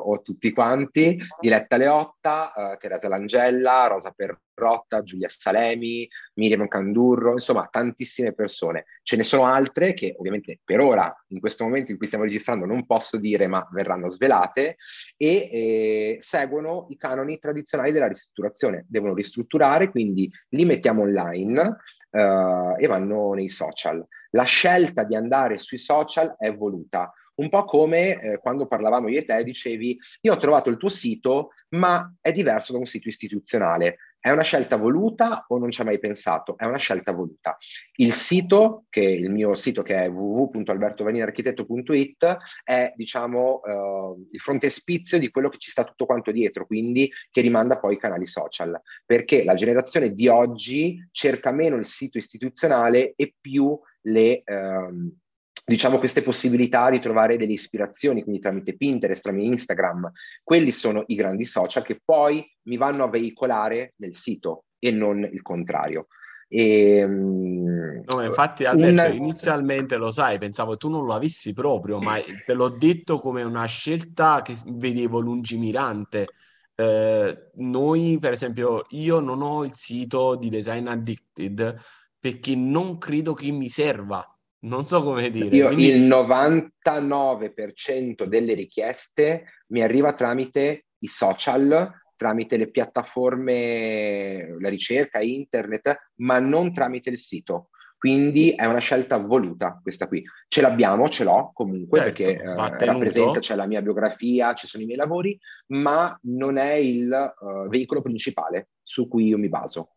o 0.00 0.20
tutti 0.20 0.52
quanti, 0.52 1.18
Diletta 1.40 1.78
Leotta, 1.78 2.76
Teresa 2.78 3.08
Langella, 3.08 3.86
Rosa 3.86 4.14
Perrotta, 4.14 5.02
Giulia 5.02 5.28
Salemi, 5.30 6.06
Miriam 6.34 6.68
Candurro, 6.68 7.32
insomma 7.32 7.68
tantissime 7.70 8.34
persone. 8.34 8.84
Ce 9.02 9.16
ne 9.16 9.22
sono 9.22 9.46
altre 9.46 9.94
che 9.94 10.14
ovviamente 10.18 10.60
per 10.62 10.80
ora, 10.80 11.10
in 11.28 11.40
questo 11.40 11.64
momento 11.64 11.90
in 11.92 11.96
cui 11.96 12.06
stiamo 12.06 12.24
registrando, 12.24 12.66
non 12.66 12.84
posso 12.84 13.16
dire, 13.16 13.46
ma 13.46 13.66
verranno 13.72 14.08
svelate 14.08 14.76
e 15.16 15.48
eh, 15.50 16.18
seguono 16.50 16.86
i 16.90 16.96
canoni 16.96 17.38
tradizionali 17.38 17.92
della 17.92 18.08
ristrutturazione. 18.08 18.84
Devono 18.88 19.14
ristrutturare, 19.14 19.88
quindi 19.90 20.30
li 20.50 20.64
mettiamo 20.64 21.02
online 21.02 21.76
eh, 22.10 22.74
e 22.78 22.86
vanno 22.88 23.32
nei 23.34 23.48
social. 23.48 24.04
La 24.30 24.42
scelta 24.42 25.04
di 25.04 25.14
andare 25.14 25.58
sui 25.58 25.78
social 25.78 26.34
è 26.36 26.52
voluta. 26.52 27.12
Un 27.36 27.48
po' 27.48 27.64
come 27.64 28.20
eh, 28.20 28.38
quando 28.38 28.66
parlavamo 28.66 29.08
io 29.08 29.20
e 29.20 29.24
te, 29.24 29.42
dicevi, 29.44 29.98
io 30.22 30.32
ho 30.32 30.38
trovato 30.38 30.68
il 30.68 30.76
tuo 30.76 30.90
sito, 30.90 31.52
ma 31.70 32.12
è 32.20 32.32
diverso 32.32 32.72
da 32.72 32.78
un 32.78 32.86
sito 32.86 33.08
istituzionale. 33.08 33.96
È 34.22 34.28
una 34.28 34.42
scelta 34.42 34.76
voluta 34.76 35.46
o 35.48 35.56
non 35.56 35.70
ci 35.70 35.80
hai 35.80 35.86
mai 35.86 35.98
pensato? 35.98 36.58
È 36.58 36.66
una 36.66 36.76
scelta 36.76 37.10
voluta. 37.10 37.56
Il 37.96 38.12
sito, 38.12 38.84
che 38.90 39.00
il 39.00 39.30
mio 39.30 39.56
sito 39.56 39.80
che 39.80 39.94
è 39.94 40.10
www.albertovaninarchitetto.it, 40.10 42.36
è 42.62 42.92
diciamo 42.96 43.62
uh, 43.64 44.28
il 44.30 44.38
frontespizio 44.38 45.18
di 45.18 45.30
quello 45.30 45.48
che 45.48 45.56
ci 45.56 45.70
sta 45.70 45.84
tutto 45.84 46.04
quanto 46.04 46.32
dietro, 46.32 46.66
quindi 46.66 47.10
che 47.30 47.40
rimanda 47.40 47.78
poi 47.78 47.94
ai 47.94 47.98
canali 47.98 48.26
social, 48.26 48.78
perché 49.06 49.42
la 49.42 49.54
generazione 49.54 50.12
di 50.12 50.28
oggi 50.28 51.02
cerca 51.10 51.50
meno 51.50 51.76
il 51.76 51.86
sito 51.86 52.18
istituzionale 52.18 53.14
e 53.16 53.34
più 53.40 53.80
le... 54.02 54.42
Uh, 54.44 55.16
diciamo, 55.64 55.98
queste 55.98 56.22
possibilità 56.22 56.90
di 56.90 57.00
trovare 57.00 57.36
delle 57.36 57.52
ispirazioni, 57.52 58.22
quindi 58.22 58.40
tramite 58.40 58.76
Pinterest, 58.76 59.22
tramite 59.22 59.46
Instagram. 59.48 60.10
Quelli 60.42 60.70
sono 60.70 61.04
i 61.06 61.14
grandi 61.14 61.44
social 61.44 61.84
che 61.84 62.00
poi 62.04 62.44
mi 62.62 62.76
vanno 62.76 63.04
a 63.04 63.08
veicolare 63.08 63.94
nel 63.96 64.14
sito 64.14 64.64
e 64.78 64.90
non 64.90 65.22
il 65.22 65.42
contrario. 65.42 66.06
E, 66.52 66.96
ehm, 66.96 68.02
no, 68.04 68.22
infatti 68.22 68.64
Alberto, 68.64 68.92
una... 68.92 69.06
inizialmente 69.06 69.96
lo 69.96 70.10
sai, 70.10 70.38
pensavo 70.38 70.76
tu 70.76 70.88
non 70.88 71.04
lo 71.04 71.14
avessi 71.14 71.52
proprio, 71.52 72.00
ma 72.00 72.20
te 72.20 72.54
l'ho 72.54 72.70
detto 72.70 73.18
come 73.18 73.44
una 73.44 73.66
scelta 73.66 74.42
che 74.42 74.56
vedevo 74.66 75.20
lungimirante. 75.20 76.26
Eh, 76.74 77.50
noi, 77.54 78.18
per 78.18 78.32
esempio, 78.32 78.84
io 78.90 79.20
non 79.20 79.42
ho 79.42 79.64
il 79.64 79.72
sito 79.74 80.34
di 80.34 80.48
Design 80.48 80.88
Addicted 80.88 81.76
perché 82.18 82.56
non 82.56 82.98
credo 82.98 83.32
che 83.32 83.52
mi 83.52 83.68
serva. 83.68 84.24
Non 84.60 84.84
so 84.84 85.02
come 85.02 85.30
dire. 85.30 85.56
Io 85.56 85.68
Quindi... 85.68 85.88
il 85.88 86.06
99% 86.08 88.24
delle 88.24 88.52
richieste 88.54 89.44
mi 89.68 89.82
arriva 89.82 90.12
tramite 90.12 90.84
i 90.98 91.06
social, 91.06 91.90
tramite 92.16 92.58
le 92.58 92.70
piattaforme, 92.70 94.56
la 94.58 94.68
ricerca, 94.68 95.20
internet, 95.20 96.10
ma 96.16 96.38
non 96.40 96.74
tramite 96.74 97.08
il 97.10 97.18
sito. 97.18 97.68
Quindi 97.96 98.50
è 98.52 98.64
una 98.64 98.78
scelta 98.78 99.18
voluta 99.18 99.78
questa 99.82 100.08
qui. 100.08 100.24
Ce 100.48 100.62
l'abbiamo, 100.62 101.06
ce 101.08 101.24
l'ho 101.24 101.50
comunque 101.52 102.00
certo, 102.00 102.22
perché 102.22 102.42
eh, 102.42 102.54
rappresenta, 102.86 103.40
c'è 103.40 103.54
la 103.54 103.66
mia 103.66 103.82
biografia, 103.82 104.54
ci 104.54 104.66
sono 104.66 104.82
i 104.82 104.86
miei 104.86 104.98
lavori, 104.98 105.38
ma 105.68 106.18
non 106.22 106.56
è 106.56 106.72
il 106.72 107.10
uh, 107.10 107.68
veicolo 107.68 108.00
principale 108.00 108.70
su 108.82 109.06
cui 109.06 109.26
io 109.26 109.36
mi 109.36 109.50
baso. 109.50 109.90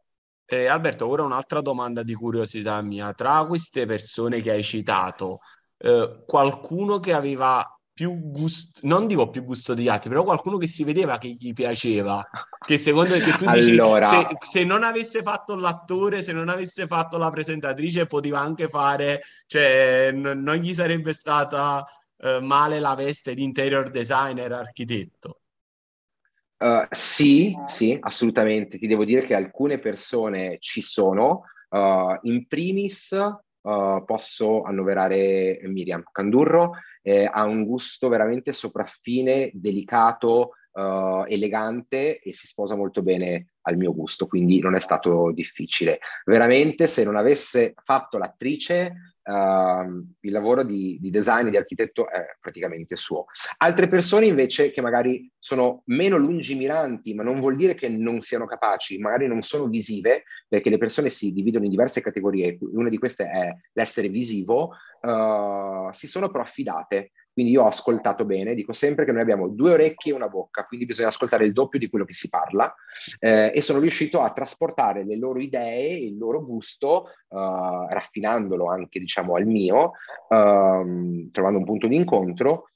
Eh, 0.45 0.67
Alberto, 0.67 1.07
ora 1.07 1.23
un'altra 1.23 1.61
domanda 1.61 2.03
di 2.03 2.13
curiosità 2.13 2.81
mia. 2.81 3.13
Tra 3.13 3.45
queste 3.45 3.85
persone 3.85 4.41
che 4.41 4.51
hai 4.51 4.63
citato, 4.63 5.39
eh, 5.77 6.23
qualcuno 6.25 6.99
che 6.99 7.13
aveva 7.13 7.67
più 7.93 8.31
gusto, 8.31 8.79
non 8.83 9.05
dico 9.05 9.29
più 9.29 9.43
gusto 9.43 9.73
degli 9.75 9.87
altri, 9.87 10.09
però 10.09 10.23
qualcuno 10.23 10.57
che 10.57 10.65
si 10.65 10.83
vedeva 10.83 11.19
che 11.19 11.35
gli 11.37 11.53
piaceva, 11.53 12.27
che 12.65 12.77
secondo 12.77 13.13
che 13.19 13.35
tu 13.35 13.45
dici 13.49 13.71
allora... 13.71 14.07
se, 14.07 14.27
se, 14.39 14.63
non 14.63 14.83
avesse 14.83 15.21
fatto 15.21 15.55
l'attore, 15.55 16.23
se 16.23 16.33
non 16.33 16.49
avesse 16.49 16.87
fatto 16.87 17.17
la 17.17 17.29
presentatrice, 17.29 18.07
poteva 18.07 18.39
anche 18.39 18.67
fare, 18.67 19.21
cioè 19.45 20.09
n- 20.11 20.41
non 20.41 20.55
gli 20.55 20.73
sarebbe 20.73 21.13
stata 21.13 21.85
uh, 22.17 22.43
male 22.43 22.79
la 22.79 22.95
veste 22.95 23.35
di 23.35 23.43
interior 23.43 23.91
designer, 23.91 24.51
architetto. 24.51 25.42
Uh, 26.63 26.85
sì, 26.91 27.53
sì, 27.65 27.97
assolutamente. 27.99 28.77
Ti 28.77 28.87
devo 28.87 29.03
dire 29.03 29.23
che 29.23 29.35
alcune 29.35 29.79
persone 29.79 30.55
ci 30.59 30.81
sono. 30.81 31.43
Uh, 31.67 32.17
in 32.21 32.47
primis 32.47 33.11
uh, 33.11 34.05
posso 34.05 34.61
annoverare 34.61 35.59
Miriam 35.63 36.03
Candurro, 36.09 36.75
eh, 37.01 37.29
ha 37.29 37.43
un 37.43 37.65
gusto 37.65 38.07
veramente 38.07 38.53
sopraffine, 38.53 39.51
delicato, 39.53 40.51
elegante 41.27 42.17
e 42.19 42.33
si 42.33 42.47
sposa 42.47 42.75
molto 42.75 43.03
bene 43.03 43.49
al 43.67 43.77
mio 43.77 43.93
gusto, 43.93 44.25
quindi 44.25 44.59
non 44.59 44.73
è 44.73 44.79
stato 44.79 45.31
difficile. 45.31 45.99
Veramente 46.25 46.87
se 46.87 47.03
non 47.03 47.15
avesse 47.15 47.75
fatto 47.83 48.17
l'attrice, 48.17 49.12
uh, 49.23 50.05
il 50.19 50.31
lavoro 50.31 50.63
di, 50.63 50.97
di 50.99 51.09
design 51.09 51.49
di 51.49 51.57
architetto 51.57 52.09
è 52.09 52.35
praticamente 52.39 52.95
suo. 52.95 53.25
Altre 53.57 53.87
persone 53.87 54.25
invece 54.25 54.71
che 54.71 54.81
magari 54.81 55.31
sono 55.39 55.83
meno 55.85 56.17
lungimiranti, 56.17 57.13
ma 57.13 57.23
non 57.23 57.39
vuol 57.39 57.55
dire 57.55 57.73
che 57.73 57.89
non 57.89 58.21
siano 58.21 58.45
capaci, 58.45 58.97
magari 58.97 59.27
non 59.27 59.41
sono 59.41 59.67
visive, 59.67 60.23
perché 60.47 60.69
le 60.69 60.77
persone 60.77 61.09
si 61.09 61.31
dividono 61.31 61.65
in 61.65 61.71
diverse 61.71 62.01
categorie, 62.01 62.57
una 62.71 62.89
di 62.89 62.97
queste 62.97 63.25
è 63.25 63.55
l'essere 63.73 64.09
visivo, 64.09 64.75
uh, 65.01 65.91
si 65.91 66.07
sono 66.07 66.29
però 66.29 66.43
affidate 66.43 67.11
quindi 67.33 67.51
io 67.51 67.63
ho 67.63 67.67
ascoltato 67.67 68.25
bene, 68.25 68.53
dico 68.53 68.73
sempre 68.73 69.05
che 69.05 69.11
noi 69.11 69.21
abbiamo 69.21 69.47
due 69.47 69.71
orecchie 69.71 70.11
e 70.11 70.15
una 70.15 70.29
bocca, 70.29 70.65
quindi 70.65 70.85
bisogna 70.85 71.07
ascoltare 71.07 71.45
il 71.45 71.51
doppio 71.51 71.79
di 71.79 71.89
quello 71.89 72.05
che 72.05 72.13
si 72.13 72.29
parla 72.29 72.73
eh, 73.19 73.51
e 73.53 73.61
sono 73.61 73.79
riuscito 73.79 74.21
a 74.21 74.31
trasportare 74.31 75.03
le 75.03 75.17
loro 75.17 75.39
idee, 75.39 75.95
il 75.95 76.17
loro 76.17 76.45
gusto, 76.45 77.09
uh, 77.27 77.87
raffinandolo 77.87 78.69
anche 78.69 78.99
diciamo 78.99 79.35
al 79.35 79.47
mio, 79.47 79.93
uh, 80.29 81.29
trovando 81.31 81.57
un 81.57 81.65
punto 81.65 81.87
di 81.87 81.95
incontro 81.95 82.69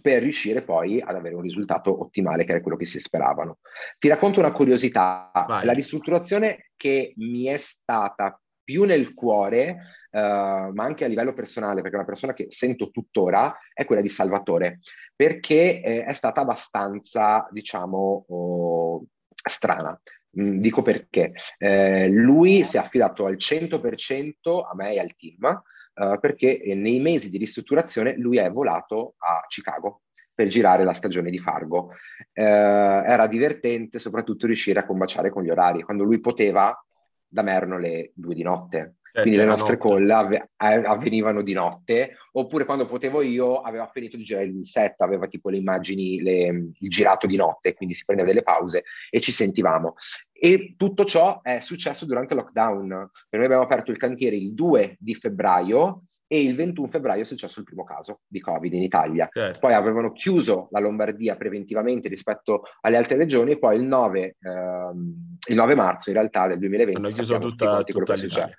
per 0.00 0.22
riuscire 0.22 0.62
poi 0.62 1.00
ad 1.00 1.14
avere 1.14 1.34
un 1.34 1.42
risultato 1.42 2.00
ottimale 2.00 2.44
che 2.44 2.52
era 2.52 2.62
quello 2.62 2.78
che 2.78 2.86
si 2.86 2.98
speravano. 2.98 3.58
Ti 3.98 4.08
racconto 4.08 4.40
una 4.40 4.52
curiosità, 4.52 5.30
Vai. 5.46 5.66
la 5.66 5.72
ristrutturazione 5.72 6.70
che 6.76 7.12
mi 7.16 7.44
è 7.44 7.58
stata 7.58 8.40
più 8.62 8.84
nel 8.84 9.14
cuore, 9.14 9.76
uh, 10.10 10.18
ma 10.18 10.84
anche 10.84 11.04
a 11.04 11.08
livello 11.08 11.32
personale, 11.32 11.80
perché 11.80 11.96
è 11.96 11.98
una 11.98 12.08
persona 12.08 12.34
che 12.34 12.46
sento 12.50 12.90
tuttora, 12.90 13.56
è 13.72 13.84
quella 13.84 14.02
di 14.02 14.08
Salvatore, 14.08 14.80
perché 15.14 15.80
eh, 15.80 16.04
è 16.04 16.12
stata 16.12 16.40
abbastanza, 16.42 17.46
diciamo, 17.50 18.26
oh, 18.28 19.04
strana. 19.42 19.98
Mm, 20.40 20.58
dico 20.58 20.82
perché. 20.82 21.32
Eh, 21.58 22.08
lui 22.08 22.64
si 22.64 22.76
è 22.76 22.80
affidato 22.80 23.26
al 23.26 23.36
100% 23.36 24.66
a 24.68 24.74
me 24.74 24.94
e 24.94 25.00
al 25.00 25.14
team, 25.16 25.62
uh, 25.94 26.18
perché 26.18 26.60
eh, 26.60 26.74
nei 26.74 27.00
mesi 27.00 27.30
di 27.30 27.38
ristrutturazione 27.38 28.16
lui 28.16 28.38
è 28.38 28.50
volato 28.50 29.14
a 29.18 29.44
Chicago 29.48 30.02
per 30.34 30.48
girare 30.48 30.84
la 30.84 30.94
stagione 30.94 31.30
di 31.30 31.38
Fargo. 31.38 31.92
Eh, 32.32 32.42
era 32.42 33.26
divertente 33.26 33.98
soprattutto 33.98 34.46
riuscire 34.46 34.80
a 34.80 34.86
combaciare 34.86 35.30
con 35.30 35.42
gli 35.42 35.50
orari. 35.50 35.82
Quando 35.82 36.04
lui 36.04 36.20
poteva, 36.20 36.74
da 37.32 37.42
me 37.42 37.52
erano 37.52 37.78
le 37.78 38.12
due 38.14 38.34
di 38.34 38.42
notte. 38.42 38.96
Certo, 39.12 39.28
Quindi 39.28 39.40
le 39.40 39.46
nostre 39.46 39.76
notte. 39.76 39.88
call 39.88 40.10
av- 40.10 40.86
avvenivano 40.86 41.42
di 41.42 41.52
notte, 41.52 42.16
oppure 42.32 42.64
quando 42.64 42.86
potevo 42.86 43.20
io 43.20 43.60
aveva 43.60 43.86
finito 43.92 44.16
di 44.16 44.22
girare 44.22 44.46
il 44.46 44.64
set, 44.66 45.00
aveva 45.02 45.26
tipo 45.26 45.50
le 45.50 45.58
immagini, 45.58 46.22
le, 46.22 46.70
il 46.78 46.88
girato 46.88 47.26
di 47.26 47.36
notte, 47.36 47.74
quindi 47.74 47.94
si 47.94 48.04
prendeva 48.04 48.28
delle 48.28 48.42
pause 48.42 48.84
e 49.10 49.20
ci 49.20 49.32
sentivamo. 49.32 49.96
E 50.32 50.74
tutto 50.78 51.04
ciò 51.04 51.42
è 51.42 51.60
successo 51.60 52.06
durante 52.06 52.32
il 52.32 52.40
lockdown. 52.40 52.86
Noi 52.88 53.44
abbiamo 53.44 53.62
aperto 53.62 53.90
il 53.90 53.98
cantiere 53.98 54.36
il 54.36 54.54
2 54.54 54.96
di 54.98 55.14
febbraio 55.14 56.04
e 56.32 56.40
il 56.40 56.54
21 56.54 56.88
febbraio 56.88 57.20
è 57.20 57.26
successo 57.26 57.58
il 57.58 57.66
primo 57.66 57.84
caso 57.84 58.20
di 58.26 58.40
Covid 58.40 58.72
in 58.72 58.80
Italia. 58.80 59.28
Certo. 59.30 59.58
Poi 59.58 59.74
avevano 59.74 60.12
chiuso 60.12 60.68
la 60.70 60.80
Lombardia 60.80 61.36
preventivamente 61.36 62.08
rispetto 62.08 62.62
alle 62.80 62.96
altre 62.96 63.18
regioni 63.18 63.50
e 63.50 63.58
poi 63.58 63.76
il 63.76 63.82
9, 63.82 64.36
ehm, 64.40 65.36
il 65.50 65.54
9 65.54 65.74
marzo 65.74 66.08
in 66.08 66.16
realtà 66.16 66.46
del 66.46 66.58
2020 66.58 66.98
hanno 66.98 67.08
chiuso 67.10 67.38
tutta, 67.38 67.82
tutta 67.82 68.14
l'Italia. 68.14 68.54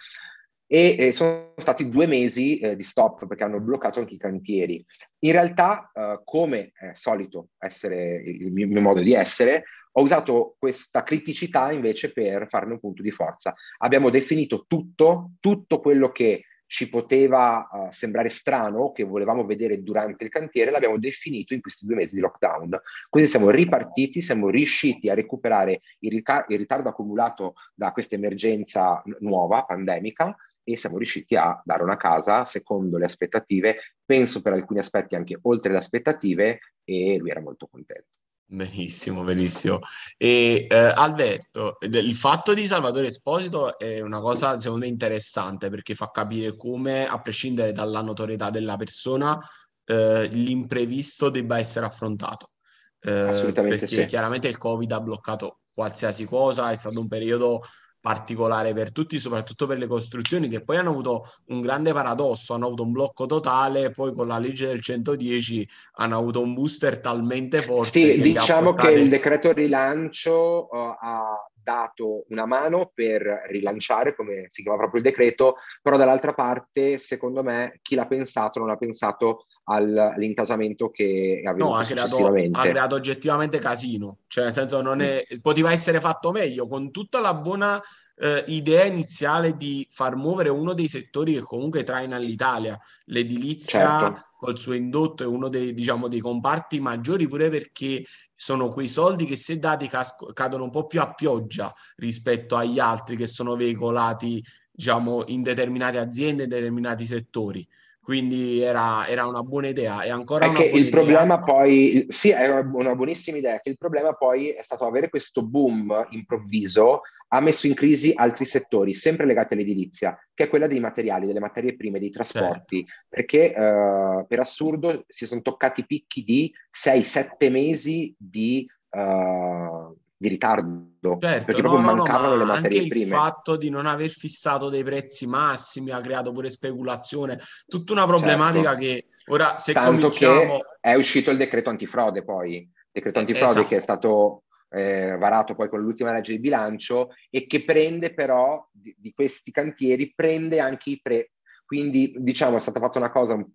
E, 0.67 0.95
e, 0.99 1.13
sono 1.13 1.53
stati 1.57 1.89
due 1.89 2.05
mesi 2.05 2.59
eh, 2.59 2.75
di 2.75 2.83
stop 2.83 3.25
perché 3.25 3.43
hanno 3.43 3.59
bloccato 3.59 3.97
anche 3.97 4.13
i 4.13 4.19
cantieri. 4.19 4.85
In 5.23 5.31
realtà, 5.31 5.89
eh, 5.91 6.21
come 6.23 6.73
è 6.75 6.91
solito 6.93 7.49
essere 7.57 8.21
il 8.23 8.51
mio, 8.51 8.65
il 8.65 8.71
mio 8.71 8.81
modo 8.81 9.01
di 9.01 9.15
essere, 9.15 9.63
ho 9.93 10.01
usato 10.03 10.57
questa 10.59 11.01
criticità 11.01 11.71
invece 11.71 12.11
per 12.11 12.47
farne 12.49 12.73
un 12.73 12.79
punto 12.79 13.01
di 13.01 13.11
forza. 13.11 13.55
Abbiamo 13.79 14.11
definito 14.11 14.65
tutto, 14.67 15.31
tutto 15.39 15.79
quello 15.79 16.11
che 16.11 16.43
ci 16.73 16.89
poteva 16.89 17.69
uh, 17.71 17.91
sembrare 17.91 18.29
strano, 18.29 18.91
che 18.93 19.03
volevamo 19.03 19.45
vedere 19.45 19.83
durante 19.83 20.23
il 20.23 20.31
cantiere, 20.31 20.71
l'abbiamo 20.71 20.97
definito 20.97 21.53
in 21.53 21.61
questi 21.61 21.85
due 21.85 21.93
mesi 21.93 22.15
di 22.15 22.21
lockdown. 22.21 22.81
Quindi 23.11 23.29
siamo 23.29 23.51
ripartiti, 23.51 24.23
siamo 24.23 24.49
riusciti 24.49 25.07
a 25.07 25.13
recuperare 25.13 25.81
il, 25.99 26.09
ricar- 26.09 26.49
il 26.49 26.57
ritardo 26.57 26.89
accumulato 26.89 27.53
da 27.75 27.91
questa 27.91 28.15
emergenza 28.15 29.03
nuova, 29.19 29.65
pandemica, 29.65 30.35
e 30.63 30.75
siamo 30.75 30.97
riusciti 30.97 31.35
a 31.35 31.61
dare 31.63 31.83
una 31.83 31.95
casa 31.95 32.43
secondo 32.43 32.97
le 32.97 33.05
aspettative, 33.05 33.75
penso 34.03 34.41
per 34.41 34.53
alcuni 34.53 34.79
aspetti 34.79 35.13
anche 35.13 35.37
oltre 35.43 35.71
le 35.71 35.77
aspettative, 35.77 36.57
e 36.83 37.17
lui 37.19 37.29
era 37.29 37.39
molto 37.39 37.67
contento. 37.67 38.22
Benissimo, 38.53 39.23
benissimo. 39.23 39.79
E 40.15 40.67
eh, 40.69 40.75
Alberto, 40.75 41.77
il 41.79 42.13
fatto 42.13 42.53
di 42.53 42.67
Salvatore 42.67 43.07
Esposito 43.07 43.79
è 43.79 43.99
una 43.99 44.19
cosa 44.19 44.59
secondo 44.59 44.85
me 44.85 44.91
interessante 44.91 45.71
perché 45.71 45.95
fa 45.95 46.11
capire 46.11 46.55
come, 46.55 47.07
a 47.07 47.19
prescindere 47.19 47.71
dalla 47.71 48.01
notorietà 48.01 48.51
della 48.51 48.75
persona, 48.75 49.39
eh, 49.85 50.27
l'imprevisto 50.27 51.29
debba 51.29 51.57
essere 51.57 51.87
affrontato. 51.87 52.51
Eh, 52.99 53.11
Assolutamente 53.11 53.79
perché 53.79 54.01
sì. 54.01 54.05
chiaramente 54.05 54.47
il 54.47 54.57
Covid 54.57 54.91
ha 54.91 55.01
bloccato 55.01 55.61
qualsiasi 55.73 56.25
cosa, 56.25 56.69
è 56.69 56.75
stato 56.75 56.99
un 56.99 57.07
periodo 57.07 57.61
particolare 58.03 58.73
per 58.73 58.91
tutti, 58.91 59.17
soprattutto 59.17 59.65
per 59.65 59.77
le 59.77 59.87
costruzioni 59.87 60.49
che 60.49 60.61
poi 60.61 60.75
hanno 60.75 60.89
avuto 60.89 61.25
un 61.47 61.61
grande 61.61 61.93
paradosso, 61.93 62.53
hanno 62.53 62.65
avuto 62.65 62.83
un 62.83 62.91
blocco 62.91 63.25
totale, 63.25 63.91
poi 63.91 64.11
con 64.11 64.27
la 64.27 64.39
legge 64.39 64.67
del 64.67 64.81
110 64.81 65.65
hanno 65.93 66.17
avuto 66.17 66.41
un 66.41 66.53
booster 66.53 66.99
talmente 66.99 67.61
forte. 67.61 68.01
Sì, 68.01 68.21
diciamo 68.21 68.73
portate... 68.73 68.93
che 68.95 68.99
il 68.99 69.07
decreto 69.07 69.53
rilancio 69.53 70.67
uh, 70.69 70.77
ha 70.99 71.47
dato 71.63 72.25
una 72.29 72.45
mano 72.45 72.91
per 72.93 73.43
rilanciare, 73.47 74.15
come 74.15 74.45
si 74.49 74.61
chiama 74.61 74.77
proprio 74.77 75.01
il 75.01 75.07
decreto, 75.07 75.55
però 75.81 75.97
dall'altra 75.97 76.33
parte, 76.33 76.97
secondo 76.97 77.41
me, 77.41 77.79
chi 77.81 77.95
l'ha 77.95 78.05
pensato 78.05 78.59
non 78.59 78.69
ha 78.69 78.77
pensato 78.77 79.45
al, 79.65 79.97
all'intasamento 79.97 80.89
che 80.89 81.41
avvenuto 81.45 81.73
no, 81.73 81.79
ha 81.79 81.85
creato, 81.85 82.27
ha 82.27 82.61
creato 82.61 82.95
oggettivamente 82.95 83.59
casino, 83.59 84.19
cioè 84.27 84.45
nel 84.45 84.53
senso 84.53 84.81
non 84.81 85.01
è, 85.01 85.23
poteva 85.41 85.71
essere 85.71 85.99
fatto 85.99 86.31
meglio, 86.31 86.67
con 86.67 86.91
tutta 86.91 87.21
la 87.21 87.33
buona 87.33 87.81
eh, 88.15 88.43
idea 88.47 88.85
iniziale 88.85 89.55
di 89.57 89.87
far 89.89 90.15
muovere 90.15 90.49
uno 90.49 90.73
dei 90.73 90.87
settori 90.87 91.33
che 91.33 91.41
comunque 91.41 91.83
traina 91.83 92.17
l'Italia, 92.17 92.79
l'edilizia 93.05 93.99
certo. 93.99 94.25
col 94.37 94.57
suo 94.57 94.73
indotto 94.73 95.23
è 95.23 95.25
uno 95.27 95.49
dei, 95.49 95.73
diciamo, 95.73 96.07
dei 96.07 96.19
comparti 96.19 96.79
maggiori 96.79 97.27
pure 97.27 97.49
perché 97.49 98.03
sono 98.33 98.69
quei 98.69 98.87
soldi 98.87 99.25
che 99.25 99.35
se 99.35 99.57
dati 99.57 99.87
casco, 99.87 100.27
cadono 100.33 100.65
un 100.65 100.69
po' 100.69 100.85
più 100.85 101.01
a 101.01 101.13
pioggia 101.13 101.73
rispetto 101.95 102.55
agli 102.55 102.79
altri 102.79 103.15
che 103.15 103.27
sono 103.27 103.55
veicolati 103.55 104.43
diciamo 104.71 105.23
in 105.27 105.43
determinate 105.43 105.99
aziende, 105.99 106.43
in 106.43 106.49
determinati 106.49 107.05
settori 107.05 107.67
quindi 108.03 108.59
era, 108.59 109.07
era 109.07 109.25
una 109.25 109.43
buona 109.43 109.69
idea. 109.69 110.01
È 110.01 110.09
ancora 110.09 110.47
è 110.47 110.51
che 110.51 110.65
il 110.65 110.87
idea. 110.87 110.91
problema 110.91 111.41
poi, 111.41 112.05
sì, 112.09 112.31
è 112.31 112.49
una 112.49 112.95
buonissima 112.95 113.37
idea, 113.37 113.59
che 113.59 113.69
il 113.69 113.77
problema 113.77 114.11
poi 114.13 114.49
è 114.49 114.61
stato 114.61 114.85
avere 114.85 115.07
questo 115.07 115.41
boom 115.41 116.07
improvviso, 116.09 117.03
ha 117.29 117.39
messo 117.39 117.65
in 117.65 117.73
crisi 117.73 118.11
altri 118.13 118.43
settori, 118.43 118.93
sempre 118.93 119.25
legati 119.25 119.53
all'edilizia, 119.53 120.19
che 120.33 120.43
è 120.43 120.49
quella 120.49 120.67
dei 120.67 120.81
materiali, 120.81 121.27
delle 121.27 121.39
materie 121.39 121.77
prime, 121.77 121.97
dei 121.99 122.09
trasporti, 122.09 122.85
certo. 122.85 123.05
perché 123.07 123.53
uh, 123.55 124.27
per 124.27 124.39
assurdo 124.41 125.05
si 125.07 125.25
sono 125.25 125.41
toccati 125.41 125.85
picchi 125.85 126.23
di 126.23 126.53
6-7 126.71 127.49
mesi 127.49 128.13
di... 128.17 128.69
Uh, 128.89 129.95
di 130.23 130.29
ritardo 130.29 131.17
certo, 131.19 131.45
perché 131.45 131.61
no, 131.61 131.69
proprio 131.69 131.89
no, 131.89 131.95
mancavano 131.95 132.29
no, 132.29 132.37
le 132.37 132.45
materie 132.45 132.77
anche 132.77 132.89
prime. 132.89 133.05
Il 133.05 133.11
fatto 133.11 133.57
di 133.57 133.69
non 133.69 133.85
aver 133.85 134.09
fissato 134.09 134.69
dei 134.69 134.83
prezzi 134.83 135.27
massimi 135.27 135.91
ha 135.91 135.99
creato 135.99 136.31
pure 136.31 136.49
speculazione, 136.49 137.39
tutta 137.67 137.91
una 137.91 138.05
problematica 138.05 138.69
certo. 138.69 138.81
che 138.81 139.05
ora 139.27 139.57
se 139.57 139.73
Tanto 139.73 139.91
cominciamo... 139.91 140.59
che 140.59 140.65
è 140.79 140.95
uscito 140.95 141.29
il 141.29 141.37
decreto 141.37 141.69
antifrode 141.69 142.23
poi, 142.23 142.55
il 142.55 142.69
decreto 142.89 143.19
antifrode 143.19 143.51
esatto. 143.51 143.67
che 143.67 143.75
è 143.75 143.81
stato 143.81 144.43
eh, 144.69 145.17
varato 145.17 145.55
poi 145.55 145.67
con 145.67 145.81
l'ultima 145.81 146.13
legge 146.13 146.31
di 146.31 146.39
bilancio 146.39 147.09
e 147.29 147.45
che 147.45 147.65
prende 147.65 148.13
però 148.13 148.65
di, 148.71 148.95
di 148.97 149.11
questi 149.13 149.51
cantieri, 149.51 150.13
prende 150.15 150.61
anche 150.61 150.91
i 150.91 151.01
pre. 151.01 151.31
Quindi 151.65 152.13
diciamo 152.17 152.57
è 152.57 152.61
stata 152.61 152.79
fatta 152.79 152.97
una 152.97 153.11
cosa 153.11 153.33
un 153.33 153.45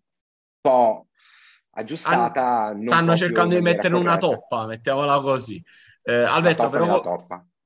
po' 0.61 1.07
aggiustata. 1.71 2.67
An- 2.67 2.85
stanno 2.87 3.17
cercando 3.17 3.55
di 3.55 3.63
mettere 3.63 3.95
corretta. 3.95 4.11
una 4.11 4.19
toppa, 4.19 4.67
mettiamola 4.67 5.21
così. 5.21 5.63
Eh, 6.09 6.23
Alberto, 6.23 6.71
però, 6.71 7.03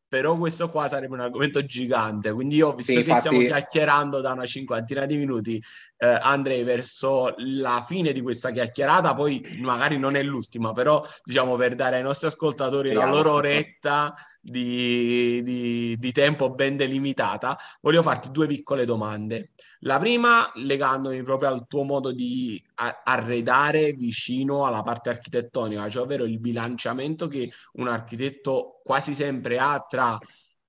però 0.09 0.37
questo 0.37 0.69
qua 0.69 0.89
sarebbe 0.89 1.15
un 1.15 1.21
argomento 1.21 1.65
gigante, 1.65 2.33
quindi 2.33 2.57
io, 2.57 2.75
visto 2.75 2.91
Sì, 2.93 3.03
che 3.03 3.11
infatti- 3.11 3.29
stiamo 3.29 3.47
chiacchierando 3.47 4.21
da 4.21 4.33
una 4.33 4.47
cinquantina 4.47 5.07
di 5.07 5.17
minuti, 5.17 5.63
eh, 5.99 6.19
andrei 6.21 6.65
verso 6.65 7.33
la 7.39 7.85
fine 7.87 8.11
di 8.11 8.21
questa 8.21 8.51
chiacchierata, 8.51 9.13
poi 9.13 9.59
magari 9.63 9.97
non 9.99 10.17
è 10.17 10.23
l'ultima, 10.25 10.73
però 10.73 11.07
diciamo 11.23 11.55
per 11.55 11.77
dare 11.77 11.97
ai 11.97 12.03
nostri 12.03 12.27
ascoltatori 12.27 12.89
la 12.93 13.03
Speriamo. 13.03 13.15
loro 13.15 13.33
oretta 13.37 14.13
di, 14.43 15.41
di- 15.43 15.97
di 15.99 16.13
tempo 16.13 16.51
ben 16.51 16.77
delimitata, 16.77 17.57
voglio 17.81 18.03
farti 18.03 18.31
due 18.31 18.49
piccole 18.49 18.85
domande. 18.85 19.53
La 19.81 19.99
prima 19.99 20.51
legandomi 20.57 21.23
proprio 21.23 21.49
al 21.49 21.67
tuo 21.67 21.85
modo 21.85 22.13
di 22.13 22.63
arredare 23.05 23.93
vicino 23.93 24.67
alla 24.67 24.83
parte 24.83 25.11
architettonica, 25.11 25.89
cioè 25.89 26.03
ovvero 26.03 26.25
il 26.25 26.41
bilanciamento 26.41 27.29
che 27.29 27.51
un 27.75 27.89
architetto 27.89 28.81
quasi 28.83 29.15
sempre 29.15 29.59
ha 29.59 29.85
tra 29.89 30.19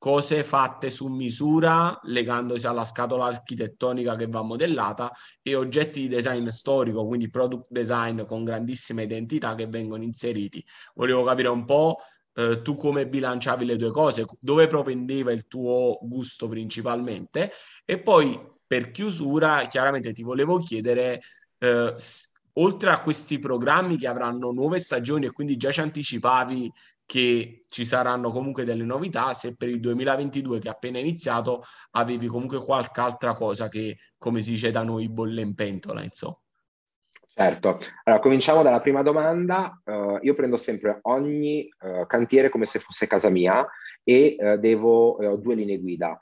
cose 0.03 0.43
fatte 0.43 0.89
su 0.89 1.07
misura, 1.07 1.97
legandosi 2.03 2.67
alla 2.67 2.83
scatola 2.83 3.23
architettonica 3.23 4.17
che 4.17 4.27
va 4.27 4.41
modellata, 4.41 5.09
e 5.41 5.55
oggetti 5.55 6.01
di 6.01 6.07
design 6.09 6.45
storico, 6.47 7.07
quindi 7.07 7.29
product 7.29 7.67
design 7.69 8.25
con 8.25 8.43
grandissima 8.43 9.01
identità 9.01 9.55
che 9.55 9.65
vengono 9.67 10.03
inseriti. 10.03 10.61
Volevo 10.95 11.23
capire 11.23 11.47
un 11.47 11.63
po' 11.63 11.99
eh, 12.33 12.61
tu 12.61 12.75
come 12.75 13.07
bilanciavi 13.07 13.65
le 13.65 13.75
due 13.75 13.91
cose, 13.91 14.25
dove 14.39 14.67
propendeva 14.67 15.31
il 15.31 15.47
tuo 15.47 15.99
gusto 16.01 16.47
principalmente, 16.47 17.51
e 17.85 17.99
poi 17.99 18.39
per 18.65 18.91
chiusura, 18.91 19.67
chiaramente 19.67 20.13
ti 20.13 20.23
volevo 20.23 20.57
chiedere, 20.59 21.21
eh, 21.59 21.95
oltre 22.53 22.89
a 22.91 23.01
questi 23.01 23.39
programmi 23.39 23.97
che 23.97 24.07
avranno 24.07 24.51
nuove 24.51 24.79
stagioni 24.79 25.25
e 25.25 25.31
quindi 25.31 25.57
già 25.57 25.71
ci 25.71 25.81
anticipavi 25.81 26.71
che 27.05 27.61
ci 27.67 27.85
saranno 27.85 28.29
comunque 28.29 28.63
delle 28.63 28.83
novità, 28.83 29.33
se 29.33 29.55
per 29.55 29.69
il 29.69 29.79
2022 29.79 30.59
che 30.59 30.67
è 30.67 30.71
appena 30.71 30.99
iniziato 30.99 31.63
avevi 31.91 32.27
comunque 32.27 32.63
qualche 32.63 33.01
altra 33.01 33.33
cosa 33.33 33.67
che, 33.69 33.97
come 34.17 34.41
si 34.41 34.51
dice 34.51 34.71
da 34.71 34.83
noi, 34.83 35.09
bolle 35.09 35.41
in 35.41 35.53
pentola, 35.53 36.01
insomma. 36.03 36.37
Certo, 37.35 37.79
allora 38.03 38.21
cominciamo 38.21 38.61
dalla 38.61 38.79
prima 38.79 39.01
domanda. 39.01 39.81
Eh, 39.83 40.19
io 40.21 40.35
prendo 40.35 40.57
sempre 40.57 40.99
ogni 41.03 41.61
eh, 41.63 42.05
cantiere 42.07 42.49
come 42.49 42.67
se 42.67 42.77
fosse 42.79 43.07
casa 43.07 43.29
mia 43.29 43.65
e 44.03 44.35
eh, 44.37 44.57
devo, 44.59 45.13
ho 45.15 45.35
due 45.37 45.55
linee 45.55 45.79
guida, 45.79 46.17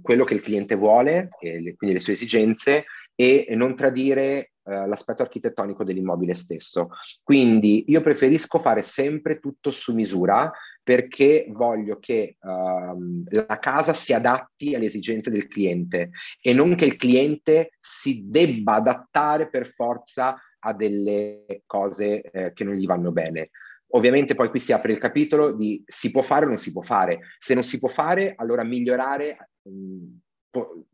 quello 0.00 0.24
che 0.24 0.32
il 0.32 0.40
cliente 0.40 0.74
vuole, 0.74 1.28
le- 1.40 1.74
quindi 1.76 1.96
le 1.96 2.00
sue 2.00 2.14
esigenze, 2.14 2.86
e 3.14 3.46
non 3.50 3.76
tradire 3.76 4.52
eh, 4.68 4.86
l'aspetto 4.86 5.22
architettonico 5.22 5.84
dell'immobile 5.84 6.34
stesso. 6.34 6.90
Quindi 7.22 7.84
io 7.88 8.00
preferisco 8.00 8.58
fare 8.58 8.82
sempre 8.82 9.38
tutto 9.38 9.70
su 9.70 9.94
misura 9.94 10.50
perché 10.82 11.46
voglio 11.50 11.98
che 11.98 12.36
ehm, 12.40 13.24
la 13.28 13.58
casa 13.58 13.92
si 13.92 14.12
adatti 14.12 14.74
alle 14.74 14.86
esigenze 14.86 15.30
del 15.30 15.46
cliente 15.46 16.10
e 16.40 16.52
non 16.52 16.74
che 16.76 16.86
il 16.86 16.96
cliente 16.96 17.72
si 17.80 18.22
debba 18.24 18.74
adattare 18.74 19.50
per 19.50 19.72
forza 19.74 20.40
a 20.60 20.72
delle 20.72 21.62
cose 21.66 22.22
eh, 22.22 22.52
che 22.52 22.64
non 22.64 22.74
gli 22.74 22.86
vanno 22.86 23.12
bene. 23.12 23.50
Ovviamente 23.92 24.34
poi 24.34 24.50
qui 24.50 24.60
si 24.60 24.72
apre 24.72 24.92
il 24.92 24.98
capitolo 24.98 25.52
di 25.52 25.82
si 25.86 26.10
può 26.10 26.22
fare 26.22 26.44
o 26.44 26.48
non 26.48 26.58
si 26.58 26.72
può 26.72 26.82
fare. 26.82 27.20
Se 27.38 27.54
non 27.54 27.62
si 27.62 27.78
può 27.78 27.88
fare, 27.88 28.34
allora 28.36 28.62
migliorare 28.62 29.50
mh, 29.62 30.04
po- 30.50 30.87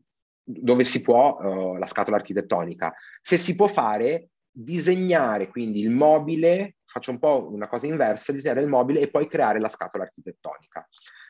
dove 0.45 0.83
si 0.83 1.01
può 1.01 1.39
eh, 1.41 1.79
la 1.79 1.87
scatola 1.87 2.17
architettonica. 2.17 2.93
Se 3.21 3.37
si 3.37 3.55
può 3.55 3.67
fare, 3.67 4.29
disegnare 4.51 5.49
quindi 5.49 5.81
il 5.81 5.89
mobile, 5.89 6.75
faccio 6.85 7.11
un 7.11 7.19
po' 7.19 7.49
una 7.51 7.67
cosa 7.67 7.87
inversa, 7.87 8.31
disegnare 8.31 8.61
il 8.61 8.69
mobile 8.69 9.01
e 9.01 9.09
poi 9.09 9.27
creare 9.27 9.59
la 9.59 9.69
scatola 9.69 10.03
architettonica. 10.03 10.87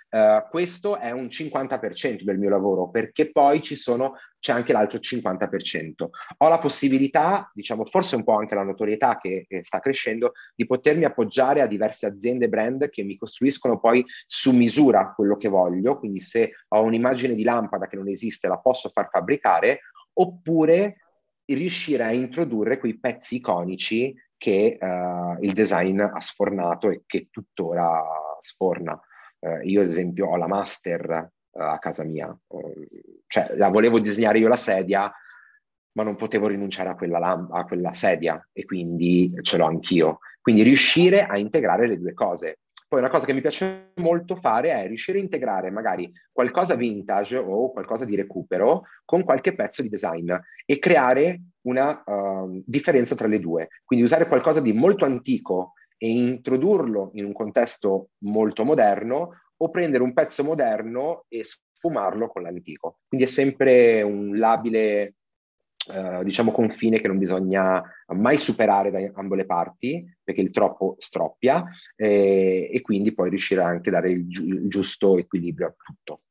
Eh, 0.09 0.45
questo 0.49 0.97
è 0.97 1.11
un 1.11 1.25
50% 1.25 2.23
del 2.23 2.37
mio 2.37 2.49
lavoro 2.49 2.89
perché 2.89 3.31
poi 3.31 3.61
ci 3.61 3.75
sono, 3.75 4.15
c'è 4.39 4.53
anche 4.53 4.71
l'altro 4.71 4.99
50%. 4.99 6.09
Ho 6.37 6.47
la 6.47 6.59
possibilità, 6.59 7.51
diciamo 7.53 7.85
forse 7.85 8.15
un 8.15 8.23
po' 8.23 8.35
anche 8.35 8.55
la 8.55 8.63
notorietà 8.63 9.17
che, 9.17 9.45
che 9.47 9.61
sta 9.63 9.79
crescendo, 9.79 10.33
di 10.55 10.65
potermi 10.65 11.05
appoggiare 11.05 11.61
a 11.61 11.67
diverse 11.67 12.05
aziende 12.05 12.47
brand 12.47 12.89
che 12.89 13.03
mi 13.03 13.17
costruiscono 13.17 13.79
poi 13.79 14.05
su 14.25 14.51
misura 14.55 15.13
quello 15.13 15.37
che 15.37 15.49
voglio, 15.49 15.97
quindi 15.97 16.21
se 16.21 16.51
ho 16.69 16.81
un'immagine 16.81 17.35
di 17.35 17.43
lampada 17.43 17.87
che 17.87 17.95
non 17.95 18.07
esiste 18.07 18.47
la 18.47 18.57
posso 18.57 18.89
far 18.89 19.09
fabbricare, 19.09 19.81
oppure 20.13 20.97
riuscire 21.45 22.03
a 22.03 22.13
introdurre 22.13 22.79
quei 22.79 22.97
pezzi 22.99 23.35
iconici 23.35 24.15
che 24.37 24.77
eh, 24.79 25.37
il 25.41 25.53
design 25.53 25.99
ha 25.99 26.21
sfornato 26.21 26.89
e 26.89 27.03
che 27.05 27.27
tuttora 27.29 28.01
sforna. 28.41 28.99
Eh, 29.45 29.67
io 29.67 29.81
ad 29.81 29.89
esempio 29.89 30.27
ho 30.27 30.37
la 30.37 30.47
master 30.47 31.29
eh, 31.51 31.61
a 31.61 31.77
casa 31.77 32.03
mia, 32.03 32.35
cioè 33.27 33.55
la 33.55 33.69
volevo 33.69 33.99
disegnare 33.99 34.39
io 34.39 34.47
la 34.47 34.55
sedia, 34.55 35.11
ma 35.91 36.03
non 36.03 36.15
potevo 36.15 36.47
rinunciare 36.47 36.89
a 36.89 36.95
quella, 36.95 37.19
lam- 37.19 37.51
a 37.51 37.63
quella 37.65 37.93
sedia 37.93 38.43
e 38.51 38.65
quindi 38.65 39.31
ce 39.41 39.57
l'ho 39.57 39.65
anch'io. 39.65 40.19
Quindi 40.41 40.63
riuscire 40.63 41.25
a 41.25 41.37
integrare 41.37 41.87
le 41.87 41.99
due 41.99 42.13
cose. 42.13 42.59
Poi 42.87 42.99
una 42.99 43.09
cosa 43.09 43.25
che 43.25 43.33
mi 43.33 43.41
piace 43.41 43.91
molto 43.95 44.35
fare 44.35 44.71
è 44.71 44.87
riuscire 44.87 45.17
a 45.17 45.21
integrare 45.21 45.71
magari 45.71 46.11
qualcosa 46.31 46.75
vintage 46.75 47.37
o 47.37 47.71
qualcosa 47.71 48.05
di 48.05 48.15
recupero 48.15 48.83
con 49.03 49.23
qualche 49.23 49.55
pezzo 49.55 49.81
di 49.81 49.89
design 49.89 50.31
e 50.65 50.79
creare 50.79 51.41
una 51.61 52.03
uh, 52.05 52.61
differenza 52.65 53.15
tra 53.15 53.27
le 53.27 53.39
due. 53.39 53.69
Quindi 53.83 54.05
usare 54.05 54.27
qualcosa 54.27 54.59
di 54.59 54.71
molto 54.71 55.05
antico 55.05 55.73
e 56.05 56.09
introdurlo 56.09 57.09
in 57.13 57.25
un 57.25 57.33
contesto 57.33 58.09
molto 58.19 58.63
moderno 58.63 59.41
o 59.57 59.69
prendere 59.71 60.03
un 60.03 60.13
pezzo 60.13 60.43
moderno 60.43 61.25
e 61.27 61.43
sfumarlo 61.43 62.27
con 62.27 62.43
l'antico. 62.43 62.99
Quindi 63.07 63.25
è 63.25 63.29
sempre 63.29 64.01
un 64.03 64.37
labile 64.37 65.15
Uh, 65.85 66.23
diciamo 66.23 66.49
confine 66.51 66.99
che 66.99 67.07
non 67.07 67.19
bisogna 67.19 67.79
mai 68.07 68.39
superare 68.39 68.89
da 68.89 68.97
ambo 69.13 69.35
le 69.35 69.45
parti 69.45 70.03
perché 70.23 70.41
il 70.41 70.49
troppo 70.49 70.95
stroppia 70.97 71.63
eh, 71.95 72.71
e 72.73 72.81
quindi 72.81 73.13
poi 73.13 73.29
riuscire 73.29 73.61
anche 73.61 73.89
a 73.89 73.91
dare 73.91 74.09
il, 74.09 74.25
gi- 74.25 74.47
il 74.47 74.67
giusto 74.67 75.15
equilibrio 75.19 75.67
a 75.67 75.75
tutto. 75.77 76.21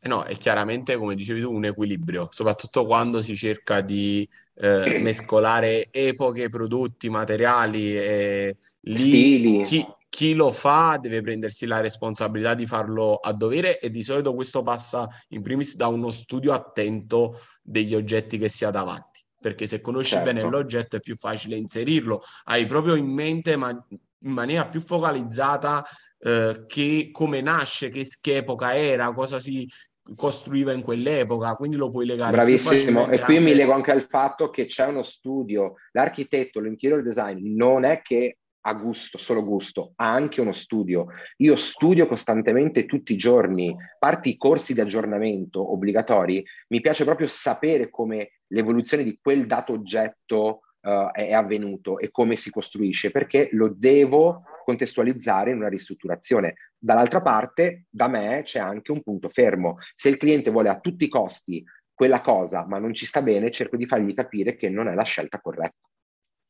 Eh 0.00 0.08
No, 0.08 0.22
è 0.22 0.36
chiaramente, 0.36 0.96
come 0.96 1.16
dicevi 1.16 1.40
tu, 1.40 1.52
un 1.52 1.64
equilibrio, 1.64 2.28
soprattutto 2.30 2.84
quando 2.84 3.20
si 3.20 3.34
cerca 3.34 3.80
di 3.80 4.28
eh, 4.54 4.94
mescolare 4.96 5.88
epoche, 5.90 6.48
prodotti, 6.48 7.10
materiali 7.10 7.96
e 7.96 8.56
lì 8.82 8.98
Stili. 8.98 9.62
chi, 9.62 9.84
chi 10.08 10.34
lo 10.34 10.52
fa 10.52 10.98
deve 11.00 11.20
prendersi 11.20 11.66
la 11.66 11.80
responsabilità 11.80 12.54
di 12.54 12.64
farlo 12.66 13.16
a 13.16 13.32
dovere 13.32 13.80
e 13.80 13.90
di 13.90 14.04
solito 14.04 14.34
questo 14.34 14.62
passa 14.62 15.08
in 15.30 15.42
primis 15.42 15.74
da 15.74 15.88
uno 15.88 16.12
studio 16.12 16.52
attento 16.52 17.40
degli 17.60 17.94
oggetti 17.96 18.38
che 18.38 18.48
si 18.48 18.64
ha 18.64 18.70
davanti, 18.70 19.20
perché 19.40 19.66
se 19.66 19.80
conosci 19.80 20.14
Certo. 20.14 20.32
bene 20.32 20.48
l'oggetto 20.48 20.94
è 20.96 21.00
più 21.00 21.16
facile 21.16 21.56
inserirlo, 21.56 22.22
hai 22.44 22.66
proprio 22.66 22.94
in 22.94 23.06
mente 23.06 23.56
ma 23.56 23.76
in 24.20 24.32
maniera 24.32 24.66
più 24.66 24.80
focalizzata 24.80 25.84
eh, 26.18 26.64
che 26.66 27.10
come 27.12 27.40
nasce, 27.40 27.88
che, 27.88 28.04
che 28.20 28.36
epoca 28.36 28.76
era, 28.76 29.12
cosa 29.12 29.38
si 29.38 29.68
costruiva 30.14 30.72
in 30.72 30.82
quell'epoca, 30.82 31.54
quindi 31.54 31.76
lo 31.76 31.90
puoi 31.90 32.06
legare 32.06 32.32
Bravissimo, 32.32 33.08
e 33.10 33.20
qui 33.20 33.34
mi 33.34 33.46
anche- 33.46 33.54
lego 33.54 33.72
anche 33.72 33.90
al 33.90 34.06
fatto 34.08 34.50
che 34.50 34.66
c'è 34.66 34.86
uno 34.86 35.02
studio, 35.02 35.74
l'architetto, 35.92 36.60
l'interior 36.60 37.02
design 37.02 37.54
non 37.54 37.84
è 37.84 38.00
che 38.00 38.38
ha 38.62 38.74
gusto, 38.74 39.16
solo 39.18 39.44
gusto, 39.44 39.92
ha 39.96 40.10
anche 40.10 40.40
uno 40.40 40.52
studio. 40.52 41.06
Io 41.38 41.56
studio 41.56 42.06
costantemente 42.06 42.84
tutti 42.86 43.12
i 43.12 43.16
giorni, 43.16 43.74
parti 43.98 44.30
i 44.30 44.36
corsi 44.36 44.74
di 44.74 44.80
aggiornamento 44.80 45.72
obbligatori, 45.72 46.44
mi 46.68 46.80
piace 46.80 47.04
proprio 47.04 47.28
sapere 47.28 47.88
come 47.88 48.40
l'evoluzione 48.48 49.04
di 49.04 49.18
quel 49.22 49.46
dato 49.46 49.72
oggetto 49.72 50.62
uh, 50.88 51.10
è, 51.12 51.32
avvenuto 51.32 51.98
e 51.98 52.10
come 52.10 52.36
si 52.36 52.50
costruisce, 52.50 53.10
perché 53.10 53.48
lo 53.52 53.72
devo 53.74 54.42
contestualizzare 54.64 55.50
in 55.50 55.58
una 55.58 55.68
ristrutturazione. 55.68 56.54
Dall'altra 56.78 57.20
parte, 57.20 57.86
da 57.90 58.08
me 58.08 58.42
c'è 58.44 58.58
anche 58.58 58.92
un 58.92 59.02
punto 59.02 59.28
fermo. 59.28 59.76
Se 59.94 60.08
il 60.08 60.16
cliente 60.16 60.50
vuole 60.50 60.68
a 60.68 60.78
tutti 60.78 61.04
i 61.04 61.08
costi 61.08 61.64
quella 61.94 62.20
cosa, 62.20 62.66
ma 62.66 62.78
non 62.78 62.94
ci 62.94 63.06
sta 63.06 63.22
bene, 63.22 63.50
cerco 63.50 63.76
di 63.76 63.86
fargli 63.86 64.14
capire 64.14 64.56
che 64.56 64.68
non 64.68 64.88
è 64.88 64.94
la 64.94 65.02
scelta 65.02 65.40
corretta. 65.40 65.88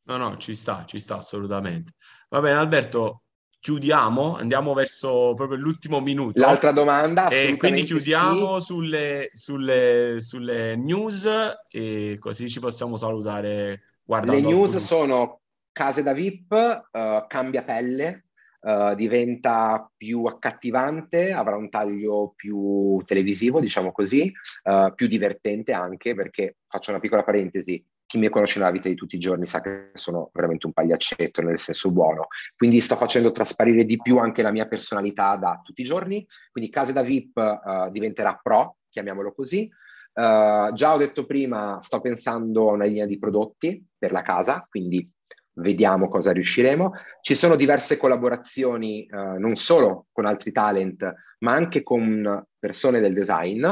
No, 0.08 0.16
no, 0.16 0.36
ci 0.36 0.54
sta, 0.54 0.84
ci 0.86 0.98
sta 0.98 1.16
assolutamente. 1.16 1.92
Va 2.28 2.40
bene, 2.40 2.58
Alberto, 2.58 3.22
chiudiamo, 3.60 4.36
andiamo 4.36 4.72
verso 4.72 5.34
proprio 5.34 5.58
l'ultimo 5.58 6.00
minuto. 6.00 6.40
L'altra 6.40 6.72
domanda. 6.72 7.28
E 7.28 7.56
quindi 7.56 7.82
chiudiamo 7.82 8.60
sì. 8.60 8.66
sulle, 8.66 9.30
sulle, 9.32 10.16
sulle, 10.20 10.76
news 10.76 11.28
e 11.68 12.16
così 12.18 12.48
ci 12.48 12.60
possiamo 12.60 12.96
salutare. 12.96 13.82
Le 14.10 14.40
news 14.40 14.78
sono 14.78 15.40
case 15.70 16.02
da 16.02 16.14
VIP, 16.14 16.50
uh, 16.50 17.26
cambia 17.26 17.62
pelle, 17.62 18.24
uh, 18.60 18.94
diventa 18.94 19.90
più 19.94 20.24
accattivante, 20.24 21.30
avrà 21.30 21.56
un 21.56 21.68
taglio 21.68 22.32
più 22.34 23.02
televisivo, 23.04 23.60
diciamo 23.60 23.92
così, 23.92 24.32
uh, 24.64 24.94
più 24.94 25.08
divertente 25.08 25.72
anche 25.72 26.14
perché, 26.14 26.56
faccio 26.66 26.90
una 26.90 27.00
piccola 27.00 27.22
parentesi, 27.22 27.84
chi 28.06 28.16
mi 28.16 28.30
conosce 28.30 28.58
nella 28.58 28.70
vita 28.70 28.88
di 28.88 28.94
tutti 28.94 29.16
i 29.16 29.20
giorni 29.20 29.44
sa 29.44 29.60
che 29.60 29.90
sono 29.92 30.30
veramente 30.32 30.64
un 30.64 30.72
pagliaccetto 30.72 31.42
nel 31.42 31.58
senso 31.58 31.92
buono. 31.92 32.28
Quindi 32.56 32.80
sto 32.80 32.96
facendo 32.96 33.30
trasparire 33.30 33.84
di 33.84 34.00
più 34.00 34.16
anche 34.16 34.40
la 34.40 34.50
mia 34.50 34.66
personalità 34.66 35.36
da 35.36 35.60
tutti 35.62 35.82
i 35.82 35.84
giorni. 35.84 36.26
Quindi 36.50 36.70
Case 36.70 36.94
da 36.94 37.02
VIP 37.02 37.36
uh, 37.36 37.90
diventerà 37.90 38.40
pro, 38.42 38.78
chiamiamolo 38.88 39.34
così. 39.34 39.68
Uh, 40.14 40.72
già 40.72 40.94
ho 40.94 40.96
detto 40.96 41.26
prima, 41.26 41.78
sto 41.82 42.00
pensando 42.00 42.70
a 42.70 42.72
una 42.72 42.86
linea 42.86 43.04
di 43.04 43.18
prodotti 43.18 43.86
per 43.98 44.12
la 44.12 44.22
casa, 44.22 44.66
quindi 44.68 45.10
vediamo 45.54 46.08
cosa 46.08 46.32
riusciremo. 46.32 46.92
Ci 47.20 47.34
sono 47.34 47.56
diverse 47.56 47.96
collaborazioni, 47.96 49.06
uh, 49.10 49.38
non 49.38 49.56
solo 49.56 50.06
con 50.12 50.24
altri 50.24 50.52
talent, 50.52 51.12
ma 51.40 51.52
anche 51.52 51.82
con 51.82 52.46
persone 52.58 53.00
del 53.00 53.14
design, 53.14 53.66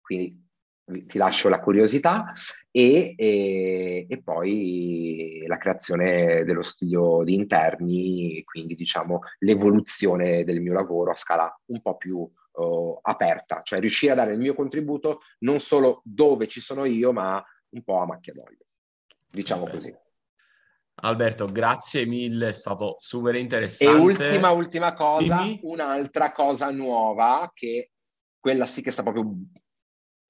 quindi 0.00 0.46
ti 1.06 1.18
lascio 1.18 1.48
la 1.48 1.60
curiosità, 1.60 2.32
e, 2.70 3.14
e, 3.16 4.06
e, 4.08 4.22
poi 4.22 5.44
la 5.46 5.58
creazione 5.58 6.44
dello 6.44 6.62
studio 6.62 7.22
di 7.24 7.34
interni, 7.34 8.42
quindi 8.44 8.74
diciamo 8.74 9.20
l'evoluzione 9.40 10.44
del 10.44 10.60
mio 10.60 10.72
lavoro 10.72 11.10
a 11.10 11.16
scala 11.16 11.54
un 11.66 11.82
po' 11.82 11.96
più 11.96 12.18
uh, 12.18 12.98
aperta, 13.02 13.60
cioè 13.62 13.80
riuscire 13.80 14.12
a 14.12 14.14
dare 14.14 14.32
il 14.32 14.38
mio 14.38 14.54
contributo 14.54 15.20
non 15.40 15.60
solo 15.60 16.00
dove 16.04 16.46
ci 16.46 16.60
sono 16.60 16.84
io, 16.84 17.12
ma 17.12 17.42
un 17.70 17.82
po' 17.82 17.98
a 18.00 18.06
macchia 18.06 18.32
d'olio, 18.32 18.64
diciamo 19.30 19.64
Perfetto. 19.64 19.82
così. 19.84 20.06
Alberto, 21.00 21.46
grazie 21.46 22.06
mille, 22.06 22.48
è 22.48 22.52
stato 22.52 22.96
super 22.98 23.36
interessante. 23.36 23.96
E 23.96 24.00
ultima, 24.00 24.50
ultima 24.50 24.94
cosa, 24.94 25.38
Dimmi. 25.38 25.60
un'altra 25.62 26.32
cosa 26.32 26.70
nuova 26.70 27.50
che 27.54 27.92
quella 28.40 28.66
sì 28.66 28.82
che 28.82 28.90
sta 28.90 29.02
proprio 29.02 29.32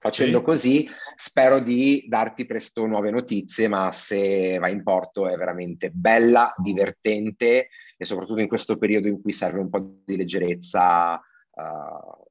Facendo 0.00 0.38
sì. 0.38 0.44
così 0.44 0.88
spero 1.16 1.58
di 1.58 2.06
darti 2.08 2.46
presto 2.46 2.86
nuove 2.86 3.10
notizie, 3.10 3.66
ma 3.66 3.90
se 3.90 4.56
va 4.58 4.68
in 4.68 4.84
porto 4.84 5.28
è 5.28 5.36
veramente 5.36 5.90
bella, 5.90 6.54
divertente 6.56 7.68
e 7.96 8.04
soprattutto 8.04 8.40
in 8.40 8.46
questo 8.46 8.78
periodo 8.78 9.08
in 9.08 9.20
cui 9.20 9.32
serve 9.32 9.58
un 9.58 9.68
po' 9.68 10.00
di 10.04 10.16
leggerezza 10.16 11.14
uh, 11.14 12.26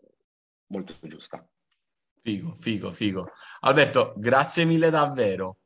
molto 0.67 0.95
giusta. 1.01 1.45
Figo, 2.21 2.55
figo, 2.57 2.93
figo. 2.93 3.29
Alberto, 3.59 4.13
grazie 4.15 4.63
mille 4.63 4.89
davvero. 4.89 5.57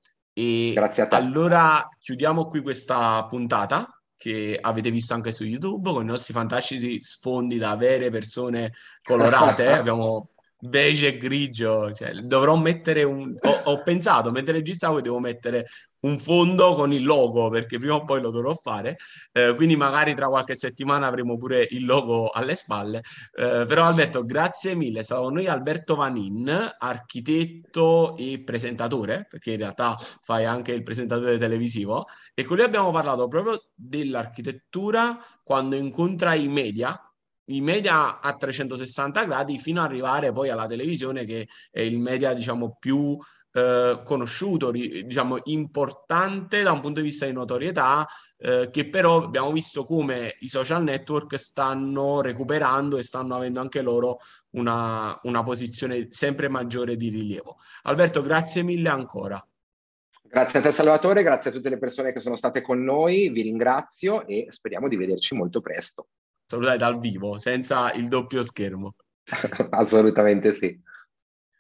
E 0.42 0.74
grazie 0.74 1.04
a 1.04 1.08
te. 1.08 1.16
Allora 1.16 1.88
chiudiamo 2.00 2.48
qui 2.48 2.62
questa 2.62 3.26
puntata 3.28 4.02
che 4.16 4.58
avete 4.60 4.90
visto 4.90 5.14
anche 5.14 5.32
su 5.32 5.44
YouTube 5.44 5.92
con 5.92 6.04
i 6.04 6.08
nostri 6.08 6.34
fantastici 6.34 7.02
sfondi 7.02 7.58
da 7.58 7.76
vere 7.76 8.10
persone 8.10 8.74
colorate. 9.04 9.68
Abbiamo 9.74 10.32
beige 10.62 11.08
e 11.08 11.18
grigio, 11.18 11.92
cioè, 11.94 12.14
dovrò 12.14 12.56
mettere 12.56 13.04
un... 13.04 13.36
Ho, 13.42 13.62
ho 13.72 13.82
pensato, 13.84 14.32
mentre 14.32 14.54
registravo, 14.54 15.02
devo 15.02 15.20
mettere 15.20 15.68
un 16.02 16.20
fondo 16.20 16.74
con 16.74 16.92
il 16.94 17.04
logo, 17.04 17.50
perché 17.50 17.78
prima 17.78 17.96
o 17.96 18.06
poi 18.06 18.22
lo 18.22 18.32
dovrò 18.32 18.56
fare, 18.56 18.98
eh, 19.34 19.54
quindi 19.56 19.76
magari 19.76 20.16
tra 20.16 20.28
qualche 20.28 20.56
settimana 20.56 21.06
avremo 21.06 21.38
pure 21.38 21.68
il 21.72 21.86
logo 21.86 22.30
alle 22.30 22.56
spalle. 22.56 23.04
Eh, 23.34 23.66
però 23.68 23.86
Alberto, 23.86 24.26
grazie 24.26 24.74
mille, 24.74 25.04
Stavo 25.04 25.30
noi 25.30 25.48
Alberto 25.48 25.96
Vanin, 25.96 26.76
architetto 26.80 28.16
e 28.18 28.42
presentatore, 28.44 29.28
perché 29.30 29.52
in 29.52 29.58
realtà 29.58 29.98
fai 30.22 30.46
anche 30.46 30.72
il 30.72 30.84
presentatore 30.84 31.38
televisivo, 31.38 32.08
e 32.34 32.44
con 32.44 32.56
lui 32.56 32.66
abbiamo 32.66 32.92
parlato 32.92 33.28
proprio 33.28 33.62
dell'architettura 33.76 35.20
quando 35.44 35.76
incontra 35.76 36.34
i 36.34 36.48
media, 36.48 37.00
i 37.56 37.62
media 37.62 38.20
a 38.20 38.36
360 38.36 39.26
gradi 39.26 39.60
fino 39.60 39.82
ad 39.82 39.88
arrivare 39.88 40.32
poi 40.32 40.50
alla 40.50 40.66
televisione 40.66 41.24
che 41.24 41.48
è 41.70 41.82
il 41.82 42.00
media 42.00 42.34
diciamo 42.34 42.78
più 42.80 43.18
eh, 43.54 44.02
conosciuto, 44.06 44.72
diciamo 44.72 45.40
importante 45.44 46.64
da 46.64 46.72
un 46.72 46.80
punto 46.80 47.02
di 47.02 47.08
vista 47.08 47.26
di 47.26 47.34
notorietà, 47.34 48.08
eh, 48.38 48.70
che 48.72 48.90
però 48.90 49.24
abbiamo 49.26 49.52
visto 49.52 49.84
come 49.84 50.38
i 50.40 50.48
social 50.48 50.84
network 50.84 51.38
stanno 51.38 52.22
recuperando 52.22 52.98
e 52.98 53.04
stanno 53.04 53.36
avendo 53.36 53.60
anche 53.60 53.82
loro 53.82 54.20
una, 54.52 55.20
una 55.24 55.44
posizione 55.44 56.08
sempre 56.12 56.48
maggiore 56.48 56.96
di 56.96 57.10
rilievo. 57.10 57.58
Alberto, 57.84 58.22
grazie 58.22 58.64
mille 58.64 58.88
ancora. 58.88 59.46
Grazie 60.24 60.60
a 60.60 60.62
te 60.62 60.72
Salvatore, 60.72 61.24
grazie 61.24 61.50
a 61.50 61.54
tutte 61.54 61.68
le 61.68 61.78
persone 61.78 62.14
che 62.14 62.22
sono 62.22 62.38
state 62.38 62.62
con 62.62 62.82
noi, 62.82 63.28
vi 63.32 63.42
ringrazio 63.42 64.26
e 64.26 64.46
speriamo 64.48 64.88
di 64.88 64.96
vederci 64.96 65.36
molto 65.36 65.60
presto 65.60 66.08
salutare 66.52 66.78
dal 66.78 67.00
vivo, 67.00 67.38
senza 67.38 67.92
il 67.94 68.08
doppio 68.08 68.44
schermo. 68.44 68.96
Assolutamente 69.72 70.54
sì. 70.54 70.78